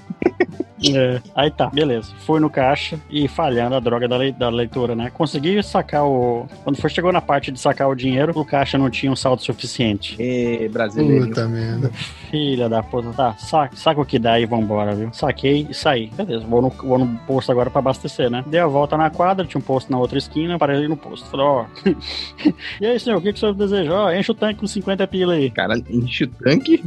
É, 0.94 1.20
aí 1.34 1.50
tá, 1.50 1.68
beleza. 1.70 2.12
Fui 2.26 2.40
no 2.40 2.50
caixa 2.50 2.98
e 3.10 3.28
falhando 3.28 3.74
a 3.76 3.80
droga 3.80 4.08
da, 4.08 4.16
lei- 4.16 4.32
da 4.32 4.48
leitura, 4.48 4.94
né? 4.94 5.10
Consegui 5.10 5.62
sacar 5.62 6.04
o. 6.04 6.46
Quando 6.64 6.76
foi, 6.76 6.90
chegou 6.90 7.12
na 7.12 7.20
parte 7.20 7.52
de 7.52 7.60
sacar 7.60 7.88
o 7.88 7.94
dinheiro, 7.94 8.32
o 8.34 8.44
caixa 8.44 8.76
não 8.76 8.90
tinha 8.90 9.10
um 9.12 9.16
saldo 9.16 9.42
suficiente. 9.42 10.16
Ê, 10.18 10.68
brasileiro. 10.68 11.28
Puta 11.28 11.46
merda. 11.46 11.90
Filha 12.30 12.68
da 12.68 12.82
puta, 12.82 13.10
tá, 13.12 13.34
saca, 13.36 13.76
saca 13.76 14.00
o 14.00 14.04
que 14.06 14.18
dá 14.18 14.40
e 14.40 14.46
vambora, 14.46 14.94
viu? 14.94 15.10
Saquei 15.12 15.66
e 15.70 15.74
saí. 15.74 16.06
Beleza, 16.16 16.44
vou 16.46 16.62
no, 16.62 16.70
vou 16.70 16.98
no 16.98 17.06
posto 17.26 17.52
agora 17.52 17.70
pra 17.70 17.78
abastecer, 17.80 18.30
né? 18.30 18.42
Dei 18.46 18.58
a 18.60 18.66
volta 18.66 18.96
na 18.96 19.10
quadra, 19.10 19.46
tinha 19.46 19.58
um 19.60 19.64
posto 19.64 19.90
na 19.92 19.98
outra 19.98 20.18
esquina, 20.18 20.58
parei 20.58 20.88
no 20.88 20.96
posto. 20.96 21.26
Falei, 21.28 21.46
ó. 21.46 21.64
e 22.80 22.86
aí, 22.86 22.98
senhor, 22.98 23.18
o 23.18 23.20
que, 23.20 23.32
que 23.32 23.36
o 23.36 23.40
senhor 23.40 23.54
deseja? 23.54 23.92
Ó, 23.92 24.10
enche 24.12 24.30
o 24.30 24.34
tanque 24.34 24.60
com 24.60 24.66
50 24.66 25.06
pila 25.06 25.34
aí. 25.34 25.50
Cara, 25.50 25.74
enche 25.90 26.24
o 26.24 26.28
tanque. 26.28 26.82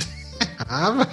Ah, 0.68 0.92
vai- 0.92 1.08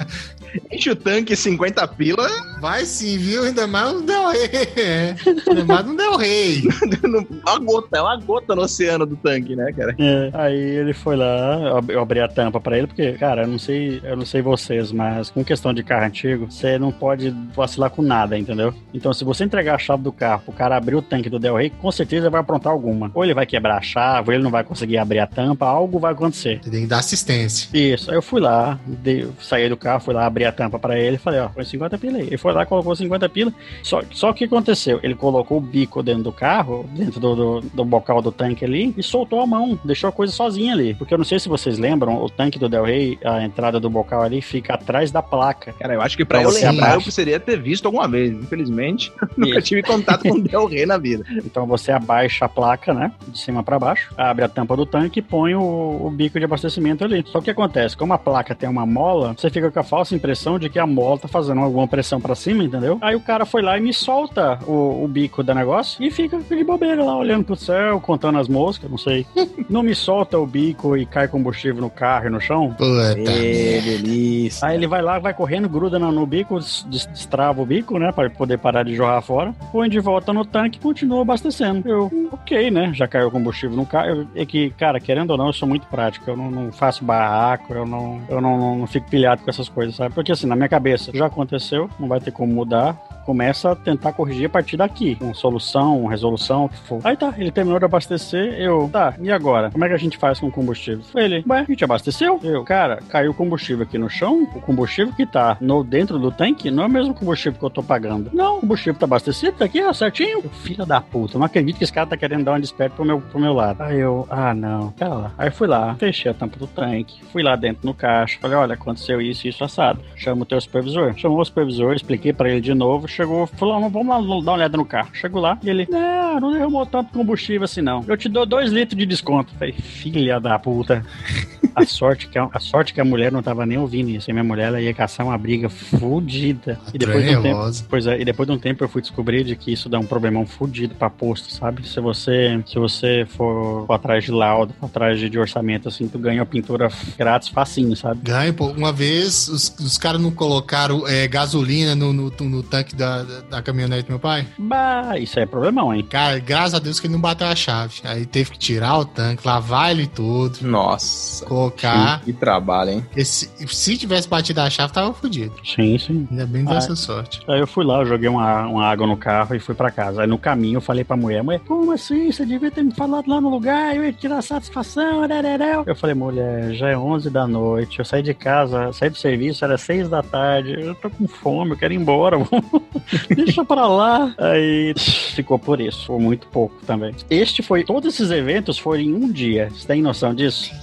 Enche 0.71 0.91
o 0.91 0.97
tanque 0.97 1.35
50 1.37 1.87
pila. 1.89 2.27
vai 2.61 2.85
sim, 2.85 3.17
viu? 3.19 3.45
Ainda 3.45 3.67
mais 3.67 3.93
não 3.93 4.05
deu 4.05 4.29
rei. 4.29 4.51
É. 4.77 5.15
Ainda 5.49 5.65
mais 5.65 5.87
não 5.87 5.97
deu 5.97 6.17
rei. 6.17 6.63
uma 7.47 7.59
gota, 7.59 7.99
é 7.99 8.01
uma 8.01 8.17
gota 8.17 8.55
no 8.55 8.63
oceano 8.63 9.07
do 9.07 9.17
tanque, 9.17 9.55
né, 9.57 9.73
cara? 9.73 9.95
É, 9.99 10.31
aí 10.35 10.57
ele 10.59 10.93
foi 10.93 11.17
lá, 11.17 11.59
eu 11.61 11.77
ab- 11.77 11.91
eu 11.93 12.01
abri 12.01 12.21
a 12.21 12.29
tampa 12.29 12.61
pra 12.61 12.77
ele, 12.79 12.87
porque, 12.87 13.13
cara, 13.13 13.43
eu 13.43 13.49
não 13.49 13.59
sei, 13.59 14.01
eu 14.05 14.17
não 14.17 14.25
sei 14.25 14.43
vocês, 14.43 14.93
mas 14.93 15.31
com 15.31 15.45
questão 15.45 15.73
de 15.73 15.83
carro 15.83 16.05
antigo, 16.07 16.51
você 16.51 16.79
não 16.79 16.91
pode 16.93 17.31
vacilar 17.55 17.91
com 17.91 18.03
nada, 18.03 18.39
entendeu? 18.39 18.73
Então, 18.95 19.13
se 19.13 19.25
você 19.25 19.45
entregar 19.45 19.75
a 19.75 19.79
chave 19.79 20.03
do 20.03 20.13
carro 20.13 20.43
pro 20.45 20.53
cara 20.53 20.77
abrir 20.77 20.95
o 20.97 21.03
tanque 21.03 21.29
do 21.31 21.39
Del 21.39 21.57
Rey, 21.57 21.71
com 21.71 21.91
certeza 21.93 22.25
ele 22.27 22.31
vai 22.31 22.41
aprontar 22.41 22.73
alguma. 22.73 23.11
Ou 23.15 23.25
ele 23.25 23.35
vai 23.35 23.47
quebrar 23.47 23.79
a 23.79 23.83
chave, 23.83 24.29
ou 24.31 24.35
ele 24.35 24.43
não 24.43 24.51
vai 24.51 24.65
conseguir 24.65 24.99
abrir 24.99 25.19
a 25.19 25.27
tampa, 25.27 25.67
algo 25.67 25.99
vai 25.99 26.13
acontecer. 26.13 26.61
Você 26.63 26.71
tem 26.71 26.83
que 26.83 26.87
dar 26.87 26.99
assistência. 26.99 27.69
Isso, 27.77 28.11
aí 28.11 28.17
eu 28.17 28.23
fui 28.23 28.41
lá, 28.41 28.79
dei- 28.87 29.29
saí 29.41 29.69
do 29.69 29.77
carro, 29.77 30.01
fui 30.01 30.15
lá 30.15 30.27
abrir 30.27 30.42
a 30.45 30.53
tampa 30.53 30.79
pra 30.79 30.99
ele, 30.99 31.19
falei, 31.19 31.41
ó, 31.41 31.49
põe 31.49 31.65
50 31.65 31.99
pila 31.99 32.19
aí. 32.19 32.27
Ele 32.27 32.37
foi 32.37 32.53
lá, 32.53 32.65
colocou 32.67 32.95
50 32.95 33.29
pila, 33.29 33.53
só, 33.83 34.03
só 34.13 34.31
o 34.31 34.35
que 34.35 34.45
aconteceu? 34.45 35.01
Ele 35.03 35.15
colocou 35.15 35.59
o 35.59 35.61
bico 35.61 36.03
dentro 36.03 36.25
do 36.25 36.33
carro, 36.33 36.89
dentro 36.95 37.21
do, 37.21 37.35
do, 37.35 37.61
do 37.61 37.85
bocal 37.85 38.21
do 38.23 38.33
tanque 38.33 38.65
ali, 38.65 38.95
e 38.97 39.03
soltou 39.03 39.41
a 39.41 39.47
mão, 39.47 39.79
deixou 39.85 40.09
a 40.09 40.13
coisa 40.13 40.33
sozinha 40.33 40.73
ali. 40.73 40.95
Porque 40.95 41.13
eu 41.13 41.19
não 41.19 41.25
sei 41.25 41.39
se 41.39 41.49
vocês 41.49 41.79
lembram, 41.79 42.23
o 42.23 42.29
tanque 42.29 42.59
do 42.59 42.69
Del 42.69 42.85
Rey, 42.85 43.19
a 43.25 43.43
entrada 43.43 43.79
do 43.79 43.91
bocal 43.91 44.23
ali, 44.23 44.41
fica 44.41 44.75
atrás 44.75 45.11
da 45.11 45.23
placa. 45.23 45.73
Cara, 45.79 45.95
eu 45.95 46.03
acho 46.03 46.17
que 46.17 46.25
pra 46.25 46.43
eu 46.43 46.51
você 46.51 46.67
lembrar, 46.67 46.95
eu 46.95 47.01
precisaria 47.03 47.39
ter 47.39 47.61
visto 47.61 47.87
alguma 47.87 48.09
vez. 48.09 48.33
Infelizmente, 48.33 49.13
nunca 49.37 49.59
Isso. 49.59 49.69
tive 49.69 49.83
contato 49.83 50.23
com 50.29 50.37
o 50.37 50.43
Del 50.43 50.67
Rey 50.67 50.87
na 50.87 50.99
vida. 50.99 51.25
Então 51.53 51.67
você 51.67 51.93
abaixa 51.93 52.47
a 52.47 52.49
placa, 52.49 52.95
né? 52.95 53.13
De 53.29 53.39
cima 53.39 53.63
pra 53.63 53.79
baixo, 53.79 54.15
abre 54.17 54.45
a 54.45 54.49
tampa 54.49 54.77
do 54.77 54.87
tanque 54.87 55.19
e 55.19 55.23
põe 55.23 55.55
o, 55.55 56.07
o 56.07 56.11
bico 56.11 56.39
de 56.39 56.45
abastecimento 56.45 57.05
ali. 57.05 57.23
Só 57.27 57.41
que 57.41 57.51
acontece? 57.51 57.97
Como 57.97 58.13
a 58.13 58.19
placa 58.19 58.55
tem 58.55 58.69
uma 58.69 58.87
mola, 58.87 59.35
você 59.37 59.51
fica 59.51 59.71
com 59.71 59.79
a 59.79 59.83
falsa 59.83 60.15
impressão 60.15 60.32
de 60.59 60.69
que 60.69 60.79
a 60.79 60.87
mola 60.87 61.19
tá 61.19 61.29
fazendo 61.29 61.61
alguma 61.61 61.87
pressão 61.89 62.21
pra 62.21 62.35
cima, 62.35 62.65
entendeu? 62.65 62.99
Aí 63.01 63.15
o 63.15 63.21
cara 63.21 63.45
foi 63.45 63.63
lá 63.63 63.77
e 63.79 63.81
me 63.81 63.93
solta 63.93 64.59
o, 64.67 65.05
o 65.05 65.09
bico 65.09 65.43
do 65.43 65.55
negócio 65.55 66.03
e 66.03 66.11
fica 66.11 66.39
de 66.39 66.65
bobeira 66.65 67.03
lá, 67.05 67.17
olhando 67.17 67.45
pro 67.45 67.57
céu, 67.57 68.01
contando 68.01 68.39
as 68.39 68.49
moscas, 68.49 68.91
não 68.91 68.99
sei. 68.99 69.27
Não 69.71 69.83
me 69.83 69.95
solta 69.95 70.39
o 70.39 70.47
bico 70.47 70.97
e 70.97 71.07
cai 71.07 71.27
combustível 71.29 71.81
no 71.81 71.89
carro 71.89 72.27
e 72.27 72.31
no 72.31 72.41
chão. 72.41 72.75
Puta. 72.77 73.15
Ê, 73.19 73.81
delícia. 73.81 74.67
Aí 74.69 74.77
ele 74.77 74.87
vai 74.87 75.01
lá, 75.01 75.19
vai 75.19 75.33
correndo, 75.33 75.69
gruda 75.69 75.99
no, 75.99 76.13
no 76.13 76.27
bico, 76.27 76.59
des- 76.59 76.85
des- 76.89 77.07
destrava 77.07 77.63
o 77.63 77.67
bico, 77.67 77.99
né? 77.99 78.13
Pra 78.13 78.29
poder 78.29 78.59
parar 78.59 78.83
de 78.83 78.95
jorrar 78.95 79.23
fora. 79.23 79.55
Põe 79.71 79.89
de 79.89 79.99
volta 80.01 80.33
no 80.33 80.45
tanque 80.45 80.79
e 80.79 80.83
continua 80.83 81.23
abastecendo. 81.23 81.89
Eu, 81.89 82.29
ok, 82.33 82.71
né? 82.71 82.91
Já 82.95 83.07
caiu 83.09 83.29
o 83.29 83.31
combustível 83.31 83.77
no 83.77 83.87
carro. 83.87 84.27
É 84.35 84.45
que, 84.45 84.71
cara, 84.71 85.01
querendo 85.01 85.31
ou 85.31 85.39
não, 85.39 85.47
eu 85.47 85.53
sou 85.53 85.67
muito 85.69 85.87
prático. 85.87 86.29
Eu 86.31 86.37
não, 86.37 86.51
não 86.51 86.73
faço 86.73 87.05
barraco, 87.05 87.73
eu, 87.73 87.87
não, 87.87 88.21
eu 88.29 88.41
não, 88.41 88.59
não, 88.59 88.79
não 88.81 88.87
fico 88.87 89.09
pilhado 89.09 89.43
com 89.43 89.51
essas 89.51 89.69
coisas, 89.69 89.95
sabe? 89.97 90.15
Porque 90.23 90.31
assim, 90.31 90.47
na 90.47 90.55
minha 90.55 90.69
cabeça, 90.69 91.11
já 91.13 91.27
aconteceu, 91.27 91.91
não 91.99 92.07
vai 92.07 92.21
ter 92.21 92.31
como 92.31 92.55
mudar. 92.55 92.97
Começa 93.25 93.73
a 93.73 93.77
tentar 93.77 94.13
corrigir 94.13 94.47
a 94.47 94.51
partir 94.51 94.77
daqui. 94.77 95.15
Com 95.17 95.33
solução, 95.35 96.07
resolução, 96.07 96.67
o 96.67 96.69
que 96.69 96.79
for. 96.79 97.01
Aí 97.05 97.17
tá, 97.17 97.35
ele 97.37 97.51
terminou 97.51 97.79
de 97.79 97.85
abastecer. 97.85 98.55
Eu, 98.61 98.89
tá, 98.93 99.15
e 99.21 99.31
agora? 99.31 99.71
Como 99.71 99.85
é 99.85 99.89
que 99.89 99.95
a 99.95 99.99
gente 99.99 100.19
faz 100.19 100.41
com 100.41 100.49
o 100.49 100.53
combustível? 100.53 101.05
Ele, 101.15 101.45
ué, 101.49 101.61
a 101.61 101.65
gente 101.65 101.85
abasteceu? 101.85 102.41
Eu, 102.43 102.65
cara, 102.65 102.99
caiu 103.09 103.31
o 103.31 103.35
combustível 103.35 103.85
aqui 103.85 103.99
no 103.99 104.09
chão. 104.09 104.43
O 104.55 104.61
combustível 104.61 105.15
que 105.15 105.27
tá 105.27 105.57
no, 105.61 105.85
dentro 105.85 106.19
do 106.19 106.31
tanque 106.31 106.71
não 106.71 106.85
é 106.85 106.87
o 106.87 106.91
mesmo 106.91 107.15
combustível 107.15 107.59
que 107.59 107.65
eu 107.65 107.71
tô 107.71 107.83
pagando. 107.83 108.31
Não, 108.33 108.59
o 108.59 108.61
combustível 108.61 108.99
tá 108.99 109.07
abastecido, 109.07 109.57
tá 109.59 109.65
aqui, 109.65 109.83
ó, 109.83 109.93
certinho. 109.93 110.33
Eu, 110.33 110.43
Filha 110.63 110.87
da 110.87 111.01
puta, 111.01 111.39
não 111.39 111.47
acredito 111.47 111.77
que 111.77 111.85
esse 111.85 111.93
cara 111.93 112.07
tá 112.07 112.17
querendo 112.17 112.45
dar 112.45 112.55
um 112.55 112.61
desperto 112.61 112.97
pro 112.97 113.05
meu, 113.05 113.21
pro 113.21 113.41
meu 113.41 113.53
lado. 113.53 113.83
Aí 113.83 113.99
eu, 113.99 114.27
ah, 114.31 114.55
não, 114.55 114.91
pera 114.93 115.15
lá. 115.15 115.33
Aí 115.37 115.51
fui 115.51 115.67
lá, 115.67 115.95
fechei 115.97 116.31
a 116.31 116.35
tampa 116.35 116.59
do 116.59 116.67
tanque, 116.67 117.23
fui 117.33 117.43
lá 117.43 117.57
dentro 117.57 117.85
no 117.85 117.93
caixa, 117.93 118.39
falei, 118.41 118.57
olha, 118.57 118.75
aconteceu 118.75 119.21
isso, 119.21 119.47
isso, 119.47 119.63
assado. 119.65 120.01
Chama 120.17 120.43
o 120.43 120.47
teu 120.47 120.61
supervisor. 120.61 121.15
Chamou 121.17 121.41
o 121.41 121.45
supervisor, 121.45 121.95
expliquei 121.95 122.33
pra 122.33 122.49
ele 122.51 122.61
de 122.61 122.75
novo, 122.75 123.09
chegou, 123.13 123.47
falou, 123.47 123.81
"Não, 123.81 123.91
vamos 123.91 124.09
lá 124.09 124.17
dar 124.17 124.51
uma 124.51 124.53
olhada 124.53 124.77
no 124.77 124.85
carro. 124.85 125.11
Chegou 125.13 125.41
lá 125.41 125.59
e 125.63 125.71
ele, 125.71 125.87
não, 125.91 126.41
não 126.41 126.53
derramou 126.53 126.87
tanto 126.87 127.13
combustível 127.13 127.65
assim 127.65 127.81
não. 127.81 128.05
Eu 128.07 128.17
te 128.17 128.29
dou 128.29 128.47
dois 128.47 128.71
litros 128.71 128.99
de 128.99 129.07
desconto. 129.07 129.53
Falei, 129.55 129.73
filha 129.73 130.41
da 130.41 130.59
puta. 130.59 131.05
A 131.75 131.87
sorte, 131.87 132.29
que 132.29 132.39
a, 132.39 132.49
a 132.53 132.61
sorte 132.61 132.93
que 132.93 133.01
a 133.01 133.05
mulher 133.05 133.33
não 133.33 133.43
tava 133.43 133.65
nem 133.65 133.79
ouvindo 133.79 134.11
isso. 134.11 134.31
E 134.31 134.33
minha 134.33 134.45
mulher 134.45 134.67
ela 134.67 134.81
ia 134.81 134.93
caçar 134.93 135.25
uma 135.25 135.39
briga 135.39 135.71
fudida. 135.71 136.79
E 136.93 136.99
depois 136.99 137.25
de 137.25 137.37
um 137.37 137.43
tempo. 137.43 137.59
Pois 137.89 138.07
é, 138.07 138.21
e 138.21 138.25
depois 138.25 138.47
de 138.47 138.55
um 138.55 138.59
tempo 138.59 138.85
eu 138.85 138.89
fui 138.89 139.01
descobrir 139.01 139.43
de 139.43 139.57
que 139.57 139.73
isso 139.73 139.89
dá 139.89 139.99
um 139.99 140.05
problemão 140.05 140.47
fudido 140.47 140.95
pra 140.95 141.09
posto, 141.09 141.51
sabe? 141.51 141.89
Se 141.89 141.99
você, 142.01 142.63
se 142.67 142.79
você 142.79 143.27
for, 143.27 143.87
for 143.87 143.95
atrás 143.95 144.25
de 144.25 144.31
laudo, 144.31 144.75
for 144.79 144.87
atrás 144.87 145.19
de, 145.19 145.31
de 145.31 145.39
orçamento, 145.39 145.89
assim, 145.89 146.07
tu 146.09 146.19
ganha 146.19 146.41
uma 146.41 146.47
pintura 146.47 146.91
grátis 147.17 147.49
facinho, 147.49 147.97
sabe? 147.97 148.21
Ganho, 148.23 148.53
pô. 148.53 148.67
Uma 148.67 148.93
vez 148.93 149.49
os, 149.49 149.75
os 149.79 149.97
caras 149.97 150.21
não 150.21 150.31
colocaram 150.31 151.09
é, 151.09 151.27
gasolina 151.27 151.95
no, 151.95 152.13
no, 152.13 152.31
no 152.31 152.63
tanque 152.63 152.95
da, 153.03 153.41
da, 153.51 153.63
caminhonete 153.63 154.05
do 154.05 154.11
meu 154.11 154.19
pai. 154.19 154.47
Bah, 154.59 155.19
isso 155.19 155.39
é 155.39 155.47
problemão, 155.47 155.95
hein? 155.95 156.05
Cara, 156.09 156.39
graças 156.39 156.75
a 156.75 156.79
Deus 156.79 157.01
que 157.01 157.07
ele 157.07 157.15
não 157.15 157.21
bateu 157.21 157.47
a 157.47 157.55
chave. 157.57 158.01
Aí 158.05 158.25
teve 158.27 158.53
que 158.53 158.59
tirar 158.59 158.99
o 158.99 159.05
tanque, 159.05 159.47
lavar 159.47 159.91
ele 159.91 160.07
todo, 160.07 160.59
Nossa. 160.63 161.45
colocar. 161.47 162.21
Que 162.23 162.33
trabalho, 162.33 162.91
hein? 162.91 163.07
Esse, 163.17 163.51
se 163.67 163.97
tivesse 163.97 164.29
batido 164.29 164.61
a 164.61 164.71
chave, 164.71 164.93
tava 164.93 165.13
fudido. 165.13 165.55
Sim, 165.65 165.99
sim. 165.99 166.27
Ainda 166.31 166.47
bem 166.47 166.65
Ah, 166.67 166.75
dessa 166.75 166.95
sorte. 166.97 167.41
Aí 167.49 167.61
eu 167.61 167.67
fui 167.67 167.85
lá, 167.85 168.01
eu 168.01 168.07
joguei 168.07 168.29
uma, 168.29 168.67
uma 168.67 168.87
água 168.87 169.07
no 169.07 169.17
carro 169.17 169.55
e 169.55 169.61
fui 169.61 169.75
pra 169.75 169.91
casa. 169.91 170.23
Aí 170.23 170.27
no 170.29 170.39
caminho 170.39 170.77
eu 170.77 170.81
falei 170.81 171.05
pra 171.05 171.17
mulher, 171.17 171.43
mulher, 171.43 171.61
como 171.67 171.93
assim? 171.93 172.31
Você 172.31 172.47
devia 172.47 172.71
ter 172.71 172.83
me 172.83 172.95
falado 172.95 173.29
lá 173.29 173.41
no 173.41 173.51
lugar, 173.51 173.95
eu 173.97 174.05
ia 174.05 174.13
tirar 174.13 174.43
satisfação, 174.43 175.23
arararau." 175.23 175.85
Eu 175.87 175.97
falei, 175.97 176.15
mulher, 176.15 176.73
já 176.75 176.89
é 176.91 176.97
11 176.97 177.31
da 177.31 177.47
noite, 177.47 177.99
eu 177.99 178.05
saí 178.05 178.23
de 178.23 178.35
casa, 178.35 178.93
saí 178.93 179.11
do 179.11 179.17
serviço, 179.17 179.65
era 179.65 179.77
6 179.77 180.09
da 180.09 180.23
tarde, 180.23 180.73
eu 180.79 180.95
tô 180.95 181.11
com 181.11 181.27
fome, 181.27 181.73
eu 181.73 181.77
quero 181.77 181.93
ir 181.93 181.97
embora, 181.97 182.37
deixa 183.35 183.65
pra 183.65 183.87
lá. 183.87 184.35
Aí 184.39 184.95
ficou 184.97 185.59
por 185.59 185.81
isso, 185.81 186.07
foi 186.07 186.19
muito 186.19 186.47
pouco 186.49 186.75
também. 186.87 187.15
Este 187.31 187.63
foi, 187.63 187.85
todos 187.85 188.15
esses 188.15 188.31
eventos 188.31 188.79
foram 188.79 189.01
em 189.01 189.15
um 189.15 189.31
dia, 189.31 189.69
você 189.71 189.87
tem 189.87 190.03
noção 190.03 190.35
disso? 190.35 190.71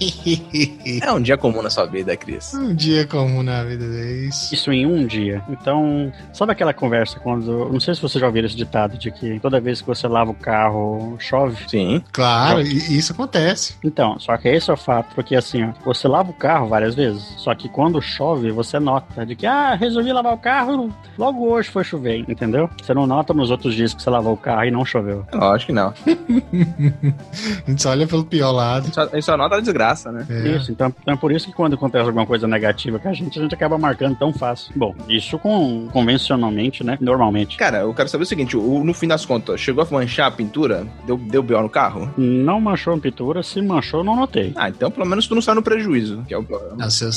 É 1.02 1.12
um 1.12 1.20
dia 1.20 1.36
comum 1.36 1.62
na 1.62 1.70
sua 1.70 1.86
vida, 1.86 2.16
Cris. 2.16 2.52
um 2.54 2.74
dia 2.74 3.06
comum 3.06 3.42
na 3.42 3.62
vida 3.64 3.86
deles. 3.88 4.50
Isso 4.52 4.72
em 4.72 4.86
um 4.86 5.06
dia. 5.06 5.42
Então, 5.48 6.12
sabe 6.32 6.52
aquela 6.52 6.72
conversa 6.72 7.18
quando. 7.20 7.68
Não 7.70 7.80
sei 7.80 7.94
se 7.94 8.02
você 8.02 8.18
já 8.18 8.26
ouviu 8.26 8.44
esse 8.44 8.56
ditado 8.56 8.98
de 8.98 9.10
que 9.10 9.38
toda 9.40 9.60
vez 9.60 9.80
que 9.80 9.86
você 9.86 10.06
lava 10.08 10.30
o 10.30 10.34
carro, 10.34 11.16
chove. 11.18 11.56
Sim. 11.68 12.02
Claro, 12.12 12.60
e 12.60 12.96
isso 12.96 13.12
acontece. 13.12 13.76
Então, 13.84 14.18
só 14.18 14.36
que 14.36 14.48
esse 14.48 14.70
é 14.70 14.74
o 14.74 14.76
fato, 14.76 15.14
porque 15.14 15.36
assim, 15.36 15.64
ó, 15.64 15.72
você 15.84 16.08
lava 16.08 16.30
o 16.30 16.34
carro 16.34 16.68
várias 16.68 16.94
vezes, 16.94 17.22
só 17.38 17.54
que 17.54 17.68
quando 17.68 18.00
chove, 18.00 18.50
você 18.50 18.78
nota 18.78 19.24
de 19.24 19.34
que, 19.36 19.46
ah, 19.46 19.74
resolvi 19.74 20.12
lavar 20.12 20.34
o 20.34 20.38
carro, 20.38 20.90
logo 21.18 21.48
hoje 21.48 21.68
foi 21.70 21.84
chover, 21.84 21.99
entendeu? 22.08 22.68
Você 22.82 22.92
não 22.94 23.06
nota 23.06 23.32
nos 23.34 23.50
outros 23.50 23.74
dias 23.74 23.92
que 23.94 24.02
você 24.02 24.10
lavou 24.10 24.32
o 24.34 24.36
carro 24.36 24.64
e 24.64 24.70
não 24.70 24.84
choveu. 24.84 25.24
Lógico 25.32 25.66
que 25.68 25.72
não. 25.72 25.92
A 27.66 27.70
gente 27.70 27.82
só 27.82 27.90
olha 27.90 28.06
pelo 28.06 28.24
pior 28.24 28.50
lado. 28.52 28.92
Só, 28.92 29.04
isso 29.06 29.22
só 29.22 29.36
nota 29.36 29.56
a 29.56 29.60
desgraça, 29.60 30.10
né? 30.12 30.26
É. 30.28 30.48
Isso, 30.56 30.72
então, 30.72 30.92
então 31.00 31.14
é 31.14 31.16
por 31.16 31.32
isso 31.32 31.46
que 31.46 31.52
quando 31.52 31.74
acontece 31.74 32.06
alguma 32.06 32.26
coisa 32.26 32.46
negativa 32.46 32.98
com 32.98 33.08
a 33.08 33.12
gente, 33.12 33.38
a 33.38 33.42
gente 33.42 33.54
acaba 33.54 33.78
marcando 33.78 34.16
tão 34.16 34.32
fácil. 34.32 34.72
Bom, 34.76 34.94
isso 35.08 35.38
com, 35.38 35.88
convencionalmente, 35.92 36.84
né? 36.84 36.98
Normalmente. 37.00 37.56
Cara, 37.56 37.78
eu 37.78 37.94
quero 37.94 38.08
saber 38.08 38.24
o 38.24 38.26
seguinte: 38.26 38.56
o- 38.56 38.84
no 38.84 38.94
fim 38.94 39.06
das 39.08 39.24
contas, 39.24 39.60
chegou 39.60 39.84
a 39.84 39.86
manchar 39.90 40.28
a 40.28 40.30
pintura? 40.30 40.86
Deu, 41.06 41.16
deu 41.16 41.42
B.O. 41.42 41.62
no 41.62 41.68
carro? 41.68 42.10
Não 42.16 42.60
manchou 42.60 42.94
a 42.94 42.98
pintura, 42.98 43.42
se 43.42 43.60
manchou, 43.62 44.02
não 44.04 44.16
notei. 44.16 44.52
Ah, 44.56 44.68
então 44.68 44.90
pelo 44.90 45.06
menos 45.06 45.26
tu 45.26 45.34
não 45.34 45.42
sai 45.42 45.54
no 45.54 45.62
prejuízo, 45.62 46.24
que 46.26 46.34
é 46.34 46.38
o 46.38 46.42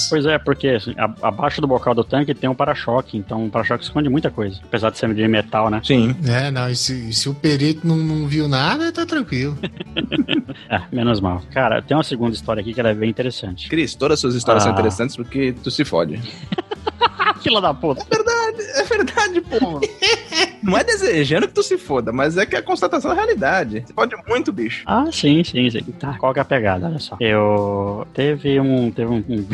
Pois 0.10 0.26
é, 0.26 0.38
porque 0.38 0.68
assim, 0.70 0.94
a- 0.98 1.28
abaixo 1.28 1.60
do 1.62 1.68
bocal 1.68 1.94
do 1.96 2.04
tanque 2.04 2.34
tem 2.34 2.50
um 2.50 2.56
para-choque, 2.56 3.18
então 3.18 3.46
o 3.46 3.50
para-choque 3.50 3.84
esconde 3.84 4.10
muita 4.10 4.30
coisa. 4.30 4.60
Apesar 4.74 4.90
de 4.90 4.98
ser 4.98 5.14
de 5.14 5.28
metal, 5.28 5.70
né? 5.70 5.80
Sim. 5.84 6.16
É, 6.28 6.50
não, 6.50 6.68
e 6.68 6.76
se, 6.76 7.10
e 7.10 7.14
se 7.14 7.30
o 7.30 7.34
perito 7.36 7.86
não, 7.86 7.96
não 7.96 8.28
viu 8.28 8.48
nada, 8.48 8.92
tá 8.92 9.06
tranquilo. 9.06 9.56
É, 10.70 10.82
menos 10.92 11.20
mal. 11.20 11.42
Cara, 11.52 11.82
tem 11.82 11.96
uma 11.96 12.04
segunda 12.04 12.34
história 12.34 12.62
aqui 12.62 12.74
que 12.74 12.80
ela 12.80 12.90
é 12.90 12.94
bem 12.96 13.10
interessante. 13.10 13.70
Cris, 13.70 13.94
todas 13.94 14.16
as 14.16 14.20
suas 14.22 14.34
histórias 14.36 14.64
são 14.64 14.72
Ah. 14.72 14.74
interessantes 14.74 15.16
porque 15.16 15.54
tu 15.64 15.70
se 15.70 15.86
fode. 15.86 16.20
Fila 17.42 17.62
da 17.62 17.74
puta! 17.74 18.02
É 18.10 18.16
verdade, 18.16 18.43
pô. 19.42 19.80
Não 20.64 20.78
é 20.78 20.84
desejando 20.84 21.48
que 21.48 21.54
tu 21.54 21.62
se 21.62 21.78
foda, 21.78 22.14
mas 22.14 22.38
é 22.38 22.46
que 22.46 22.56
é 22.56 22.60
a 22.60 22.64
constatação 22.64 23.12
da 23.12 23.16
realidade. 23.16 23.84
Você 23.86 23.94
pode 23.94 24.16
muito, 24.28 24.52
bicho. 24.52 24.84
Ah, 24.86 25.06
sim, 25.12 25.44
sim, 25.44 25.70
sim. 25.70 25.82
Tá, 26.00 26.18
qual 26.18 26.34
que 26.34 26.40
é 26.40 26.42
a 26.42 26.46
pegada? 26.46 26.88
Olha 26.88 27.00
só. 27.00 27.18
Eu 27.20 28.08
teve 28.14 28.60
um, 28.60 28.90
teve 28.90 29.12
um, 29.12 29.18
um, 29.18 29.46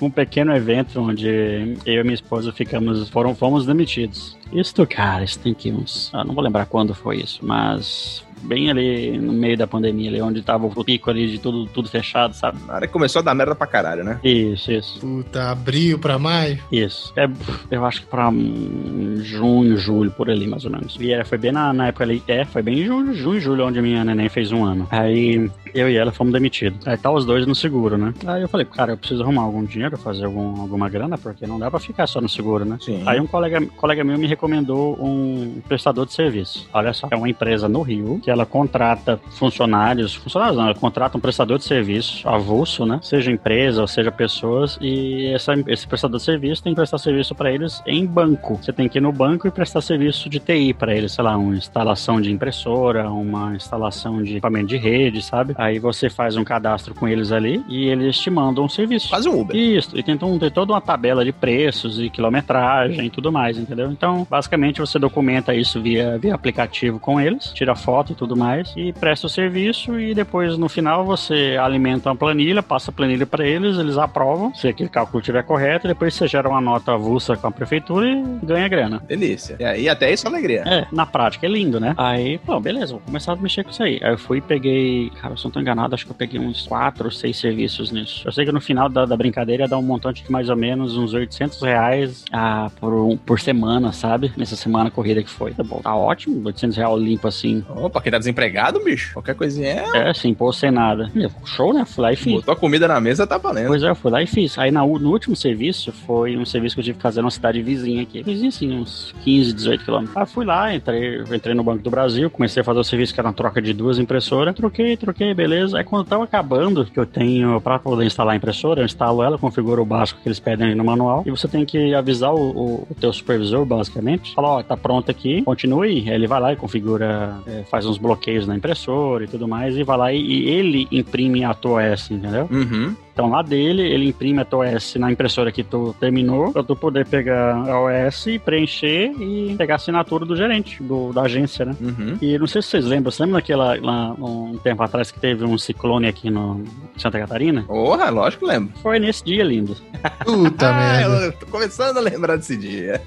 um 0.06 0.10
pequeno 0.10 0.54
evento 0.54 1.00
onde 1.00 1.76
eu 1.84 2.00
e 2.00 2.02
minha 2.02 2.14
esposa 2.14 2.52
ficamos, 2.52 3.08
foram, 3.08 3.34
fomos 3.34 3.66
demitidos. 3.66 4.38
Isto, 4.52 4.86
cara, 4.86 5.24
isso 5.24 5.38
tem 5.40 5.52
que 5.52 5.72
uns. 5.72 6.10
Ah, 6.12 6.24
não 6.24 6.34
vou 6.34 6.44
lembrar 6.44 6.66
quando 6.66 6.94
foi 6.94 7.16
isso, 7.16 7.40
mas 7.44 8.24
bem 8.42 8.70
ali 8.70 9.18
no 9.18 9.32
meio 9.32 9.56
da 9.56 9.66
pandemia, 9.66 10.10
ali 10.10 10.20
onde 10.20 10.42
tava 10.42 10.66
o 10.66 10.84
pico 10.84 11.10
ali 11.10 11.30
de 11.30 11.38
tudo, 11.38 11.66
tudo 11.66 11.88
fechado, 11.88 12.34
sabe? 12.34 12.58
Na 12.66 12.74
hora 12.74 12.86
que 12.86 12.92
começou 12.92 13.20
a 13.20 13.22
dar 13.22 13.34
merda 13.34 13.54
pra 13.54 13.66
caralho, 13.66 14.04
né? 14.04 14.18
Isso, 14.22 14.72
isso. 14.72 15.00
Puta, 15.00 15.50
abril 15.50 15.98
pra 15.98 16.18
maio. 16.18 16.58
Isso. 16.70 17.12
É, 17.16 17.28
eu 17.70 17.84
acho 17.84 18.02
que 18.02 18.06
pra 18.06 18.28
hum, 18.28 19.16
junho, 19.22 19.76
julho, 19.76 20.10
por 20.10 20.30
ali, 20.30 20.46
mais 20.46 20.64
ou 20.64 20.70
menos. 20.70 20.96
E 21.00 21.12
era, 21.12 21.24
foi 21.24 21.38
bem 21.38 21.52
na, 21.52 21.72
na 21.72 21.88
época 21.88 22.04
ali. 22.04 22.22
É, 22.26 22.44
foi 22.44 22.62
bem 22.62 22.80
em 22.80 22.84
junho, 22.84 23.14
junho, 23.14 23.40
julho, 23.40 23.66
onde 23.66 23.80
minha 23.80 24.04
neném 24.04 24.28
fez 24.28 24.52
um 24.52 24.64
ano. 24.64 24.86
Aí 24.90 25.50
eu 25.74 25.88
e 25.88 25.96
ela 25.96 26.12
fomos 26.12 26.32
demitidos. 26.32 26.86
Aí 26.86 26.96
tá 26.96 27.10
os 27.10 27.24
dois 27.24 27.46
no 27.46 27.54
seguro, 27.54 27.96
né? 27.96 28.12
Aí 28.26 28.42
eu 28.42 28.48
falei, 28.48 28.66
cara, 28.66 28.92
eu 28.92 28.96
preciso 28.96 29.22
arrumar 29.22 29.42
algum 29.42 29.64
dinheiro, 29.64 29.96
fazer 29.96 30.24
algum, 30.24 30.60
alguma 30.60 30.88
grana, 30.88 31.16
porque 31.16 31.46
não 31.46 31.58
dá 31.58 31.70
pra 31.70 31.80
ficar 31.80 32.06
só 32.06 32.20
no 32.20 32.28
seguro, 32.28 32.64
né? 32.64 32.78
Sim. 32.80 33.02
Aí 33.06 33.20
um 33.20 33.26
colega, 33.26 33.60
colega 33.76 34.04
meu 34.04 34.18
me 34.18 34.26
recomendou 34.26 34.96
um 35.00 35.60
prestador 35.68 36.06
de 36.06 36.12
serviço. 36.12 36.68
Olha 36.72 36.92
só, 36.92 37.08
é 37.10 37.16
uma 37.16 37.28
empresa 37.28 37.68
no 37.68 37.82
Rio 37.82 38.20
que 38.22 38.30
ela 38.32 38.46
contrata 38.46 39.20
funcionários, 39.30 40.14
funcionários 40.14 40.56
não, 40.56 40.64
ela 40.64 40.74
contrata 40.74 41.16
um 41.16 41.20
prestador 41.20 41.58
de 41.58 41.64
serviço 41.64 42.28
avulso, 42.28 42.86
né? 42.86 42.98
Seja 43.02 43.30
empresa 43.30 43.80
ou 43.80 43.86
seja 43.86 44.10
pessoas, 44.10 44.78
e 44.80 45.26
essa, 45.34 45.52
esse 45.66 45.86
prestador 45.86 46.18
de 46.18 46.24
serviço 46.24 46.62
tem 46.62 46.72
que 46.72 46.76
prestar 46.76 46.98
serviço 46.98 47.34
para 47.34 47.52
eles 47.52 47.82
em 47.86 48.06
banco. 48.06 48.58
Você 48.62 48.72
tem 48.72 48.88
que 48.88 48.98
ir 48.98 49.00
no 49.00 49.12
banco 49.12 49.46
e 49.46 49.50
prestar 49.50 49.80
serviço 49.80 50.28
de 50.28 50.38
TI 50.38 50.72
para 50.74 50.94
eles, 50.94 51.12
sei 51.12 51.24
lá, 51.24 51.36
uma 51.36 51.54
instalação 51.56 52.20
de 52.20 52.30
impressora, 52.32 53.10
uma 53.10 53.54
instalação 53.54 54.22
de 54.22 54.32
equipamento 54.32 54.66
de 54.68 54.76
rede, 54.76 55.22
sabe? 55.22 55.54
Aí 55.56 55.78
você 55.78 56.08
faz 56.08 56.36
um 56.36 56.44
cadastro 56.44 56.94
com 56.94 57.06
eles 57.08 57.32
ali 57.32 57.62
e 57.68 57.86
eles 57.86 58.18
te 58.18 58.30
mandam 58.30 58.64
um 58.64 58.68
serviço. 58.68 59.08
Quase 59.08 59.28
um 59.28 59.40
Uber. 59.40 59.56
Isso, 59.56 59.96
e 59.98 60.02
tem, 60.02 60.18
um- 60.22 60.38
tem 60.38 60.50
toda 60.50 60.72
uma 60.72 60.80
tabela 60.80 61.24
de 61.24 61.32
preços 61.32 61.98
e 62.00 62.08
quilometragem 62.10 63.06
e 63.06 63.10
tudo 63.10 63.30
mais, 63.32 63.58
entendeu? 63.58 63.90
Então, 63.90 64.26
basicamente, 64.28 64.80
você 64.80 64.98
documenta 64.98 65.54
isso 65.54 65.80
via, 65.80 66.18
via 66.18 66.34
aplicativo 66.34 66.98
com 66.98 67.20
eles, 67.20 67.52
tira 67.52 67.74
foto 67.74 68.12
e 68.12 68.14
tudo 68.22 68.36
mais, 68.36 68.72
e 68.76 68.92
presta 68.92 69.26
o 69.26 69.30
serviço, 69.30 69.98
e 69.98 70.14
depois, 70.14 70.56
no 70.56 70.68
final, 70.68 71.04
você 71.04 71.56
alimenta 71.60 72.08
uma 72.08 72.16
planilha, 72.16 72.62
passa 72.62 72.90
a 72.90 72.94
planilha 72.94 73.26
para 73.26 73.44
eles, 73.46 73.76
eles 73.78 73.98
aprovam, 73.98 74.54
se 74.54 74.68
aquele 74.68 74.88
cálculo 74.88 75.20
estiver 75.20 75.42
correto, 75.42 75.86
e 75.86 75.88
depois 75.88 76.14
você 76.14 76.28
gera 76.28 76.48
uma 76.48 76.60
nota 76.60 76.92
avulsa 76.92 77.36
com 77.36 77.46
a 77.46 77.50
prefeitura 77.50 78.08
e 78.08 78.22
ganha 78.44 78.68
grana. 78.68 79.02
Delícia. 79.08 79.56
E 79.58 79.64
aí 79.64 79.88
até 79.88 80.12
isso 80.12 80.26
é 80.26 80.30
alegria. 80.30 80.62
É, 80.66 80.86
na 80.92 81.04
prática 81.04 81.46
é 81.46 81.50
lindo, 81.50 81.80
né? 81.80 81.94
Aí, 81.96 82.38
pô, 82.38 82.60
beleza, 82.60 82.92
vou 82.92 83.00
começar 83.00 83.32
a 83.32 83.36
mexer 83.36 83.64
com 83.64 83.70
isso 83.70 83.82
aí. 83.82 83.98
Aí 84.02 84.12
eu 84.12 84.18
fui 84.18 84.38
e 84.38 84.40
peguei, 84.40 85.10
cara, 85.20 85.36
se 85.36 85.42
eu 85.44 85.48
não 85.48 85.52
tô 85.52 85.60
enganado, 85.60 85.94
acho 85.94 86.04
que 86.06 86.12
eu 86.12 86.16
peguei 86.16 86.38
uns 86.38 86.66
quatro 86.66 87.06
ou 87.06 87.10
seis 87.10 87.36
serviços 87.36 87.90
nisso. 87.90 88.22
Eu 88.24 88.30
sei 88.32 88.44
que 88.44 88.52
no 88.52 88.60
final 88.60 88.88
da, 88.88 89.04
da 89.04 89.16
brincadeira 89.16 89.66
dar 89.66 89.78
um 89.78 89.82
montante 89.82 90.22
de 90.22 90.30
mais 90.30 90.48
ou 90.48 90.56
menos 90.56 90.96
uns 90.96 91.12
800 91.14 91.60
reais 91.62 92.24
ah, 92.32 92.70
por, 92.78 92.92
um- 92.94 93.16
por 93.16 93.40
semana, 93.40 93.92
sabe? 93.92 94.32
Nessa 94.36 94.54
semana 94.56 94.90
corrida 94.90 95.22
que 95.22 95.30
foi. 95.30 95.52
Tá 95.52 95.62
bom, 95.64 95.80
tá 95.82 95.94
ótimo, 95.96 96.40
800 96.46 96.76
reais 96.76 96.92
limpo 97.00 97.26
assim. 97.26 97.64
Opa, 97.70 98.00
quem 98.02 98.11
tá 98.12 98.18
desempregado, 98.18 98.82
bicho? 98.82 99.12
Qualquer 99.14 99.34
coisinha 99.34 99.68
é. 99.68 99.84
É, 99.98 100.10
assim, 100.10 100.32
pô, 100.34 100.52
sem 100.52 100.70
nada. 100.70 101.10
E 101.14 101.24
eu, 101.24 101.30
Show, 101.44 101.72
né? 101.72 101.84
Fui 101.84 102.02
lá 102.02 102.12
e 102.12 102.16
fiz. 102.16 102.32
Botou 102.34 102.52
a 102.52 102.56
comida 102.56 102.86
na 102.88 103.00
mesa, 103.00 103.26
tá 103.26 103.36
valendo. 103.38 103.68
Pois 103.68 103.82
é, 103.82 103.90
eu 103.90 103.94
fui 103.94 104.10
lá 104.10 104.22
e 104.22 104.26
fiz. 104.26 104.58
Aí 104.58 104.70
na 104.70 104.82
no 104.82 105.10
último 105.10 105.34
serviço, 105.34 105.90
foi 106.06 106.36
um 106.36 106.44
serviço 106.44 106.74
que 106.76 106.80
eu 106.80 106.84
tive 106.84 106.96
que 106.96 107.02
fazer 107.02 107.20
numa 107.22 107.30
cidade 107.30 107.62
vizinha 107.62 108.02
aqui. 108.02 108.22
Vizinha, 108.22 108.48
assim, 108.48 108.72
uns 108.78 109.14
15, 109.24 109.52
18 109.52 109.84
quilômetros. 109.84 110.16
Aí 110.16 110.26
fui 110.26 110.44
lá, 110.44 110.74
entrei, 110.74 111.22
entrei 111.32 111.54
no 111.54 111.62
Banco 111.64 111.82
do 111.82 111.90
Brasil, 111.90 112.30
comecei 112.30 112.60
a 112.60 112.64
fazer 112.64 112.78
o 112.80 112.84
serviço 112.84 113.12
que 113.14 113.20
era 113.20 113.28
uma 113.28 113.34
troca 113.34 113.60
de 113.60 113.72
duas 113.72 113.98
impressoras. 113.98 114.54
Troquei, 114.54 114.96
troquei, 114.96 115.32
beleza. 115.34 115.78
Aí 115.78 115.84
quando 115.84 116.06
tava 116.06 116.24
acabando, 116.24 116.84
que 116.84 116.98
eu 116.98 117.06
tenho 117.06 117.60
pra 117.60 117.78
poder 117.78 118.04
instalar 118.04 118.34
a 118.34 118.36
impressora, 118.36 118.80
eu 118.80 118.84
instalo 118.84 119.22
ela, 119.22 119.38
configuro 119.38 119.82
o 119.82 119.86
básico 119.86 120.20
que 120.22 120.28
eles 120.28 120.38
pedem 120.40 120.68
aí 120.68 120.74
no 120.74 120.84
manual. 120.84 121.22
E 121.26 121.30
você 121.30 121.48
tem 121.48 121.64
que 121.64 121.94
avisar 121.94 122.32
o, 122.34 122.38
o- 122.50 122.86
o 122.90 122.94
teu 123.00 123.12
supervisor, 123.12 123.64
basicamente. 123.64 124.34
Fala, 124.34 124.48
ó, 124.48 124.62
tá 124.62 124.76
pronto 124.76 125.10
aqui, 125.10 125.42
continue. 125.42 126.08
Aí 126.08 126.14
ele 126.14 126.26
vai 126.26 126.40
lá 126.40 126.52
e 126.52 126.56
configura, 126.56 127.36
é, 127.46 127.62
faz 127.70 127.86
uns 127.86 127.98
bloqueios 128.02 128.46
na 128.46 128.56
impressora 128.56 129.24
e 129.24 129.28
tudo 129.28 129.46
mais. 129.48 129.76
E 129.76 129.84
vai 129.84 129.96
lá 129.96 130.12
e, 130.12 130.20
e 130.20 130.50
ele 130.50 130.88
imprime 130.90 131.44
a 131.44 131.54
tua 131.54 131.92
OS, 131.92 132.10
entendeu? 132.10 132.48
Uhum. 132.50 132.94
Então 133.12 133.28
lá 133.28 133.42
dele, 133.42 133.82
ele 133.82 134.08
imprime 134.08 134.40
a 134.40 134.44
tua 134.44 134.66
OS 134.74 134.94
na 134.96 135.10
impressora 135.12 135.52
que 135.52 135.62
tu 135.62 135.94
terminou, 136.00 136.52
pra 136.52 136.62
tu 136.62 136.74
poder 136.74 137.06
pegar 137.06 137.56
a 137.56 137.80
OS, 137.80 138.26
preencher 138.44 139.12
e 139.20 139.54
pegar 139.56 139.74
a 139.74 139.76
assinatura 139.76 140.24
do 140.24 140.34
gerente, 140.36 140.82
do, 140.82 141.12
da 141.12 141.22
agência, 141.22 141.64
né? 141.64 141.76
Uhum. 141.80 142.16
E 142.22 142.38
não 142.38 142.46
sei 142.46 142.62
se 142.62 142.68
vocês 142.68 142.84
lembram, 142.86 143.10
você 143.10 143.22
lembra 143.22 143.40
daquela, 143.40 143.76
lá, 143.80 144.12
um 144.12 144.58
tempo 144.62 144.82
atrás 144.82 145.10
que 145.10 145.20
teve 145.20 145.44
um 145.44 145.58
ciclone 145.58 146.06
aqui 146.06 146.30
no 146.30 146.62
em 146.96 146.98
Santa 146.98 147.18
Catarina? 147.18 147.62
Porra, 147.64 148.08
lógico 148.10 148.46
que 148.46 148.52
lembro. 148.52 148.72
Foi 148.82 148.98
nesse 148.98 149.24
dia 149.24 149.42
lindo. 149.44 149.76
Puta 150.24 150.68
Ah, 150.72 150.72
merda. 150.72 151.14
eu 151.26 151.32
tô 151.32 151.46
começando 151.46 151.96
a 151.98 152.00
lembrar 152.00 152.36
desse 152.36 152.56
dia. 152.56 153.00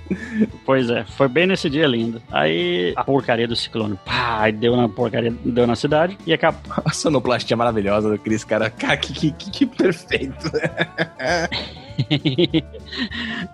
Pois 0.65 0.89
é, 0.89 1.03
foi 1.03 1.27
bem 1.27 1.47
nesse 1.47 1.69
dia 1.69 1.87
lindo. 1.87 2.21
Aí 2.31 2.93
a 2.95 3.03
porcaria 3.03 3.47
do 3.47 3.55
ciclone, 3.55 3.97
pá, 4.05 4.37
aí 4.41 4.51
deu 4.51 4.75
na 4.75 4.87
porcaria, 4.87 5.33
deu 5.43 5.65
na 5.65 5.75
cidade 5.75 6.17
e 6.25 6.33
acabou. 6.33 6.61
A 6.85 6.91
sonoplastia 6.91 7.57
maravilhosa 7.57 8.09
do 8.09 8.17
Cris, 8.19 8.43
cara. 8.43 8.69
Cara, 8.69 8.97
que, 8.97 9.13
que, 9.13 9.31
que, 9.31 9.51
que 9.51 9.65
perfeito. 9.95 10.51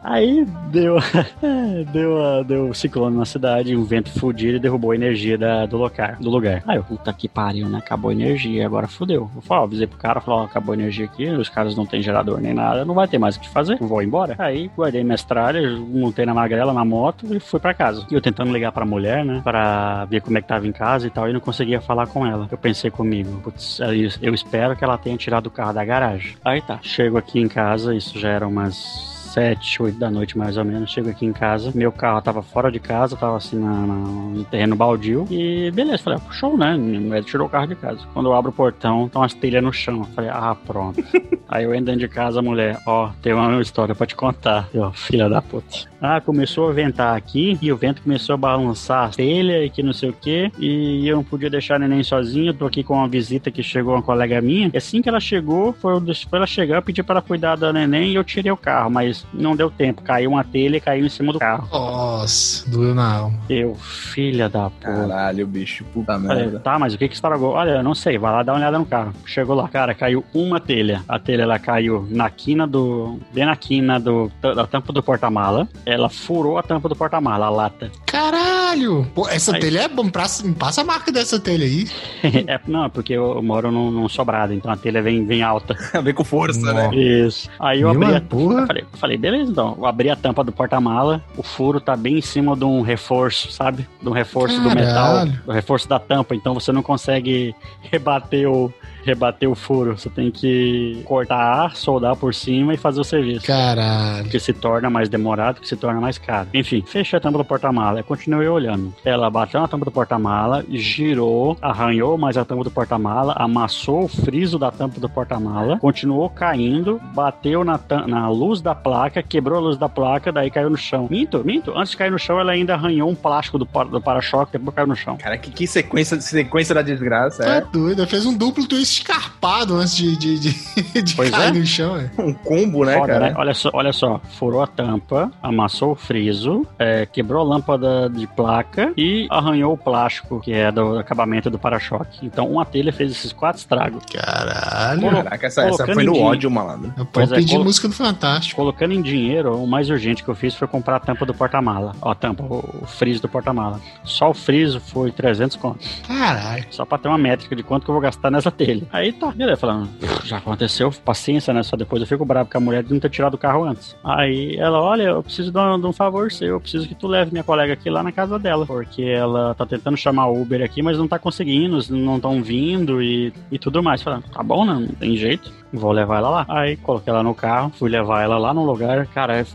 Aí 0.04 0.45
deu, 0.71 0.97
deu, 1.93 2.43
deu 2.43 2.73
ciclone 2.73 3.15
na 3.17 3.25
cidade, 3.25 3.75
um 3.75 3.84
vento 3.84 4.10
fudido 4.12 4.58
e 4.58 4.60
derrubou 4.60 4.91
a 4.91 4.95
energia 4.95 5.38
da, 5.38 5.65
do, 5.65 5.77
local, 5.77 6.15
do 6.19 6.30
lugar. 6.30 6.63
Aí 6.67 6.77
eu, 6.77 6.84
puta 6.84 7.13
que 7.13 7.27
pariu, 7.27 7.69
né? 7.69 7.77
Acabou 7.77 8.10
a 8.10 8.13
energia, 8.13 8.65
agora 8.65 8.88
fudeu. 8.88 9.30
Eu 9.36 9.41
falei, 9.41 9.62
ó, 9.62 9.65
avisei 9.65 9.88
pro 9.88 9.97
cara, 9.97 10.19
falou, 10.21 10.41
ó, 10.41 10.45
acabou 10.45 10.73
a 10.73 10.75
energia 10.77 11.06
aqui, 11.06 11.30
os 11.30 11.49
caras 11.49 11.75
não 11.75 11.86
tem 11.86 12.01
gerador 12.01 12.39
nem 12.39 12.54
nada, 12.54 12.84
não 12.84 12.93
vai 12.93 13.08
ter 13.08 13.17
mais 13.17 13.36
o 13.36 13.39
que 13.39 13.49
fazer, 13.49 13.77
vou 13.77 14.01
embora. 14.01 14.36
Aí 14.38 14.69
guardei 14.75 15.04
minhas 15.04 15.23
tralhas, 15.23 15.77
montei 15.80 16.25
na 16.25 16.34
magrela, 16.34 16.73
na 16.73 16.84
moto 16.84 17.34
e 17.34 17.39
fui 17.39 17.60
pra 17.60 17.73
casa. 17.73 18.06
E 18.10 18.13
eu 18.13 18.21
tentando 18.21 18.51
ligar 18.51 18.71
pra 18.71 18.86
mulher, 18.86 19.23
né, 19.23 19.41
pra 19.43 20.06
ver 20.06 20.21
como 20.21 20.38
é 20.38 20.41
que 20.41 20.47
tava 20.47 20.67
em 20.67 20.71
casa 20.71 21.08
e 21.08 21.10
tal, 21.10 21.30
e 21.30 21.34
não 21.34 21.39
conseguia 21.39 21.80
falar 21.80 22.08
com 22.08 22.25
ela. 22.25 22.47
Eu 22.51 22.58
pensei 22.58 22.89
comigo, 22.89 23.39
putz, 23.43 23.80
eu 24.21 24.34
espero 24.34 24.75
que 24.75 24.84
ela 24.84 24.97
tenha 24.97 25.17
tirado 25.17 25.47
o 25.47 25.51
carro 25.51 25.73
da 25.73 25.86
garagem. 25.86 26.31
Aí 26.44 26.62
tá, 26.62 26.80
chego 26.82 27.17
aqui 27.17 27.39
em 27.39 27.48
casa, 27.48 27.96
isso 27.96 28.17
já 28.17 28.30
era 28.30 28.48
umas 28.48 29.11
sete, 29.34 29.82
oito 29.82 29.98
da 29.98 30.10
noite 30.10 30.38
mais 30.38 30.58
ou 30.58 30.65
menos. 30.65 30.91
Chego 30.91 31.10
aqui 31.10 31.26
em 31.26 31.34
casa, 31.34 31.72
meu 31.74 31.91
carro 31.91 32.22
tava 32.22 32.41
fora 32.41 32.72
de 32.72 32.80
casa, 32.80 33.15
tava 33.15 33.38
assim 33.38 33.58
na, 33.58 33.72
na, 33.72 33.96
no 33.96 34.44
terreno 34.46 34.76
baldio. 34.76 35.26
E 35.30 35.72
beleza, 35.72 36.04
falei, 36.04 36.20
ah, 36.22 36.32
show, 36.32 36.58
né? 36.58 36.78
Minha 36.78 37.00
mulher 37.00 37.24
tirou 37.24 37.48
o 37.48 37.50
carro 37.50 37.67
de 37.67 37.76
casa. 37.76 38.00
Quando 38.13 38.28
eu 38.28 38.34
abro 38.34 38.52
o 38.52 38.54
portão, 38.54 39.06
estão 39.06 39.24
as 39.24 39.34
telhas 39.34 39.63
no 39.63 39.72
chão. 39.72 40.04
Falei, 40.15 40.30
ah, 40.30 40.56
pronto. 40.65 41.04
Aí 41.48 41.65
eu 41.65 41.74
entro 41.74 41.88
dentro 41.88 42.00
de 42.00 42.08
casa, 42.08 42.39
a 42.39 42.41
mulher, 42.41 42.80
ó, 42.86 43.10
tem 43.22 43.34
uma 43.34 43.62
história 43.62 43.94
pra 43.94 44.08
te 44.08 44.15
contar. 44.15 44.70
Eu, 44.74 44.91
filha 44.94 45.28
da 45.28 45.41
puta. 45.41 45.91
Ah, 46.02 46.20
começou 46.20 46.70
a 46.70 46.74
ventar 46.74 47.15
aqui 47.15 47.60
e 47.62 47.72
o 47.72 47.76
vento 47.78 48.02
começou 48.02 48.34
a 48.34 48.38
balançar 48.38 49.08
a 49.08 49.10
telha 49.10 49.63
e 49.63 49.70
que 49.70 49.84
não 49.84 49.94
sei 49.94 50.10
o 50.10 50.13
que. 50.13 50.52
E 50.58 51.08
eu 51.08 51.17
não 51.17 51.24
podia 51.24 51.50
deixar 51.50 51.76
a 51.76 51.80
neném 51.80 52.04
sozinha. 52.04 52.50
Eu 52.50 52.54
tô 52.54 52.65
aqui 52.65 52.84
com 52.84 52.96
uma 52.96 53.08
visita 53.08 53.52
que 53.52 53.62
chegou 53.62 53.94
uma 53.94 54.02
colega 54.02 54.41
minha. 54.41 54.72
E 54.74 54.78
assim 54.78 55.02
que 55.02 55.10
ela 55.10 55.20
chegou, 55.20 55.74
foi, 55.74 55.94
foi 56.28 56.39
ela 56.39 56.48
chegar, 56.48 56.78
eu 56.78 56.82
pedi 56.82 57.04
para 57.04 57.15
ela 57.15 57.22
cuidar 57.22 57.56
da 57.56 57.74
neném 57.74 58.12
e 58.12 58.15
eu 58.15 58.24
tirei 58.24 58.52
o 58.52 58.58
carro. 58.58 58.89
Mas 58.89 59.20
não 59.34 59.55
deu 59.55 59.69
tempo. 59.69 60.01
Caiu 60.01 60.31
uma 60.31 60.43
telha 60.43 60.77
e 60.77 60.81
caiu 60.81 61.05
em 61.05 61.10
cima 61.10 61.34
do 61.34 61.39
carro. 61.39 61.67
Nossa, 61.71 62.69
doeu 62.69 62.93
na 62.95 63.13
alma. 63.17 63.39
Eu, 63.49 63.75
filha 63.75 64.49
da 64.49 64.69
porra. 64.69 65.07
Caralho, 65.07 65.47
bicho, 65.47 65.84
puta 65.93 66.19
Falei, 66.19 66.43
merda. 66.43 66.60
tá, 66.60 66.77
mas 66.79 66.93
o 66.93 66.97
que 66.97 67.07
que 67.07 67.15
estragou? 67.15 67.51
Olha, 67.53 67.71
eu 67.71 67.84
não 67.84 67.95
sei, 67.95 68.17
vai 68.17 68.31
lá 68.31 68.43
dar 68.43 68.53
uma 68.53 68.60
olhada 68.60 68.77
no 68.79 68.86
carro. 68.86 69.13
Chegou 69.25 69.55
lá, 69.55 69.67
cara, 69.67 69.93
caiu 69.93 70.23
uma 70.34 70.60
telha. 70.60 71.03
A 71.07 71.19
telha, 71.19 71.43
ela 71.43 71.60
caiu 71.60 72.07
na 72.10 72.29
quina 72.29 72.65
do... 72.67 73.19
bem 73.34 73.45
na 73.45 73.55
quina 73.55 73.99
do, 73.99 74.31
da 74.41 74.65
tampa 74.67 74.91
do 74.93 75.01
porta-mala. 75.03 75.67
Ela 75.86 76.10
furou 76.10 76.57
a 76.57 76.63
tampa 76.63 76.88
do 76.89 76.95
porta-mala, 76.95 77.45
a 77.45 77.49
lata. 77.49 77.91
Caralho! 78.05 79.05
Pô, 79.15 79.27
essa 79.27 79.53
Aí- 79.55 79.60
telha 79.60 79.81
é 79.81 79.88
bom. 79.88 80.10
Passa, 80.10 80.43
passa 80.53 80.81
a 80.81 80.84
marca 80.84 81.12
dessa 81.12 81.39
telha 81.39 81.65
aí. 81.65 81.88
é, 82.47 82.60
não, 82.67 82.86
é 82.86 82.89
porque 82.89 83.13
eu 83.13 83.41
moro 83.41 83.71
num, 83.71 83.89
num 83.91 84.10
sobrado, 84.10 84.53
então 84.53 84.71
a 84.71 84.77
telha 84.77 85.01
vem, 85.01 85.25
vem 85.25 85.41
alta. 85.41 85.75
Vem 86.01 86.13
com 86.13 86.23
força, 86.23 86.73
né? 86.73 86.89
Isso. 86.95 87.49
Aí 87.60 87.81
eu 87.81 87.93
Meu, 87.93 88.07
abri 88.07 88.17
a... 88.17 88.21
porra. 88.21 88.62
Eu 88.62 88.67
falei, 88.67 88.84
eu 88.84 88.97
falei, 88.97 89.11
beleza, 89.17 89.52
então. 89.52 89.76
Eu 89.78 89.86
abri 89.86 90.10
a 90.10 90.15
tampa 90.15 90.43
do 90.43 90.52
porta-mala, 90.52 91.24
o 91.38 91.43
furo 91.43 91.80
tá 91.80 91.95
bem 91.95 92.17
em 92.17 92.21
cima 92.21 92.56
de 92.56 92.63
um 92.63 92.82
reforço, 92.82 93.52
sabe? 93.52 93.88
De 94.02 94.08
um 94.08 94.12
reforço 94.12 94.60
do 94.62 94.69
metal, 94.69 95.13
Caralho. 95.13 95.41
do 95.45 95.52
reforço 95.52 95.88
da 95.88 96.00
tampa, 96.00 96.36
então 96.36 96.54
você 96.54 96.71
não 96.71 96.84
consegue 96.84 97.56
rebater 97.91 98.50
o, 98.50 98.74
rebater 99.03 99.49
o 99.49 99.55
furo. 99.55 99.97
Você 99.97 100.09
tem 100.09 100.29
que 100.31 101.01
cortar 101.05 101.37
ar, 101.37 101.75
soldar 101.75 102.15
por 102.15 102.33
cima 102.33 102.73
e 102.73 102.77
fazer 102.77 103.01
o 103.01 103.03
serviço. 103.03 103.45
Caralho. 103.45 104.29
Que 104.29 104.39
se 104.39 104.53
torna 104.53 104.89
mais 104.89 105.09
demorado, 105.09 105.59
que 105.61 105.67
se 105.67 105.75
torna 105.75 105.99
mais 105.99 106.17
caro. 106.17 106.47
Enfim, 106.53 106.83
fechei 106.85 107.17
a 107.17 107.21
tampa 107.21 107.37
do 107.37 107.45
porta-mala. 107.45 107.99
Eu 107.99 108.03
continuei 108.03 108.47
olhando. 108.47 108.93
Ela 109.03 109.29
bateu 109.29 109.59
na 109.61 109.67
tampa 109.67 109.85
do 109.85 109.91
porta-mala, 109.91 110.63
girou, 110.69 111.57
arranhou 111.61 112.17
mais 112.17 112.37
a 112.37 112.45
tampa 112.45 112.63
do 112.63 112.71
porta-mala, 112.71 113.33
amassou 113.37 114.03
o 114.03 114.07
friso 114.07 114.57
da 114.59 114.71
tampa 114.71 114.99
do 114.99 115.09
porta-mala, 115.09 115.77
continuou 115.79 116.29
caindo, 116.29 116.99
bateu 117.13 117.63
na, 117.63 117.79
na 118.07 118.29
luz 118.29 118.61
da 118.61 118.75
placa, 118.75 119.21
quebrou 119.23 119.57
a 119.57 119.61
luz 119.61 119.77
da 119.77 119.87
placa, 119.89 120.31
daí 120.31 120.49
caiu 120.51 120.69
no 120.69 120.77
chão. 120.77 121.07
Minto, 121.09 121.43
minto. 121.45 121.71
Antes 121.77 121.91
de 121.91 121.97
cair 121.97 122.11
no 122.11 122.19
chão, 122.19 122.39
ela 122.39 122.51
ainda 122.51 122.73
arranhou 122.73 123.09
um 123.09 123.15
plástico 123.15 123.57
do, 123.57 123.65
pa- 123.65 123.83
do 123.83 124.01
para-choque, 124.01 124.51
depois 124.53 124.75
caiu 124.75 124.87
no 124.87 124.95
chão. 124.95 125.17
Cara, 125.17 125.37
que, 125.37 125.51
que 125.51 125.65
sequência, 125.67 126.19
sequência 126.19 126.73
da 126.75 126.81
desgraça, 126.81 127.43
Tá 127.43 127.55
é. 127.55 127.61
doido. 127.61 128.05
Fez 128.07 128.25
um 128.25 128.35
duplo 128.35 128.67
twist 128.67 128.90
escarpado 128.91 129.75
antes 129.75 129.95
de, 129.95 130.15
de, 130.17 130.39
de, 130.39 130.51
de 131.04 131.15
Pois 131.15 131.30
cair 131.30 131.56
é. 131.56 131.60
no 131.60 131.65
chão. 131.65 131.97
É. 131.97 132.10
Um 132.17 132.34
combo, 132.34 132.86
né, 132.86 132.95
Foda, 132.97 133.13
cara? 133.13 133.19
né? 133.30 133.34
Olha 133.38 133.54
só, 133.54 133.69
olha 133.73 133.93
só, 133.93 134.19
furou 134.38 134.62
a 134.62 134.67
tampa, 134.67 135.32
amassou 135.41 135.91
o 135.91 135.95
friso, 135.95 136.65
é, 136.77 137.06
quebrou 137.06 137.41
a 137.41 137.43
lâmpada 137.43 138.10
de 138.10 138.27
placa 138.27 138.93
e 138.97 139.27
arranhou 139.30 139.73
o 139.73 139.77
plástico, 139.77 140.39
que 140.41 140.51
é 140.54 140.71
do 140.71 140.97
acabamento 140.99 141.49
do 141.49 141.58
para-choque. 141.60 142.19
Então, 142.25 142.47
uma 142.49 142.65
telha 142.65 142.91
fez 142.93 143.12
esses 143.12 143.32
quatro 143.34 143.60
estragos. 143.60 144.04
Caralho. 144.12 145.01
Caraca, 145.10 145.47
essa, 145.47 145.62
essa 145.62 145.69
colocando 145.84 145.93
foi 145.93 146.04
no 146.04 146.19
ódio, 146.19 146.51
malandro. 146.51 146.93
Eu 146.97 147.06
posso 147.06 147.34
é, 147.34 147.38
pedir 147.38 147.51
colo- 147.54 147.63
música 147.65 147.88
do 147.88 147.93
Fantástico. 147.93 148.56
Colocando 148.62 148.93
em 148.93 149.01
dinheiro, 149.01 149.56
o 149.62 149.67
mais 149.67 149.89
urgente 149.89 150.23
que 150.23 150.30
eu 150.30 150.36
fiz 150.36 150.56
foi 150.56 150.67
comprar 150.67 150.97
a 150.97 150.99
tampa 150.99 151.25
do 151.25 151.34
porta-mala. 151.34 151.95
Ó, 152.01 152.12
a 152.12 152.15
tampa, 152.15 152.43
o, 152.43 152.86
friso 152.88 153.21
do 153.21 153.30
porta-mala. 153.30 153.80
Só 154.04 154.30
o 154.30 154.34
friso 154.34 154.80
foi 154.80 155.12
300 155.12 155.58
conto. 155.58 155.80
Caralho. 156.08 156.65
Só 156.71 156.86
pra 156.86 156.97
ter 156.97 157.08
uma 157.08 157.17
métrica 157.17 157.56
de 157.56 157.63
quanto 157.63 157.84
que 157.86 157.89
eu 157.89 157.93
vou 157.93 158.01
gastar 158.01 158.30
nessa 158.32 158.51
telha. 158.51 158.81
Aí 158.91 159.12
tá, 159.12 159.32
beleza, 159.32 159.58
falando, 159.58 159.89
já 160.24 160.38
aconteceu, 160.38 160.91
paciência, 161.04 161.54
né? 161.54 161.63
Só 161.63 161.76
depois 161.76 162.02
eu 162.02 162.08
fico 162.08 162.26
bravo 162.26 162.50
com 162.50 162.58
a 162.58 162.62
mulher 162.62 162.86
não 162.89 163.00
ter 163.00 163.10
tirado 163.10 163.36
o 163.36 163.38
carro 163.38 163.63
antes. 163.63 163.96
Aí 164.04 164.56
ela, 164.58 164.82
olha, 164.82 165.04
eu 165.04 165.24
preciso 165.24 165.52
de 165.52 165.58
um, 165.58 165.80
de 165.80 165.88
um 165.88 165.94
favor 165.94 166.32
seu, 166.32 166.50
eu 166.50 166.62
preciso 166.62 166.88
que 166.88 166.96
tu 166.96 167.08
leve 167.08 167.32
minha 167.32 167.44
colega 167.44 167.74
aqui 167.74 167.89
lá 167.89 168.04
na 168.04 168.12
casa 168.12 168.38
dela. 168.39 168.65
Porque 168.65 169.04
ela 169.04 169.54
tá 169.56 169.65
tentando 169.65 169.98
chamar 169.98 170.28
o 170.28 170.41
Uber 170.41 170.63
aqui, 170.63 170.82
mas 170.82 170.98
não 170.98 171.08
tá 171.08 171.20
conseguindo, 171.20 171.80
não 171.89 172.15
estão 172.15 172.41
vindo 172.41 173.02
e, 173.02 173.34
e 173.52 173.60
tudo 173.60 173.84
mais. 173.84 174.02
Falando, 174.02 174.24
tá 174.30 174.44
bom, 174.44 174.65
né? 174.65 174.74
Não 174.74 174.96
tem 174.96 175.15
jeito. 175.15 175.52
Vou 175.73 175.91
levar 175.91 176.17
ela 176.17 176.29
lá. 176.29 176.45
Aí 176.49 176.77
coloquei 176.77 177.12
ela 177.12 177.23
no 177.23 177.34
carro, 177.34 177.71
fui 177.77 177.89
levar 177.89 178.23
ela 178.23 178.38
lá 178.38 178.53
no 178.53 178.65
lugar. 178.65 179.07
Cara, 179.07 179.45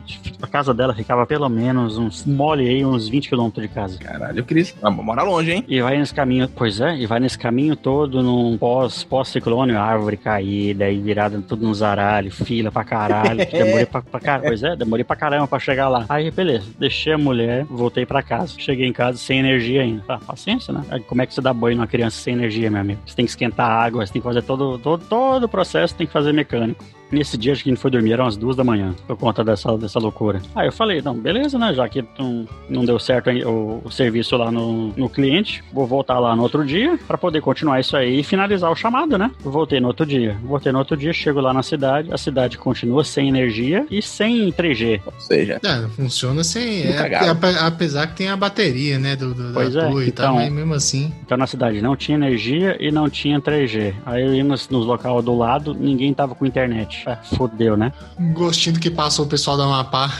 a 0.40 0.46
casa 0.46 0.72
dela 0.72 0.94
ficava 0.94 1.26
pelo 1.26 1.48
menos 1.48 1.98
uns, 1.98 2.24
mole 2.24 2.66
aí, 2.66 2.84
uns 2.84 3.08
20 3.08 3.28
quilômetros 3.28 3.66
de 3.66 3.72
casa. 3.72 3.98
Caralho, 3.98 4.44
Cris. 4.44 4.74
Ah, 4.82 4.90
Mora 4.90 5.22
longe, 5.22 5.52
hein? 5.52 5.64
E 5.68 5.80
vai 5.80 5.98
nesse 5.98 6.14
caminho, 6.14 6.48
pois 6.48 6.80
é, 6.80 6.96
e 6.96 7.06
vai 7.06 7.20
nesse 7.20 7.38
caminho 7.38 7.76
todo 7.76 8.22
num 8.22 8.56
pós, 8.58 9.04
pós-ciclone, 9.04 9.74
árvore 9.76 10.16
caída, 10.16 10.90
e 10.90 11.00
virada 11.00 11.40
tudo 11.46 11.66
nos 11.66 11.78
zaralhos, 11.78 12.34
fila 12.34 12.70
pra 12.72 12.84
caralho. 12.84 13.46
demorei 13.50 13.86
pra, 13.86 14.02
pra 14.02 14.20
caralho, 14.20 14.48
pois 14.48 14.62
é, 14.62 14.76
demorei 14.76 15.04
pra 15.04 15.16
caramba 15.16 15.46
pra 15.46 15.58
chegar 15.58 15.88
lá. 15.88 16.06
Aí, 16.08 16.30
beleza, 16.30 16.66
deixei 16.78 17.12
a 17.12 17.18
mulher, 17.18 17.64
voltei 17.64 18.06
pra 18.06 18.22
casa. 18.22 18.54
Cheguei 18.58 18.86
em 18.86 18.92
casa 18.92 19.18
sem 19.18 19.38
energia 19.38 19.82
ainda. 19.82 20.02
Tá, 20.06 20.18
paciência, 20.18 20.72
né? 20.72 20.82
Aí, 20.90 21.00
como 21.00 21.22
é 21.22 21.26
que 21.26 21.34
você 21.34 21.40
dá 21.40 21.52
banho 21.52 21.76
numa 21.76 21.86
criança 21.86 22.16
sem 22.18 22.34
energia, 22.34 22.70
meu 22.70 22.80
amigo? 22.80 23.00
Você 23.06 23.14
tem 23.14 23.24
que 23.24 23.30
esquentar 23.30 23.70
a 23.70 23.84
água, 23.84 24.04
você 24.06 24.12
tem 24.12 24.22
que 24.22 24.26
fazer 24.28 24.42
todo, 24.42 24.78
todo, 24.78 25.04
todo 25.04 25.44
o 25.44 25.48
processo, 25.48 25.94
tem 25.94 26.05
que 26.06 26.12
fazer 26.12 26.32
mecânico. 26.32 26.84
Nesse 27.10 27.36
dia, 27.38 27.52
acho 27.52 27.62
que 27.62 27.70
a 27.70 27.72
gente 27.72 27.80
foi 27.80 27.90
dormir, 27.90 28.12
eram 28.12 28.24
umas 28.24 28.36
duas 28.36 28.56
da 28.56 28.64
manhã, 28.64 28.94
por 29.06 29.16
conta 29.16 29.44
dessa, 29.44 29.76
dessa 29.78 29.98
loucura. 29.98 30.40
Aí 30.54 30.66
eu 30.68 30.72
falei, 30.72 31.00
não, 31.00 31.14
beleza, 31.14 31.58
né? 31.58 31.72
Já 31.74 31.88
que 31.88 32.04
não, 32.18 32.46
não 32.68 32.84
deu 32.84 32.98
certo 32.98 33.30
o, 33.30 33.80
o 33.84 33.90
serviço 33.90 34.36
lá 34.36 34.50
no, 34.50 34.88
no 34.96 35.08
cliente, 35.08 35.62
vou 35.72 35.86
voltar 35.86 36.18
lá 36.18 36.34
no 36.34 36.42
outro 36.42 36.64
dia 36.64 36.98
pra 37.06 37.16
poder 37.16 37.40
continuar 37.40 37.78
isso 37.80 37.96
aí 37.96 38.20
e 38.20 38.24
finalizar 38.24 38.70
o 38.70 38.76
chamado, 38.76 39.16
né? 39.16 39.30
Voltei 39.40 39.78
no 39.80 39.88
outro 39.88 40.04
dia. 40.04 40.36
Voltei 40.44 40.72
no 40.72 40.78
outro 40.78 40.96
dia, 40.96 41.12
chego 41.12 41.40
lá 41.40 41.52
na 41.52 41.62
cidade, 41.62 42.12
a 42.12 42.18
cidade 42.18 42.58
continua 42.58 43.04
sem 43.04 43.28
energia 43.28 43.86
e 43.90 44.02
sem 44.02 44.50
3G. 44.52 45.00
Ou 45.06 45.12
seja, 45.20 45.60
É, 45.64 45.88
funciona 45.88 46.42
sem. 46.42 46.82
É, 46.82 47.14
ape- 47.30 47.56
apesar 47.60 48.06
que 48.08 48.16
tem 48.16 48.28
a 48.28 48.36
bateria, 48.36 48.98
né? 48.98 49.14
Do, 49.16 49.32
do, 49.34 49.52
Pois 49.54 49.74
da 49.74 49.88
é, 49.88 49.92
e 50.06 50.10
tal, 50.10 50.26
então- 50.26 50.34
mas 50.36 50.52
mesmo 50.52 50.74
assim. 50.74 51.12
Então 51.24 51.38
na 51.38 51.46
cidade 51.46 51.80
não 51.80 51.94
tinha 51.96 52.16
energia 52.16 52.76
e 52.80 52.90
não 52.90 53.08
tinha 53.08 53.40
3G. 53.40 53.94
Aí 54.04 54.24
eu 54.24 54.34
ia 54.34 54.44
nos, 54.44 54.68
nos 54.68 54.84
local 54.86 55.20
do 55.22 55.36
lado, 55.36 55.72
ninguém 55.74 56.12
tava 56.12 56.34
com 56.34 56.44
internet. 56.46 56.95
É, 57.04 57.16
fodeu, 57.36 57.76
né? 57.76 57.92
Gostinho 58.32 58.74
do 58.74 58.80
que 58.80 58.90
passou 58.90 59.24
o 59.24 59.28
pessoal 59.28 59.56
da 59.56 59.64
Amapá. 59.64 60.10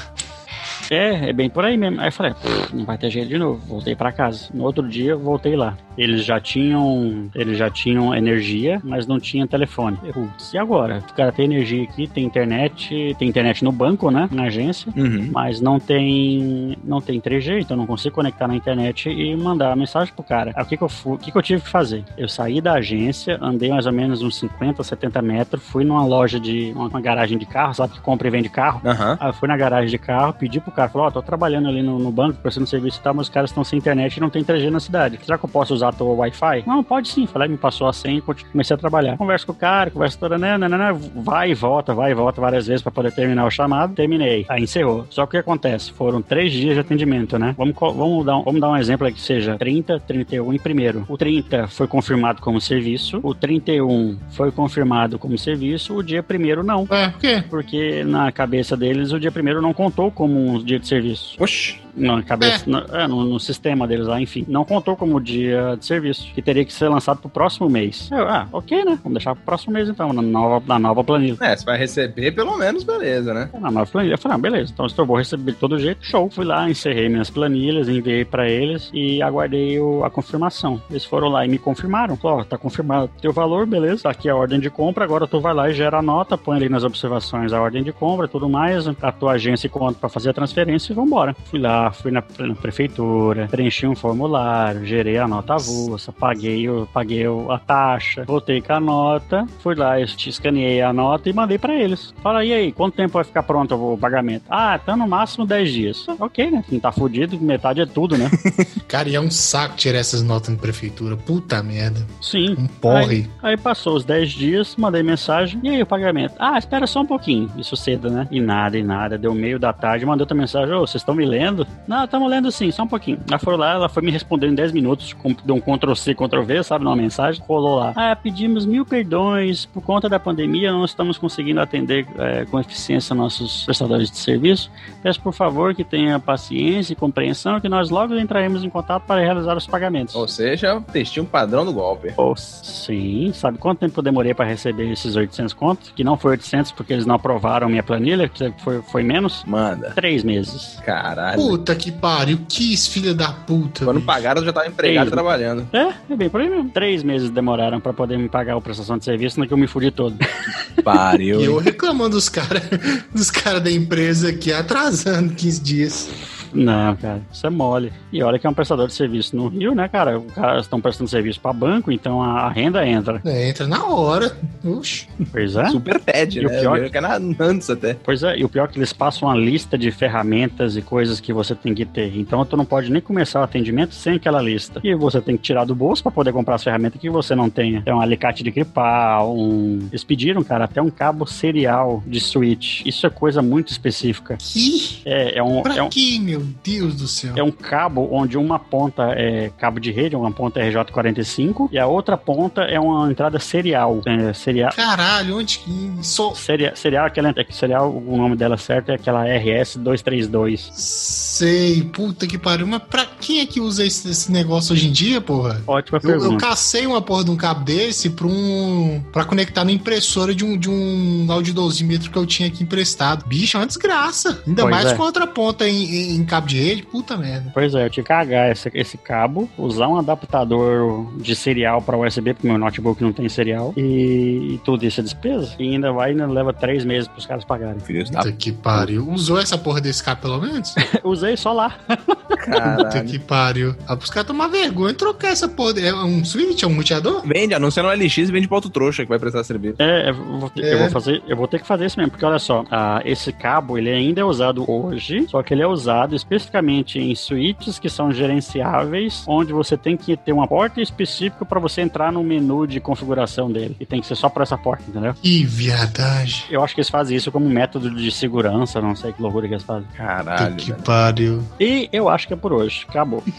É, 0.90 1.30
é 1.30 1.32
bem 1.32 1.48
por 1.50 1.64
aí 1.64 1.76
mesmo. 1.76 2.00
Aí 2.00 2.08
eu 2.08 2.12
falei, 2.12 2.32
"Pff, 2.34 2.74
não 2.76 2.84
vai 2.84 2.96
ter 2.98 3.10
jeito 3.10 3.28
de 3.28 3.38
novo. 3.38 3.60
Voltei 3.66 3.94
pra 3.96 4.12
casa. 4.12 4.48
No 4.54 4.64
outro 4.64 4.86
dia, 4.86 5.16
voltei 5.16 5.56
lá. 5.56 5.76
Eles 5.98 6.24
já 6.24 6.38
tinham, 6.38 7.30
eles 7.34 7.56
já 7.56 7.70
tinham 7.70 8.14
energia, 8.14 8.80
mas 8.84 9.06
não 9.06 9.18
tinha 9.18 9.46
telefone. 9.46 9.96
Eu, 10.04 10.12
Putz, 10.12 10.52
e 10.52 10.58
agora? 10.58 11.02
O 11.10 11.14
cara 11.14 11.32
tem 11.32 11.46
energia 11.46 11.82
aqui, 11.84 12.06
tem 12.06 12.24
internet, 12.24 13.16
tem 13.18 13.28
internet 13.28 13.64
no 13.64 13.72
banco, 13.72 14.10
né, 14.10 14.28
na 14.30 14.44
agência, 14.44 14.92
uhum. 14.94 15.30
mas 15.32 15.60
não 15.60 15.80
tem, 15.80 16.76
não 16.84 17.00
tem 17.00 17.18
3G, 17.20 17.60
então 17.60 17.76
não 17.76 17.86
consigo 17.86 18.14
conectar 18.14 18.46
na 18.46 18.54
internet 18.54 19.08
e 19.08 19.34
mandar 19.36 19.72
a 19.72 19.76
mensagem 19.76 20.12
pro 20.14 20.22
cara. 20.22 20.52
Aí 20.54 20.62
o 20.62 20.66
que 20.66 20.76
que 20.76 20.82
eu 20.82 20.88
fu- 20.88 21.14
o 21.14 21.18
que 21.18 21.32
que 21.32 21.38
eu 21.38 21.42
tive 21.42 21.62
que 21.62 21.68
fazer? 21.68 22.04
Eu 22.18 22.28
saí 22.28 22.60
da 22.60 22.74
agência, 22.74 23.38
andei 23.40 23.70
mais 23.70 23.86
ou 23.86 23.92
menos 23.92 24.20
uns 24.22 24.36
50, 24.38 24.82
70 24.82 25.22
metros, 25.22 25.62
fui 25.62 25.84
numa 25.84 26.04
loja 26.04 26.38
de 26.38 26.72
uma, 26.76 26.88
uma 26.88 27.00
garagem 27.00 27.38
de 27.38 27.46
carro, 27.46 27.72
sabe 27.74 27.94
que 27.94 28.00
compra 28.00 28.28
e 28.28 28.30
vende 28.30 28.50
carro. 28.50 28.82
Aham. 28.84 29.16
Aí 29.18 29.28
eu 29.30 29.34
fui 29.34 29.48
na 29.48 29.56
garagem 29.56 29.88
de 29.90 29.98
carro, 29.98 30.34
pedi 30.34 30.60
pro 30.66 30.74
cara 30.74 30.88
falou, 30.88 31.06
ó, 31.06 31.10
tô 31.10 31.22
trabalhando 31.22 31.68
ali 31.68 31.82
no, 31.82 31.98
no 31.98 32.10
banco, 32.10 32.38
prestando 32.42 32.66
serviço 32.66 32.98
e 33.00 33.02
tal, 33.02 33.14
mas 33.14 33.26
os 33.26 33.32
caras 33.32 33.50
estão 33.50 33.64
sem 33.64 33.78
internet 33.78 34.16
e 34.16 34.20
não 34.20 34.30
tem 34.30 34.44
3G 34.44 34.70
na 34.70 34.80
cidade. 34.80 35.18
Será 35.22 35.38
que 35.38 35.44
eu 35.44 35.48
posso 35.48 35.72
usar 35.74 35.92
teu 35.94 36.06
Wi-Fi? 36.08 36.64
Não, 36.66 36.82
pode 36.82 37.08
sim. 37.08 37.26
Falei, 37.26 37.48
me 37.48 37.56
passou 37.56 37.86
a 37.88 37.92
senha 37.92 38.18
e 38.18 38.22
comecei 38.22 38.74
a 38.74 38.78
trabalhar. 38.78 39.16
Conversa 39.16 39.46
com 39.46 39.52
o 39.52 39.54
cara, 39.54 39.90
conversa 39.90 40.18
toda, 40.18 40.36
né, 40.38 40.58
né, 40.58 40.68
né, 40.68 40.76
né, 40.76 40.98
vai 41.14 41.50
e 41.50 41.54
volta, 41.54 41.94
vai 41.94 42.10
e 42.10 42.14
volta 42.14 42.40
várias 42.40 42.66
vezes 42.66 42.82
pra 42.82 42.90
poder 42.92 43.12
terminar 43.12 43.44
o 43.46 43.50
chamado. 43.50 43.94
Terminei. 43.94 44.44
Aí 44.48 44.62
encerrou. 44.64 45.06
Só 45.10 45.22
que 45.24 45.28
o 45.28 45.30
que 45.32 45.36
acontece? 45.38 45.92
Foram 45.92 46.20
três 46.22 46.52
dias 46.52 46.74
de 46.74 46.80
atendimento, 46.80 47.38
né? 47.38 47.54
Vamos, 47.56 47.74
vamos, 47.78 48.24
dar, 48.26 48.36
um- 48.38 48.42
vamos 48.42 48.60
dar 48.60 48.70
um 48.70 48.76
exemplo 48.76 49.06
aí 49.06 49.12
que 49.12 49.20
seja 49.20 49.56
30, 49.56 50.00
31 50.00 50.52
e 50.52 50.58
primeiro. 50.58 51.04
O 51.08 51.16
30 51.16 51.66
foi 51.68 51.86
confirmado 51.86 52.40
como 52.42 52.60
serviço, 52.60 53.20
o 53.22 53.34
31 53.34 54.18
foi 54.30 54.50
confirmado 54.50 55.18
como 55.18 55.36
serviço, 55.38 55.94
o 55.96 56.02
dia 56.02 56.22
primeiro 56.22 56.62
não. 56.62 56.86
Ué, 56.90 57.08
por 57.10 57.20
quê? 57.20 57.44
Porque 57.48 58.04
na 58.04 58.30
cabeça 58.32 58.76
deles 58.76 59.12
o 59.12 59.20
dia 59.20 59.30
primeiro 59.30 59.60
não 59.62 59.72
contou 59.72 60.10
como 60.10 60.38
um 60.38 60.55
dia 60.64 60.78
de 60.78 60.86
serviço. 60.86 61.36
Oxi. 61.42 61.85
Na 61.96 62.22
cabeça, 62.22 62.64
no, 62.68 62.78
é, 62.94 63.06
no, 63.08 63.24
no 63.24 63.40
sistema 63.40 63.86
deles 63.86 64.06
lá, 64.06 64.20
enfim. 64.20 64.44
Não 64.48 64.64
contou 64.64 64.94
como 64.96 65.20
dia 65.20 65.76
de 65.78 65.86
serviço. 65.86 66.28
Que 66.34 66.42
teria 66.42 66.64
que 66.64 66.72
ser 66.72 66.88
lançado 66.88 67.18
pro 67.20 67.28
próximo 67.30 67.68
mês. 67.70 68.10
Eu, 68.12 68.28
ah, 68.28 68.46
ok, 68.52 68.84
né? 68.84 68.98
Vamos 69.02 69.14
deixar 69.18 69.34
pro 69.34 69.44
próximo 69.44 69.72
mês 69.72 69.88
então, 69.88 70.12
na 70.12 70.20
nova, 70.22 70.62
na 70.66 70.78
nova 70.78 71.02
planilha. 71.02 71.36
É, 71.40 71.56
você 71.56 71.64
vai 71.64 71.78
receber 71.78 72.32
pelo 72.32 72.56
menos, 72.58 72.84
beleza, 72.84 73.32
né? 73.32 73.48
Na 73.58 73.70
nova 73.70 73.90
planilha. 73.90 74.14
Eu 74.14 74.18
falei, 74.18 74.34
ah, 74.36 74.38
beleza, 74.40 74.72
então 74.72 74.88
se 74.88 74.98
eu 74.98 75.06
vou 75.06 75.16
receber 75.16 75.52
de 75.52 75.58
todo 75.58 75.78
jeito, 75.78 76.04
show. 76.04 76.28
Fui 76.30 76.44
lá, 76.44 76.68
encerrei 76.68 77.08
minhas 77.08 77.30
planilhas, 77.30 77.88
enviei 77.88 78.24
pra 78.24 78.48
eles 78.48 78.90
e 78.92 79.22
aguardei 79.22 79.80
o- 79.80 80.04
a 80.04 80.10
confirmação. 80.10 80.80
Eles 80.90 81.04
foram 81.04 81.28
lá 81.28 81.44
e 81.44 81.48
me 81.48 81.58
confirmaram. 81.58 82.16
Falou, 82.16 82.40
ó, 82.40 82.44
tá 82.44 82.58
confirmado 82.58 83.10
teu 83.20 83.32
valor, 83.32 83.66
beleza. 83.66 84.02
Tá 84.02 84.10
aqui 84.10 84.28
a 84.28 84.36
ordem 84.36 84.60
de 84.60 84.68
compra, 84.70 85.04
agora 85.04 85.26
tu 85.26 85.40
vai 85.40 85.54
lá 85.54 85.70
e 85.70 85.74
gera 85.74 85.98
a 85.98 86.02
nota, 86.02 86.36
põe 86.36 86.56
ali 86.56 86.68
nas 86.68 86.84
observações 86.84 87.52
a 87.52 87.60
ordem 87.60 87.82
de 87.82 87.92
compra, 87.92 88.28
tudo 88.28 88.48
mais, 88.48 88.86
a 89.00 89.12
tua 89.12 89.32
agência 89.32 89.66
e 89.66 89.70
conta 89.70 89.98
pra 89.98 90.08
fazer 90.08 90.30
a 90.30 90.34
transferência 90.34 90.92
e 90.92 90.96
vambora. 90.96 91.34
Fui 91.46 91.58
lá, 91.58 91.85
fui 91.92 92.10
na, 92.10 92.22
na 92.38 92.54
prefeitura, 92.54 93.48
preenchi 93.50 93.86
um 93.86 93.94
formulário, 93.94 94.84
gerei 94.84 95.18
a 95.18 95.26
nota 95.28 95.54
avulsa, 95.54 96.12
paguei, 96.12 96.68
o, 96.68 96.86
paguei 96.92 97.26
o- 97.26 97.50
a 97.50 97.58
taxa, 97.58 98.24
voltei 98.26 98.60
com 98.60 98.72
a 98.72 98.80
nota, 98.80 99.46
fui 99.60 99.74
lá, 99.74 99.98
eu 100.00 100.04
escaneei 100.06 100.80
a 100.82 100.92
nota 100.92 101.28
e 101.28 101.32
mandei 101.32 101.58
pra 101.58 101.74
eles. 101.74 102.14
Fala, 102.22 102.44
e 102.44 102.52
aí, 102.52 102.72
quanto 102.72 102.94
tempo 102.96 103.14
vai 103.14 103.24
ficar 103.24 103.42
pronto 103.42 103.74
o 103.74 103.98
pagamento? 103.98 104.44
Ah, 104.48 104.78
tá 104.78 104.96
no 104.96 105.06
máximo 105.08 105.46
10 105.46 105.72
dias. 105.72 106.06
Ok, 106.20 106.50
né? 106.50 106.64
Não 106.70 106.80
tá 106.80 106.92
fudido, 106.92 107.38
metade 107.40 107.80
é 107.80 107.86
tudo, 107.86 108.16
né? 108.16 108.30
Cara, 108.88 109.08
e 109.08 109.14
é 109.14 109.20
um 109.20 109.30
saco 109.30 109.76
tirar 109.76 109.98
essas 109.98 110.22
notas 110.22 110.48
na 110.50 110.56
prefeitura. 110.56 111.16
Puta 111.16 111.62
merda. 111.62 112.06
Sim. 112.20 112.54
Um 112.58 112.66
porre. 112.66 113.28
Aí, 113.42 113.50
aí 113.52 113.56
passou 113.56 113.96
os 113.96 114.04
10 114.04 114.30
dias, 114.30 114.76
mandei 114.76 115.02
mensagem, 115.02 115.60
e 115.62 115.68
aí 115.68 115.82
o 115.82 115.86
pagamento? 115.86 116.34
Ah, 116.38 116.58
espera 116.58 116.86
só 116.86 117.00
um 117.00 117.06
pouquinho. 117.06 117.50
Isso 117.56 117.76
cedo, 117.76 118.10
né? 118.10 118.26
E 118.30 118.40
nada, 118.40 118.78
e 118.78 118.82
nada. 118.82 119.16
Deu 119.18 119.34
meio 119.34 119.58
da 119.58 119.72
tarde, 119.72 120.04
mandou 120.06 120.22
outra 120.24 120.36
mensagem, 120.36 120.74
ô, 120.74 120.80
vocês 120.86 121.00
estão 121.02 121.14
me 121.14 121.24
lendo? 121.24 121.66
Não, 121.86 122.04
estamos 122.04 122.30
lendo 122.30 122.50
sim, 122.50 122.70
só 122.70 122.82
um 122.82 122.88
pouquinho. 122.88 123.18
Ela 123.28 123.38
foi 123.38 123.56
lá, 123.56 123.74
ela 123.74 123.88
foi 123.88 124.02
me 124.02 124.10
responder 124.10 124.48
em 124.48 124.54
10 124.54 124.72
minutos, 124.72 125.12
com, 125.12 125.34
deu 125.44 125.54
um 125.54 125.60
Ctrl-C, 125.60 126.14
Ctrl-V, 126.14 126.62
sabe, 126.62 126.84
numa 126.84 126.96
mensagem, 126.96 127.42
rolou 127.46 127.78
lá. 127.78 127.92
Ah, 127.96 128.14
pedimos 128.16 128.66
mil 128.66 128.84
perdões, 128.84 129.66
por 129.66 129.82
conta 129.82 130.08
da 130.08 130.18
pandemia 130.18 130.72
não 130.72 130.84
estamos 130.84 131.18
conseguindo 131.18 131.60
atender 131.60 132.06
é, 132.18 132.44
com 132.44 132.58
eficiência 132.58 133.14
nossos 133.14 133.64
prestadores 133.64 134.10
de 134.10 134.16
serviço. 134.16 134.70
Peço 135.02 135.20
por 135.20 135.32
favor 135.32 135.74
que 135.74 135.84
tenha 135.84 136.18
paciência 136.18 136.92
e 136.92 136.96
compreensão 136.96 137.60
que 137.60 137.68
nós 137.68 137.90
logo 137.90 138.18
entraremos 138.18 138.64
em 138.64 138.70
contato 138.70 139.04
para 139.04 139.20
realizar 139.20 139.56
os 139.56 139.66
pagamentos. 139.66 140.14
Ou 140.14 140.28
seja, 140.28 140.80
testinho 140.92 141.26
padrão 141.26 141.64
do 141.64 141.72
golpe. 141.72 142.12
Oh, 142.16 142.34
sim. 142.36 143.32
Sabe 143.32 143.58
quanto 143.58 143.80
tempo 143.80 143.98
eu 143.98 144.02
demorei 144.02 144.34
para 144.34 144.44
receber 144.44 144.90
esses 144.90 145.16
800 145.16 145.52
contos? 145.52 145.92
Que 145.94 146.04
não 146.04 146.16
foi 146.16 146.32
800 146.32 146.72
porque 146.72 146.92
eles 146.92 147.06
não 147.06 147.14
aprovaram 147.14 147.68
minha 147.68 147.82
planilha, 147.82 148.28
que 148.28 148.52
foi, 148.58 148.82
foi 148.82 149.02
menos? 149.02 149.44
Manda. 149.46 149.90
Três 149.90 150.22
meses. 150.22 150.78
Caralho. 150.84 151.40
Puta 151.40 151.65
que 151.74 151.90
pariu. 151.90 152.38
Que 152.48 152.76
filha 152.76 153.14
da 153.14 153.32
puta. 153.32 153.84
Quando 153.84 153.96
bicho. 153.96 154.06
pagaram, 154.06 154.40
eu 154.40 154.46
já 154.46 154.52
tava 154.52 154.68
empregado 154.68 155.06
Ei. 155.06 155.10
trabalhando. 155.10 155.68
É, 155.72 156.12
é 156.12 156.16
bem 156.16 156.28
por 156.28 156.40
aí 156.40 156.48
mesmo. 156.48 156.70
Três 156.70 157.02
meses 157.02 157.30
demoraram 157.30 157.80
para 157.80 157.92
poder 157.92 158.18
me 158.18 158.28
pagar 158.28 158.56
a 158.56 158.60
prestação 158.60 158.98
de 158.98 159.04
serviço, 159.04 159.40
no 159.40 159.46
que 159.46 159.52
eu 159.52 159.58
me 159.58 159.66
fudi 159.66 159.90
todo. 159.90 160.16
Pariu. 160.84 161.40
E 161.40 161.44
eu 161.44 161.58
reclamando 161.58 162.16
dos 162.16 162.28
caras 162.28 162.62
dos 163.14 163.30
cara 163.30 163.60
da 163.60 163.70
empresa 163.70 164.28
aqui 164.30 164.52
atrasando 164.52 165.34
15 165.34 165.60
dias. 165.60 166.08
Não, 166.56 166.96
cara, 166.96 167.20
isso 167.32 167.46
é 167.46 167.50
mole. 167.50 167.92
E 168.12 168.22
olha 168.22 168.38
que 168.38 168.46
é 168.46 168.50
um 168.50 168.54
prestador 168.54 168.86
de 168.86 168.94
serviço 168.94 169.36
no 169.36 169.48
Rio, 169.48 169.74
né, 169.74 169.88
cara? 169.88 170.18
Os 170.18 170.32
caras 170.32 170.62
estão 170.64 170.80
prestando 170.80 171.08
serviço 171.10 171.40
para 171.40 171.52
banco, 171.52 171.92
então 171.92 172.22
a, 172.22 172.48
renda 172.50 172.86
entra. 172.86 173.20
É, 173.24 173.48
entra 173.48 173.66
na 173.66 173.84
hora. 173.86 174.36
Oxi. 174.64 175.06
Pois 175.30 175.56
é. 175.56 175.66
Super 175.66 176.00
pede, 176.00 176.40
E 176.40 176.46
o 176.46 176.48
né? 176.48 176.60
pior- 176.60 176.78
Eu 176.78 176.90
que 176.90 176.96
era 176.96 177.16
antes 177.40 177.68
até. 177.70 177.94
Pois 177.94 178.22
é, 178.22 178.38
e 178.38 178.44
o 178.44 178.48
pior 178.48 178.64
é 178.64 178.68
que 178.68 178.78
eles 178.78 178.92
passam 178.92 179.28
uma 179.28 179.36
lista 179.36 179.76
de 179.76 179.90
ferramentas 179.90 180.76
e 180.76 180.82
coisas 180.82 181.20
que 181.20 181.32
você 181.32 181.54
tem 181.54 181.74
que 181.74 181.84
ter. 181.84 182.16
Então 182.16 182.44
tu 182.44 182.56
não 182.56 182.64
pode 182.64 182.90
nem 182.90 183.02
começar 183.02 183.40
o 183.40 183.44
atendimento 183.44 183.94
sem 183.94 184.14
aquela 184.14 184.40
lista. 184.40 184.80
E 184.82 184.94
você 184.94 185.20
tem 185.20 185.36
que 185.36 185.42
tirar 185.42 185.64
do 185.64 185.74
bolso 185.74 186.02
para 186.02 186.12
poder 186.12 186.32
comprar 186.32 186.54
as 186.54 186.64
ferramentas 186.64 187.00
que 187.00 187.10
você 187.10 187.34
não 187.34 187.50
tenha. 187.50 187.82
É 187.84 187.94
um 187.94 188.00
alicate 188.00 188.42
de 188.42 188.50
gripar, 188.50 189.24
um. 189.26 189.86
Eles 189.90 190.04
pediram, 190.04 190.42
cara, 190.42 190.64
até 190.64 190.80
um 190.80 190.90
cabo 190.90 191.26
serial 191.26 192.02
de 192.06 192.20
switch. 192.20 192.82
Isso 192.86 193.06
é 193.06 193.10
coisa 193.10 193.42
muito 193.42 193.70
específica. 193.70 194.36
Que? 194.38 195.02
É, 195.04 195.38
é 195.38 195.42
um. 195.42 195.62
Pra 195.62 195.76
É 195.76 195.82
um 195.82 195.88
que, 195.88 196.18
meu 196.18 196.45
Deus 196.64 196.94
do 196.94 197.06
céu? 197.08 197.32
é 197.36 197.42
um 197.42 197.50
cabo 197.50 198.08
onde 198.12 198.36
uma 198.38 198.58
ponta 198.58 199.12
é 199.16 199.50
cabo 199.58 199.78
de 199.80 199.90
rede, 199.90 200.14
uma 200.16 200.30
ponta 200.32 200.60
é 200.60 200.70
RJ45 200.70 201.68
e 201.72 201.78
a 201.78 201.86
outra 201.86 202.16
ponta 202.16 202.62
é 202.62 202.78
uma 202.80 203.10
entrada 203.10 203.38
serial. 203.38 204.00
É, 204.06 204.32
serial, 204.32 204.70
Caralho, 204.74 205.38
onde 205.38 205.58
que. 205.58 205.90
Só. 206.02 206.34
Seria, 206.34 206.74
serial, 206.76 207.06
aquela, 207.06 207.30
é 207.36 207.46
serial, 207.50 207.90
o 207.94 208.16
nome 208.16 208.36
dela 208.36 208.56
certo 208.56 208.90
é 208.90 208.94
aquela 208.94 209.24
RS232. 209.24 210.70
Sei, 210.72 211.82
puta 211.92 212.26
que 212.26 212.38
pariu. 212.38 212.66
Mas 212.66 212.82
pra 212.82 213.04
quem 213.06 213.40
é 213.40 213.46
que 213.46 213.60
usa 213.60 213.84
esse, 213.84 214.08
esse 214.10 214.30
negócio 214.32 214.72
hoje 214.72 214.88
em 214.88 214.92
dia, 214.92 215.20
porra? 215.20 215.62
Ótima 215.66 215.98
Eu, 216.02 216.10
eu 216.10 216.20
pergunta. 216.20 216.46
cacei 216.46 216.86
uma 216.86 217.02
porra 217.02 217.24
de 217.24 217.30
um 217.30 217.36
cabo 217.36 217.64
desse 217.64 218.10
pra 218.10 218.26
um. 218.26 219.02
pra 219.12 219.24
conectar 219.24 219.64
na 219.64 219.72
impressora 219.72 220.34
de 220.34 220.44
um, 220.44 220.56
de 220.56 220.70
um 220.70 221.26
audidosímetro 221.30 222.10
que 222.10 222.16
eu 222.16 222.26
tinha 222.26 222.48
aqui 222.48 222.62
emprestado. 222.62 223.24
Bicho, 223.26 223.56
é 223.56 223.60
uma 223.60 223.66
desgraça. 223.66 224.42
Ainda 224.46 224.62
Pois 224.62 224.74
mais 224.74 224.86
é. 224.86 224.94
com 224.94 225.02
outra 225.02 225.26
ponta 225.26 225.68
em, 225.68 225.84
em- 225.84 226.16
em 226.16 226.24
cabo 226.36 226.46
de 226.46 226.58
rede, 226.62 226.82
puta 226.82 227.16
merda. 227.16 227.50
Pois 227.52 227.74
é, 227.74 227.84
eu 227.84 227.90
tive 227.90 228.02
que 228.02 228.08
cagar 228.08 228.50
esse, 228.50 228.70
esse 228.74 228.96
cabo, 228.98 229.48
usar 229.58 229.88
um 229.88 229.96
adaptador 229.98 231.06
de 231.16 231.34
serial 231.34 231.80
para 231.82 231.96
USB, 231.96 232.34
porque 232.34 232.46
meu 232.48 232.58
notebook 232.58 233.02
não 233.02 233.12
tem 233.12 233.28
serial, 233.28 233.72
e, 233.76 234.54
e 234.54 234.60
tudo 234.64 234.84
isso 234.84 235.00
é 235.00 235.02
despesa. 235.02 235.54
E 235.58 235.72
ainda 235.72 235.92
vai 235.92 236.10
ainda 236.10 236.26
leva 236.26 236.52
três 236.52 236.84
meses 236.84 237.08
pros 237.08 237.26
caras 237.26 237.44
pagarem. 237.44 237.80
Filhos 237.80 238.10
da 238.10 238.20
Puta 238.20 238.32
que 238.32 238.52
pariu. 238.52 239.08
Usou 239.10 239.38
essa 239.38 239.56
porra 239.58 239.80
desse 239.80 240.02
cabo 240.02 240.20
pelo 240.22 240.40
menos? 240.40 240.74
Usei 241.04 241.36
só 241.36 241.52
lá. 241.52 241.70
Puta 242.06 242.36
caralho. 242.36 243.04
que 243.08 243.18
pariu. 243.18 243.74
Ah, 243.86 243.96
pros 243.96 244.10
caras 244.10 244.26
tomar 244.26 244.48
vergonha 244.48 244.92
e 244.92 244.94
trocar 244.94 245.28
essa 245.28 245.48
porra. 245.48 245.78
É 245.80 245.94
um 245.94 246.24
switch? 246.24 246.62
É 246.62 246.66
um 246.66 246.74
muteador? 246.74 247.22
Vende, 247.24 247.54
anuncia 247.54 247.82
no 247.82 247.88
LX 247.90 248.16
e 248.18 248.24
vende 248.26 248.48
pra 248.48 248.56
outro 248.56 248.70
trouxa 248.70 249.02
que 249.02 249.08
vai 249.08 249.18
prestar 249.18 249.44
serviço. 249.44 249.76
É, 249.78 250.10
eu 250.10 250.14
vou, 250.14 250.50
ter- 250.50 250.64
É. 250.64 250.74
eu 250.74 250.78
vou 250.80 250.90
fazer, 250.90 251.22
eu 251.28 251.36
vou 251.36 251.46
ter 251.48 251.60
que 251.60 251.66
fazer 251.66 251.86
isso 251.86 251.98
mesmo, 251.98 252.10
porque 252.10 252.24
olha 252.24 252.38
só, 252.38 252.64
ah, 252.70 253.00
esse 253.04 253.32
cabo 253.32 253.76
ele 253.78 253.90
ainda 253.90 254.20
é 254.20 254.24
usado 254.24 254.68
hoje, 254.70 255.26
só 255.28 255.42
que 255.42 255.52
ele 255.54 255.62
é 255.62 255.66
usado 255.66 256.15
especificamente 256.16 256.98
em 256.98 257.14
suítes 257.14 257.78
que 257.78 257.88
são 257.88 258.10
gerenciáveis, 258.10 259.24
onde 259.26 259.52
você 259.52 259.76
tem 259.76 259.96
que 259.96 260.16
ter 260.16 260.32
uma 260.32 260.46
porta 260.46 260.80
específica 260.80 261.44
para 261.44 261.60
você 261.60 261.80
entrar 261.80 262.10
no 262.12 262.22
menu 262.22 262.66
de 262.66 262.80
configuração 262.80 263.50
dele. 263.50 263.76
E 263.78 263.86
tem 263.86 264.00
que 264.00 264.06
ser 264.06 264.16
só 264.16 264.28
por 264.28 264.42
essa 264.42 264.56
porta, 264.56 264.84
entendeu? 264.88 265.14
Que 265.14 265.44
viadagem. 265.44 266.44
Eu 266.50 266.62
acho 266.62 266.74
que 266.74 266.80
eles 266.80 266.90
fazem 266.90 267.16
isso 267.16 267.30
como 267.30 267.46
um 267.46 267.50
método 267.50 267.90
de 267.90 268.10
segurança, 268.10 268.80
não 268.80 268.96
sei 268.96 269.12
que 269.12 269.22
loucura 269.22 269.46
que 269.46 269.54
eles 269.54 269.64
fazem. 269.64 269.88
Caralho. 269.94 270.56
que 270.56 270.70
velho. 270.70 270.82
pariu. 270.82 271.42
E 271.60 271.88
eu 271.92 272.08
acho 272.08 272.26
que 272.26 272.34
é 272.34 272.36
por 272.36 272.52
hoje. 272.52 272.84
Acabou. 272.88 273.22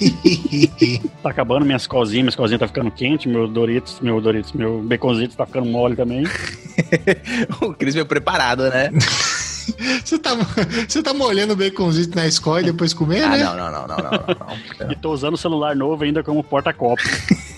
Tá 1.24 1.32
acabando 1.32 1.66
minhas 1.66 1.88
cozinhas, 1.88 2.24
minhas 2.24 2.36
cozinhas 2.36 2.60
tá 2.60 2.68
ficando 2.68 2.92
quente, 2.92 3.28
meu 3.28 3.48
Doritos, 3.48 4.00
meu 4.00 4.22
Doritos, 4.22 4.54
meu 4.54 4.82
baconzito 4.82 5.36
tá 5.36 5.46
ficando 5.46 5.66
mole 5.66 5.96
também. 5.96 6.24
o 7.62 7.74
Cris 7.74 7.94
veio 7.94 8.06
preparado, 8.06 8.70
né? 8.70 8.90
Você 10.04 10.18
tá, 10.20 10.36
você 10.88 11.04
tá 11.04 11.14
molhando 11.14 11.54
o 11.54 11.56
baconzito 11.56 12.16
na 12.16 12.26
escola 12.28 12.62
e 12.62 12.66
depois 12.66 12.94
comer, 12.94 13.24
Ah, 13.24 13.30
né? 13.30 13.44
não, 13.44 13.56
não, 13.58 13.72
não, 13.72 13.88
não, 13.88 13.98
não, 13.98 14.12
não, 14.12 14.82
não. 14.86 14.92
E 14.92 14.96
tô 14.96 15.12
usando 15.12 15.34
o 15.34 15.38
celular 15.38 15.76
novo 15.76 16.04
ainda 16.04 16.24
como 16.24 16.44
porta-copo. 16.44 17.02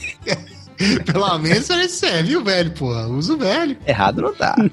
Pelo 1.06 1.38
menos 1.40 1.68
parece 1.68 1.96
serve, 1.98 2.30
viu, 2.30 2.44
velho, 2.44 2.72
porra? 2.72 3.08
Usa 3.08 3.34
o 3.34 3.38
velho. 3.38 3.78
Errado 3.86 4.22
não 4.22 4.34
tá. 4.34 4.56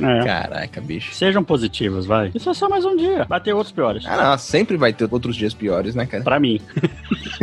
É. 0.00 0.24
Caraca, 0.24 0.80
bicho. 0.80 1.12
Sejam 1.12 1.42
positivos, 1.42 2.06
vai. 2.06 2.30
Isso 2.32 2.48
é 2.48 2.54
só 2.54 2.68
mais 2.68 2.84
um 2.84 2.94
dia. 2.96 3.24
Vai 3.28 3.40
ter 3.40 3.52
outros 3.52 3.72
piores. 3.72 4.04
Ah, 4.06 4.30
não, 4.30 4.38
sempre 4.38 4.76
vai 4.76 4.92
ter 4.92 5.08
outros 5.10 5.34
dias 5.34 5.52
piores, 5.54 5.94
né, 5.96 6.06
cara? 6.06 6.22
Pra 6.22 6.38
mim. 6.38 6.60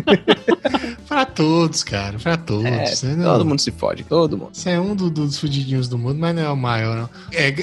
Pra 1.07 1.25
todos, 1.25 1.83
cara. 1.83 2.17
Pra 2.17 2.37
todos. 2.37 3.03
É, 3.03 3.15
não- 3.15 3.25
todo 3.33 3.45
mundo 3.45 3.59
se 3.59 3.71
fode, 3.71 4.03
todo 4.03 4.37
mundo. 4.37 4.51
Você 4.53 4.71
é 4.71 4.79
um 4.79 4.95
do- 4.95 5.09
dos 5.09 5.37
fudidinhos 5.39 5.87
do 5.87 5.97
mundo, 5.97 6.17
mas 6.19 6.35
não 6.35 6.43
é 6.43 6.49
o 6.49 6.55
maior, 6.57 6.95
não. 6.95 7.09
É, 7.33 7.53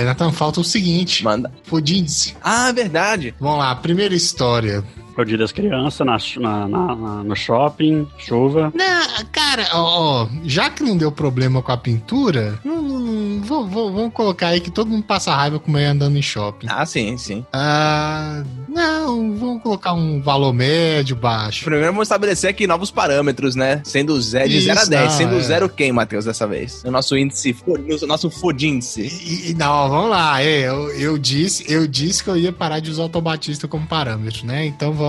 é, 0.00 0.04
Nathan, 0.04 0.32
falta 0.32 0.60
o 0.60 0.64
seguinte. 0.64 1.22
Manda. 1.22 1.50
Fudindes. 1.64 2.34
Ah, 2.42 2.72
verdade. 2.72 3.34
Vamos 3.38 3.58
lá, 3.58 3.74
primeira 3.76 4.14
história. 4.14 4.82
Foi 5.14 5.24
o 5.24 5.26
dia 5.26 5.38
das 5.38 5.52
crianças, 5.52 6.04
na, 6.36 6.66
na- 6.68 6.96
na- 6.96 7.24
no 7.24 7.36
shopping, 7.36 8.06
chuva. 8.18 8.72
Não, 8.74 9.24
cara, 9.30 9.68
ó, 9.74 10.22
ó, 10.24 10.28
já 10.44 10.68
que 10.70 10.82
não 10.82 10.96
deu 10.96 11.12
problema 11.12 11.62
com 11.62 11.70
a 11.72 11.76
pintura, 11.76 12.58
não- 12.64 12.82
não- 12.82 13.40
vou- 13.42 13.66
vou- 13.66 13.92
vamos 13.92 14.12
colocar 14.12 14.48
aí 14.48 14.60
que 14.60 14.70
todo 14.70 14.88
mundo 14.90 15.04
passa 15.04 15.34
raiva 15.34 15.58
com 15.60 15.70
mulher 15.70 15.86
andando 15.88 16.16
em 16.16 16.22
shopping. 16.22 16.66
Ah, 16.68 16.84
sim, 16.84 17.16
sim. 17.16 17.44
Ah, 17.52 18.42
Não, 18.68 19.36
vamos 19.36 19.62
colocar 19.62 19.92
um 19.92 20.20
valor 20.20 20.52
médio, 20.52 21.14
baixo. 21.14 21.62
Primeiro 21.64 21.86
vamos 21.92 22.06
estabelecer 22.06 22.50
aqui 22.50 22.66
novos 22.66 22.90
parâmetros, 22.90 23.54
né? 23.54 23.80
Sendo 23.84 24.20
zero, 24.20 24.48
de 24.48 24.56
Isso, 24.56 24.66
0 24.66 24.80
a 24.80 24.84
10. 24.84 25.02
não, 25.04 25.10
Sendo 25.18 25.36
é. 25.36 25.40
zero 25.40 25.68
quem, 25.68 25.92
Matheus, 25.92 26.24
dessa 26.24 26.44
vez? 26.44 26.82
O 26.84 26.90
nosso 26.90 27.16
índice, 27.16 27.56
o 28.02 28.06
nosso 28.06 28.28
fodíndice. 28.30 29.02
E, 29.02 29.50
e- 29.50 29.54
não, 29.54 29.88
vamos 29.88 30.10
lá. 30.10 30.42
É, 30.42 30.68
eu, 30.68 30.90
eu 30.90 31.16
disse, 31.18 31.64
eu 31.72 31.86
disse 31.86 32.24
que 32.24 32.30
eu 32.30 32.36
ia 32.36 32.52
parar 32.52 32.80
de 32.80 32.90
usar 32.90 33.02
o 33.02 33.04
Autobatista 33.04 33.68
como 33.68 33.86
parâmetro, 33.86 34.44
né? 34.44 34.66
Então 34.66 34.92
vamos 34.92 35.03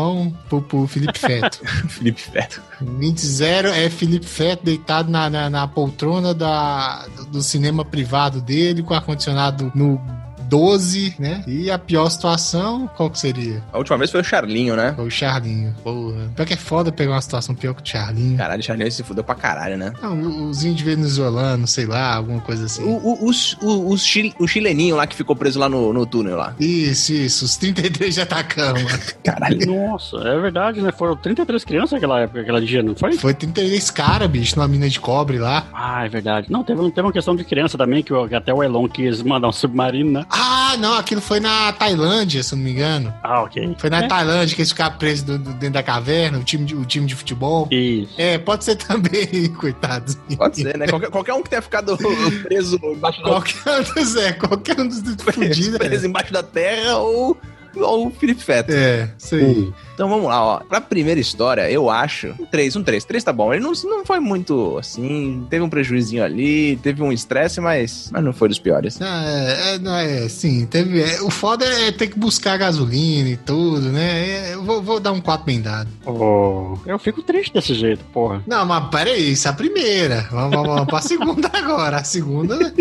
pro, 0.50 0.62
pro 0.62 0.88
Felipe 0.88 1.18
Feto. 1.20 1.60
Felipe 1.90 2.22
Feto. 2.22 2.62
20 2.82 3.44
é 3.44 3.90
Felipe 3.90 4.26
Feto 4.26 4.64
deitado 4.64 5.10
na, 5.10 5.30
na, 5.30 5.50
na 5.50 5.68
poltrona 5.68 6.34
da, 6.34 7.06
do 7.32 7.42
cinema 7.42 7.84
privado 7.86 8.42
dele, 8.42 8.84
com 8.84 8.94
ar-condicionado 8.94 9.72
no 9.76 10.02
12, 10.50 11.16
né? 11.20 11.44
E 11.48 11.70
a 11.72 11.78
pior 11.78 12.10
situação, 12.10 12.90
qual 12.96 13.10
que 13.10 13.20
seria? 13.20 13.64
A 13.74 13.78
última 13.78 13.98
vez 13.98 14.12
foi 14.12 14.22
o 14.22 14.24
Charlinho, 14.24 14.76
né? 14.76 14.94
Foi 14.96 15.06
o 15.08 15.12
Charlinho. 15.12 15.74
Porra. 15.84 16.30
Pior 16.36 16.46
que 16.46 16.54
é 16.54 16.58
foda 16.58 16.92
pegar 16.92 17.12
uma 17.14 17.22
situação 17.22 17.54
pior 17.56 17.74
que 17.74 17.82
o 17.82 17.86
Charlinho. 17.86 18.38
Caralho, 18.38 18.60
o 18.62 18.64
Charlinho 18.64 18.92
se 18.92 19.04
fudeu 19.04 19.24
pra 19.24 19.36
caralho, 19.36 19.78
né? 19.78 19.94
Não, 20.02 20.50
os 20.50 20.64
índios 20.64 20.82
venezuelanos, 20.86 21.72
sei 21.72 21.86
lá, 21.86 22.16
alguma 22.16 22.42
coisa 22.42 22.66
assim. 22.66 22.84
O, 22.84 22.98
o, 22.98 23.30
os- 23.30 23.58
o, 23.62 23.90
o, 23.92 23.98
chil- 23.98 24.34
o 24.40 24.48
chileninho 24.48 24.96
lá 24.96 25.06
que 25.08 25.16
ficou 25.16 25.36
preso 25.36 25.60
lá 25.60 25.68
no, 25.70 25.92
no 25.94 26.06
túnel 26.06 26.36
lá. 26.38 26.56
Isso, 26.60 27.14
isso, 27.14 27.46
os 27.46 27.58
33 27.58 28.14
de 28.16 28.22
Atacama. 28.22 28.80
Caralho. 29.24 29.66
Nossa, 29.66 30.18
é 30.18 30.40
verdade, 30.40 30.82
né? 30.82 30.92
Foram 30.92 31.16
33 31.16 31.64
crianças 31.64 31.92
naquela 31.94 32.22
época, 32.22 32.42
aquela 32.42 32.62
dia, 32.62 32.82
não 32.84 32.96
foi? 32.96 33.14
Foi 33.18 33.34
33 33.34 33.90
caras, 33.92 34.30
bicho, 34.30 34.56
numa 34.58 34.68
mina 34.68 34.90
de 34.90 35.00
cobre 35.00 35.38
lá. 35.38 35.66
Ah, 35.74 36.06
é 36.06 36.10
verdade. 36.10 36.48
Não, 36.52 36.64
teve, 36.64 36.80
teve 36.92 37.02
uma 37.02 37.14
questão 37.14 37.36
de 37.36 37.44
criança 37.44 37.78
também, 37.78 38.04
que 38.04 38.14
até 38.36 38.54
o 38.54 38.64
Elon 38.64 38.88
quis 38.88 39.22
mandar 39.22 39.48
um 39.48 39.52
submarino, 39.52 40.12
né? 40.12 40.26
Ah, 40.38 40.76
não, 40.78 40.96
aquilo 40.98 41.22
foi 41.22 41.40
na 41.40 41.72
Tailândia, 41.72 42.44
se 42.44 42.54
eu 42.54 42.58
não 42.58 42.66
me 42.66 42.72
engano. 42.72 43.14
Ah, 43.24 43.44
ok. 43.44 43.76
Foi 43.80 43.90
na 43.90 44.00
É. 44.04 44.08
Tailândia 44.08 44.54
que 44.56 44.62
eles 44.62 44.72
ficaram 44.72 44.98
presos 44.98 45.24
do- 45.24 45.38
do- 45.40 45.54
dentro 45.54 45.76
da 45.76 45.84
caverna, 45.84 46.38
o 46.38 46.44
time 46.44 46.66
de, 46.66 46.76
o 46.76 46.84
time 46.84 47.06
de 47.08 47.16
futebol. 47.16 47.68
Isso. 47.72 48.14
É, 48.18 48.38
pode 48.38 48.66
ser 48.66 48.76
também, 48.78 49.48
coitados. 49.54 50.18
Pode 50.38 50.58
ser, 50.62 50.78
né? 50.78 50.88
Qualquer, 50.88 51.10
qualquer 51.10 51.34
um 51.34 51.42
que 51.42 51.50
tenha 51.50 51.62
ficado 51.62 51.98
preso 52.44 52.78
embaixo 52.84 53.22
da 53.24 53.30
Qualquer 53.30 53.80
um 53.80 53.94
dos, 53.94 54.16
é, 54.18 54.34
qualquer 54.34 54.80
um 54.82 54.88
dos 54.88 55.00
fudidos. 55.24 55.78
preso 55.78 56.06
É, 56.06 56.08
embaixo 56.10 56.34
da 56.34 56.44
terra 56.44 56.98
ou, 56.98 57.38
ou 57.82 58.08
o 58.08 58.12
Felipe 58.12 58.44
Feto. 58.44 58.72
é, 58.72 59.10
isso 59.18 59.36
aí. 59.36 59.72
Então 59.94 60.10
vamos 60.10 60.26
lá, 60.28 60.44
ó. 60.44 60.60
Pra 60.60 60.82
primeira 60.82 61.20
história, 61.22 61.70
eu 61.72 61.90
acho. 61.90 62.34
Um 62.40 62.46
3, 62.46 62.76
um 62.76 62.84
3. 62.84 63.06
3 63.06 63.24
tá 63.24 63.32
bom. 63.32 63.54
Ele 63.54 63.64
não, 63.64 63.72
não 63.86 64.06
foi 64.06 64.20
muito 64.20 64.78
assim. 64.78 65.46
Teve 65.50 65.64
um 65.64 65.70
prejuizinho 65.70 66.24
ali, 66.24 66.76
teve 66.78 67.02
um 67.02 67.12
estresse, 67.14 67.62
mas, 67.62 68.10
mas 68.12 68.24
não 68.24 68.34
foi 68.34 68.50
dos 68.50 68.60
piores. 68.60 69.00
Não, 69.00 69.08
é, 69.08 69.76
é, 69.76 69.80
não, 69.80 69.96
é, 69.96 70.28
sim, 70.28 70.66
teve, 70.66 71.02
é, 71.02 71.22
o 71.22 71.30
foda 71.30 71.64
é 71.66 71.92
ter 71.94 72.08
que 72.08 72.20
buscar 72.20 72.58
gasolina 72.58 73.30
e 73.30 73.38
tudo, 73.38 73.90
né? 73.90 74.50
É, 74.50 74.54
eu 74.56 74.64
vou, 74.64 74.82
vou 74.82 75.00
dar 75.00 75.14
um 75.14 75.22
4 75.22 75.46
bem 75.46 75.62
dado. 75.62 75.90
Oh, 76.06 76.78
eu 76.86 77.00
fico 77.00 77.22
triste 77.24 77.54
desse 77.54 77.74
jeito, 77.74 78.04
porra. 78.14 78.44
Não, 78.46 78.66
mas 78.66 78.90
peraí, 78.90 79.32
isso 79.32 79.48
é 79.48 79.52
a 79.52 79.54
primeira. 79.54 80.28
Vamos, 80.30 80.52
vamos, 80.56 80.68
vamos 80.68 80.86
pra 80.88 81.02
segunda 81.02 81.50
agora. 81.58 81.98
A 81.98 82.04
segunda. 82.04 82.58
né? 82.58 82.74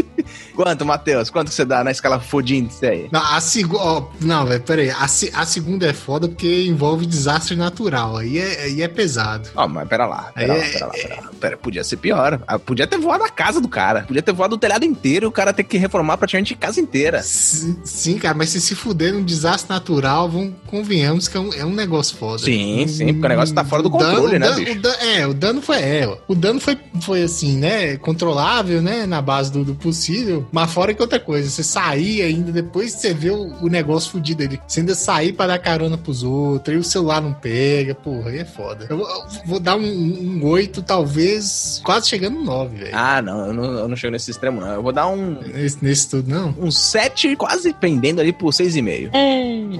Quanto, 0.57 0.85
Matheus? 0.85 1.31
Quanto 1.31 1.49
que 1.49 1.55
você 1.55 1.65
dá 1.65 1.85
na 1.85 1.91
escala 1.91 2.19
fodíndice 2.19 2.85
aí? 2.87 3.09
Não, 3.13 3.21
a 3.23 3.41
segunda. 3.41 4.07
Não, 4.21 4.47
velho, 4.47 4.63
peraí. 4.63 4.84
A, 4.91 5.09
se- 5.09 5.31
a 5.35 5.45
segunda 5.47 5.87
é 5.87 5.93
foda 5.93 6.29
porque 6.29 6.65
envolve 6.65 7.07
desastre 7.07 7.57
natural. 7.57 8.17
Aí 8.17 8.39
é, 8.39 8.63
aí 8.65 8.83
é 8.83 8.89
pesado. 8.89 9.49
Ó, 9.55 9.67
mas 9.69 9.89
pera 9.89 10.07
lá, 10.07 10.31
pera 10.35 10.55
É, 10.55 10.57
lá, 10.59 10.65
pera 10.65 10.87
lá, 10.87 10.93
pera 10.93 11.21
lá. 11.23 11.31
Pera, 11.41 11.57
podia 11.57 11.85
ser 11.85 11.97
pior. 11.97 12.41
Ah, 12.47 12.59
Podia 12.59 12.87
ter 12.87 12.99
voado 12.99 13.25
a 13.25 13.29
casa 13.29 13.61
do 13.61 13.69
cara. 13.69 14.03
Podia 14.03 14.23
ter 14.23 14.33
voado 14.33 14.55
o 14.55 14.59
telhado 14.59 14.85
inteiro 14.85 15.27
e 15.27 15.29
o 15.29 15.33
cara 15.33 15.53
ter 15.53 15.65
que 15.65 15.77
reformar 15.77 16.17
praticamente 16.17 16.55
a 16.55 16.57
casa 16.57 16.81
inteira. 16.81 17.23
Sim, 17.23 17.77
sim, 17.85 18.19
cara, 18.19 18.35
mas 18.37 18.51
se 18.51 18.61
se 18.61 18.75
fuder 18.75 19.13
num 19.13 19.23
desastre 19.23 19.69
natural, 19.73 20.29
vamos, 20.29 20.55
convenhamos 20.67 21.29
que 21.29 21.37
é 21.37 21.41
um, 21.41 21.53
é 21.53 21.65
um 21.65 21.75
negócio 21.75 22.17
foda. 22.17 22.39
Sim, 22.45 22.87
sim, 22.89 23.07
porque 23.13 23.27
o 23.27 23.29
negócio 23.29 23.55
tá 23.55 23.65
fora 23.65 23.83
do 23.83 23.89
dano- 23.91 24.11
controle, 24.17 24.37
o 24.37 24.39
né, 24.41 24.47
dano- 24.49 24.59
bicho? 24.65 24.79
o 24.79 24.81
dan- 24.83 24.97
é, 25.01 25.27
o 25.27 25.35
dano 25.35 25.63
foi. 25.63 25.77
É, 25.77 26.19
o 26.27 26.35
dano 26.35 26.61
foi, 26.61 26.79
foi 27.03 27.23
assim, 27.23 27.57
né? 27.59 27.97
Controlável, 27.99 28.81
né? 28.81 29.07
Na 29.07 29.21
base 29.21 29.53
do, 29.53 29.65
do 29.65 29.75
possível. 29.75 30.47
Mas 30.51 30.73
fora 30.73 30.95
que 30.95 31.03
outra 31.03 31.21
coisa, 31.21 31.49
você 31.51 31.63
sair 31.63 32.23
ainda, 32.23 32.51
depois 32.53 32.95
que 32.95 33.01
você 33.01 33.13
vê 33.15 33.31
o, 33.31 33.53
o 33.63 33.69
negócio 33.69 34.11
fudido 34.13 34.43
ali, 34.43 34.59
você 34.75 34.81
ainda 34.81 34.95
sair 34.95 35.33
pra 35.33 35.47
dar 35.47 35.59
carona 35.59 35.97
pros 35.97 36.23
outros, 36.23 36.75
aí 36.75 36.79
o 36.81 36.85
celular 36.85 37.21
não 37.21 37.33
pega, 37.33 37.95
porra, 37.95 38.31
aí 38.31 38.39
é 38.39 38.45
foda. 38.45 38.87
Eu 38.91 38.99
vou, 38.99 39.09
eu 39.09 39.25
vou 39.47 39.61
dar 39.61 39.77
um, 39.77 39.83
um 39.83 40.45
8, 40.45 40.83
talvez, 40.83 41.81
quase 41.85 42.09
chegando 42.09 42.37
no 42.39 42.45
9, 42.45 42.77
velho. 42.77 42.91
Ah, 42.93 43.23
não 43.23 43.47
eu, 43.47 43.53
não, 43.53 43.65
eu 43.65 43.89
não 43.89 43.97
chego 43.97 44.13
nesse 44.13 44.31
extremo, 44.31 44.61
não. 44.61 44.69
Eu 44.75 44.83
vou 44.83 44.93
dar 44.93 45.07
um, 45.07 45.39
Nesse, 45.55 45.79
nesse 45.85 46.11
tudo, 46.11 46.29
não. 46.31 46.55
um 46.59 46.71
7, 46.71 47.37
quase 47.37 47.73
pendendo 47.73 48.21
ali 48.21 48.33
por 48.33 48.53
6,5. 48.53 49.11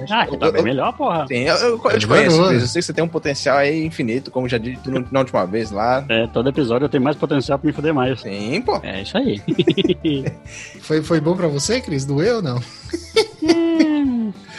Ah, 0.09 0.27
que 0.27 0.37
tá 0.37 0.51
bem 0.51 0.63
melhor, 0.63 0.93
porra. 0.95 1.25
Sim, 1.27 1.39
eu, 1.43 1.55
eu, 1.55 1.81
eu 1.83 1.99
te 1.99 2.05
É 2.05 2.07
conheço. 2.07 2.47
Cris. 2.47 2.61
Eu 2.61 2.67
sei 2.67 2.79
que 2.81 2.85
você 2.85 2.93
tem 2.93 3.03
um 3.03 3.07
potencial 3.07 3.57
aí 3.57 3.85
infinito, 3.85 4.31
como 4.31 4.47
já 4.47 4.57
disse 4.57 4.89
no- 4.89 5.05
na 5.11 5.19
última 5.19 5.45
vez 5.45 5.71
lá. 5.71 6.05
É, 6.09 6.27
todo 6.27 6.49
episódio 6.49 6.85
eu 6.85 6.89
tenho 6.89 7.03
mais 7.03 7.15
potencial 7.17 7.59
pra 7.59 7.67
me 7.67 7.73
fuder 7.73 7.93
mais. 7.93 8.21
Sim, 8.21 8.61
pô. 8.61 8.79
É 8.83 9.01
isso 9.01 9.17
aí. 9.17 9.41
Foi, 10.81 11.01
foi 11.01 11.19
bom 11.19 11.35
pra 11.35 11.47
você, 11.47 11.81
Cris? 11.81 12.05
Doeu 12.05 12.37
ou 12.37 12.41
não? 12.41 12.61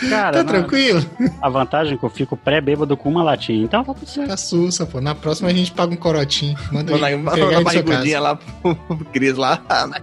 Cara, 0.09 0.39
Tá 0.39 0.45
na- 0.45 0.51
tranquilo? 0.53 1.05
a 1.41 1.49
vantagem 1.49 1.95
é 1.95 1.97
que 1.97 2.05
eu 2.05 2.11
fico 2.11 2.37
pré-bêbado 2.37 2.97
com 2.97 3.09
uma 3.09 3.23
latinha, 3.23 3.65
então 3.65 3.85
tá 3.85 3.95
tudo 3.95 4.09
certo. 4.09 4.29
Tá 4.29 4.37
sussa, 4.37 4.85
pô. 4.87 5.01
Na 5.01 5.15
próxima 5.15 5.49
a 5.49 5.53
gente 5.53 5.73
paga 5.73 5.93
um 5.93 5.97
corotinho. 5.97 6.57
Manda 6.73 6.95
aí, 7.07 7.17
na 7.17 7.37
sua 7.37 7.61
barrigudinha 7.63 8.21
lá 8.21 8.37
pro, 8.37 8.77
Cris 9.13 9.37
lá. 9.37 9.61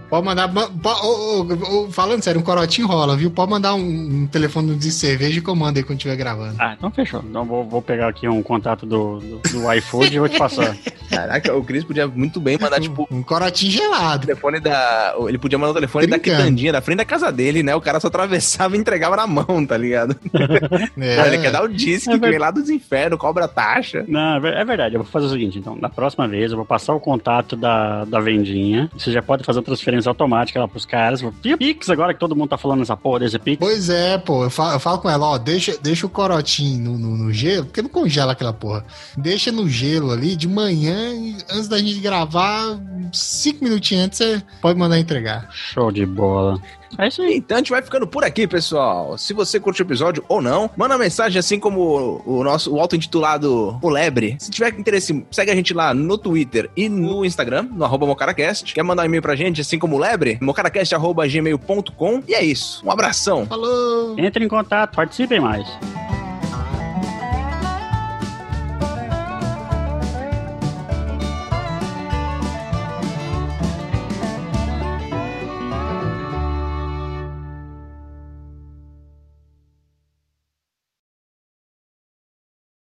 Pode 0.08 0.24
mandar. 0.26 0.52
ma- 0.52 0.68
po- 0.68 0.88
ô, 0.90 1.42
ô, 1.42 1.84
ô, 1.86 1.90
falando 1.90 2.22
sério, 2.22 2.40
um 2.40 2.44
corotinho 2.44 2.86
rola, 2.86 3.16
viu? 3.16 3.30
Pode 3.30 3.50
mandar 3.50 3.74
um, 3.74 3.80
um 4.22 4.26
telefone 4.26 4.74
de 4.76 4.90
cerveja 4.90 5.40
que 5.40 5.48
eu 5.48 5.54
mando 5.56 5.78
aí 5.78 5.84
quando 5.84 5.98
estiver 5.98 6.16
gravando. 6.16 6.54
Ah, 6.58 6.74
então 6.76 6.90
fechou. 6.90 7.22
Então 7.28 7.44
vou, 7.44 7.64
vou 7.64 7.82
pegar 7.82 8.08
aqui 8.08 8.28
um 8.28 8.42
contato 8.42 8.84
do, 8.86 9.18
do, 9.18 9.38
do 9.50 9.72
iFood 9.74 10.14
e 10.14 10.18
vou 10.18 10.28
te 10.28 10.38
passar. 10.38 10.76
Caraca, 11.10 11.54
o 11.54 11.62
Cris 11.62 11.84
podia 11.84 12.06
muito 12.08 12.40
bem 12.40 12.58
mandar, 12.60 12.80
tipo, 12.80 13.06
Um 13.10 13.22
corotinho 13.22 13.70
gelado. 13.72 14.26
telefone 14.26 14.58
da. 14.60 15.14
Ele 15.28 15.38
podia 15.38 15.58
mandar 15.58 15.72
o 15.72 15.74
telefone 15.74 16.06
da 16.06 16.16
Brincando. 16.16 16.38
quitandinha, 16.42 16.72
da 16.72 16.80
frente 16.80 16.98
da 16.98 17.04
casa 17.04 17.30
dele, 17.30 17.62
né? 17.62 17.74
O 17.74 17.80
cara 17.80 18.00
só 18.00 18.08
atravessava 18.08 18.76
e 18.76 18.80
entregava 18.80 19.14
na 19.16 19.26
mão, 19.26 19.64
tá 19.66 19.76
ligado? 19.76 19.83
É. 20.98 21.16
Pô, 21.16 21.26
ele 21.26 21.38
quer 21.38 21.50
dar 21.52 21.62
o 21.64 21.68
disque, 21.68 22.10
É 22.10 22.18
que 22.18 22.18
vem 22.28 22.38
lá 22.38 22.50
dos 22.50 22.68
infernos, 22.70 23.18
cobra 23.18 23.46
taxa. 23.48 24.04
Não, 24.08 24.44
é 24.46 24.60
é 24.60 24.64
verdade. 24.64 24.94
Eu 24.94 25.02
vou 25.02 25.10
fazer 25.10 25.26
o 25.26 25.30
seguinte, 25.30 25.58
então. 25.58 25.76
Na 25.76 25.88
próxima 25.88 26.26
vez, 26.28 26.50
eu 26.50 26.56
vou 26.56 26.66
passar 26.66 26.94
o 26.94 27.00
contato 27.00 27.56
da, 27.56 28.04
da 28.04 28.20
vendinha. 28.20 28.90
Você 28.96 29.10
já 29.12 29.20
pode 29.22 29.44
fazer 29.44 29.60
a 29.60 29.62
transferência 29.62 30.08
automática 30.08 30.58
lá 30.60 30.68
pros 30.68 30.86
caras. 30.86 31.20
Vou- 31.20 31.32
Via 31.42 31.56
Pix 31.58 31.90
agora 31.90 32.14
que 32.14 32.20
todo 32.20 32.34
mundo 32.36 32.48
tá 32.50 32.58
falando 32.58 32.82
essa 32.82 32.96
porra 32.96 33.20
desse 33.20 33.38
Pix. 33.38 33.58
Pois 33.58 33.88
é, 33.90 34.16
pô. 34.18 34.44
Eu 34.44 34.50
falo, 34.50 34.72
eu 34.74 34.80
falo 34.80 34.98
com 34.98 35.10
ela, 35.10 35.26
ó, 35.26 35.38
deixa, 35.38 35.76
deixa 35.82 36.06
o 36.06 36.10
corotinho 36.10 36.82
no, 36.92 36.98
no- 36.98 37.16
no 37.24 37.32
gelo, 37.32 37.66
porque 37.66 37.82
não 37.82 37.88
congela 37.90 38.32
aquela 38.32 38.52
porra. 38.52 38.84
Deixa 39.16 39.50
no 39.52 39.68
gelo 39.68 40.10
ali 40.12 40.36
de 40.36 40.48
manhã, 40.48 41.12
e 41.14 41.36
antes 41.50 41.68
da 41.68 41.78
gente 41.78 41.98
gravar, 42.00 42.78
cinco 43.12 43.64
minutinhos 43.64 44.04
antes, 44.04 44.18
você 44.18 44.42
pode 44.60 44.78
mandar 44.78 44.98
entregar. 44.98 45.48
Show 45.52 45.90
de 45.90 46.06
bola. 46.06 46.58
É 46.98 47.08
isso 47.08 47.22
aí. 47.22 47.36
Então 47.36 47.56
a 47.56 47.60
gente 47.60 47.70
vai 47.70 47.82
ficando 47.82 48.06
por 48.06 48.24
aqui, 48.24 48.46
pessoal. 48.46 49.16
Se 49.18 49.32
você 49.32 49.58
curtiu 49.60 49.84
o 49.84 49.88
episódio 49.88 50.24
ou 50.28 50.40
não, 50.40 50.70
manda 50.76 50.96
mensagem 50.98 51.38
assim 51.38 51.58
como 51.58 51.80
o, 52.24 52.38
o 52.38 52.44
nosso 52.44 52.72
o 52.74 52.80
auto-intitulado 52.80 53.78
O 53.80 53.88
Lebre. 53.88 54.36
Se 54.38 54.50
tiver 54.50 54.78
interesse, 54.78 55.24
segue 55.30 55.50
a 55.50 55.54
gente 55.54 55.72
lá 55.74 55.92
no 55.94 56.16
Twitter 56.18 56.70
e 56.76 56.88
no 56.88 57.24
Instagram, 57.24 57.68
no 57.72 57.84
arroba 57.84 58.06
mocaracast. 58.06 58.74
Quer 58.74 58.82
mandar 58.82 59.02
um 59.02 59.06
e-mail 59.06 59.22
pra 59.22 59.36
gente, 59.36 59.60
assim 59.60 59.78
como 59.78 59.96
o 59.96 59.98
Lebre? 59.98 60.38
mocaracast.gmail.com 60.40 62.22
E 62.26 62.34
é 62.34 62.44
isso. 62.44 62.84
Um 62.84 62.90
abração. 62.90 63.46
Falou! 63.46 64.14
Entre 64.18 64.44
em 64.44 64.48
contato, 64.48 64.94
participem 64.94 65.40
mais. 65.40 65.66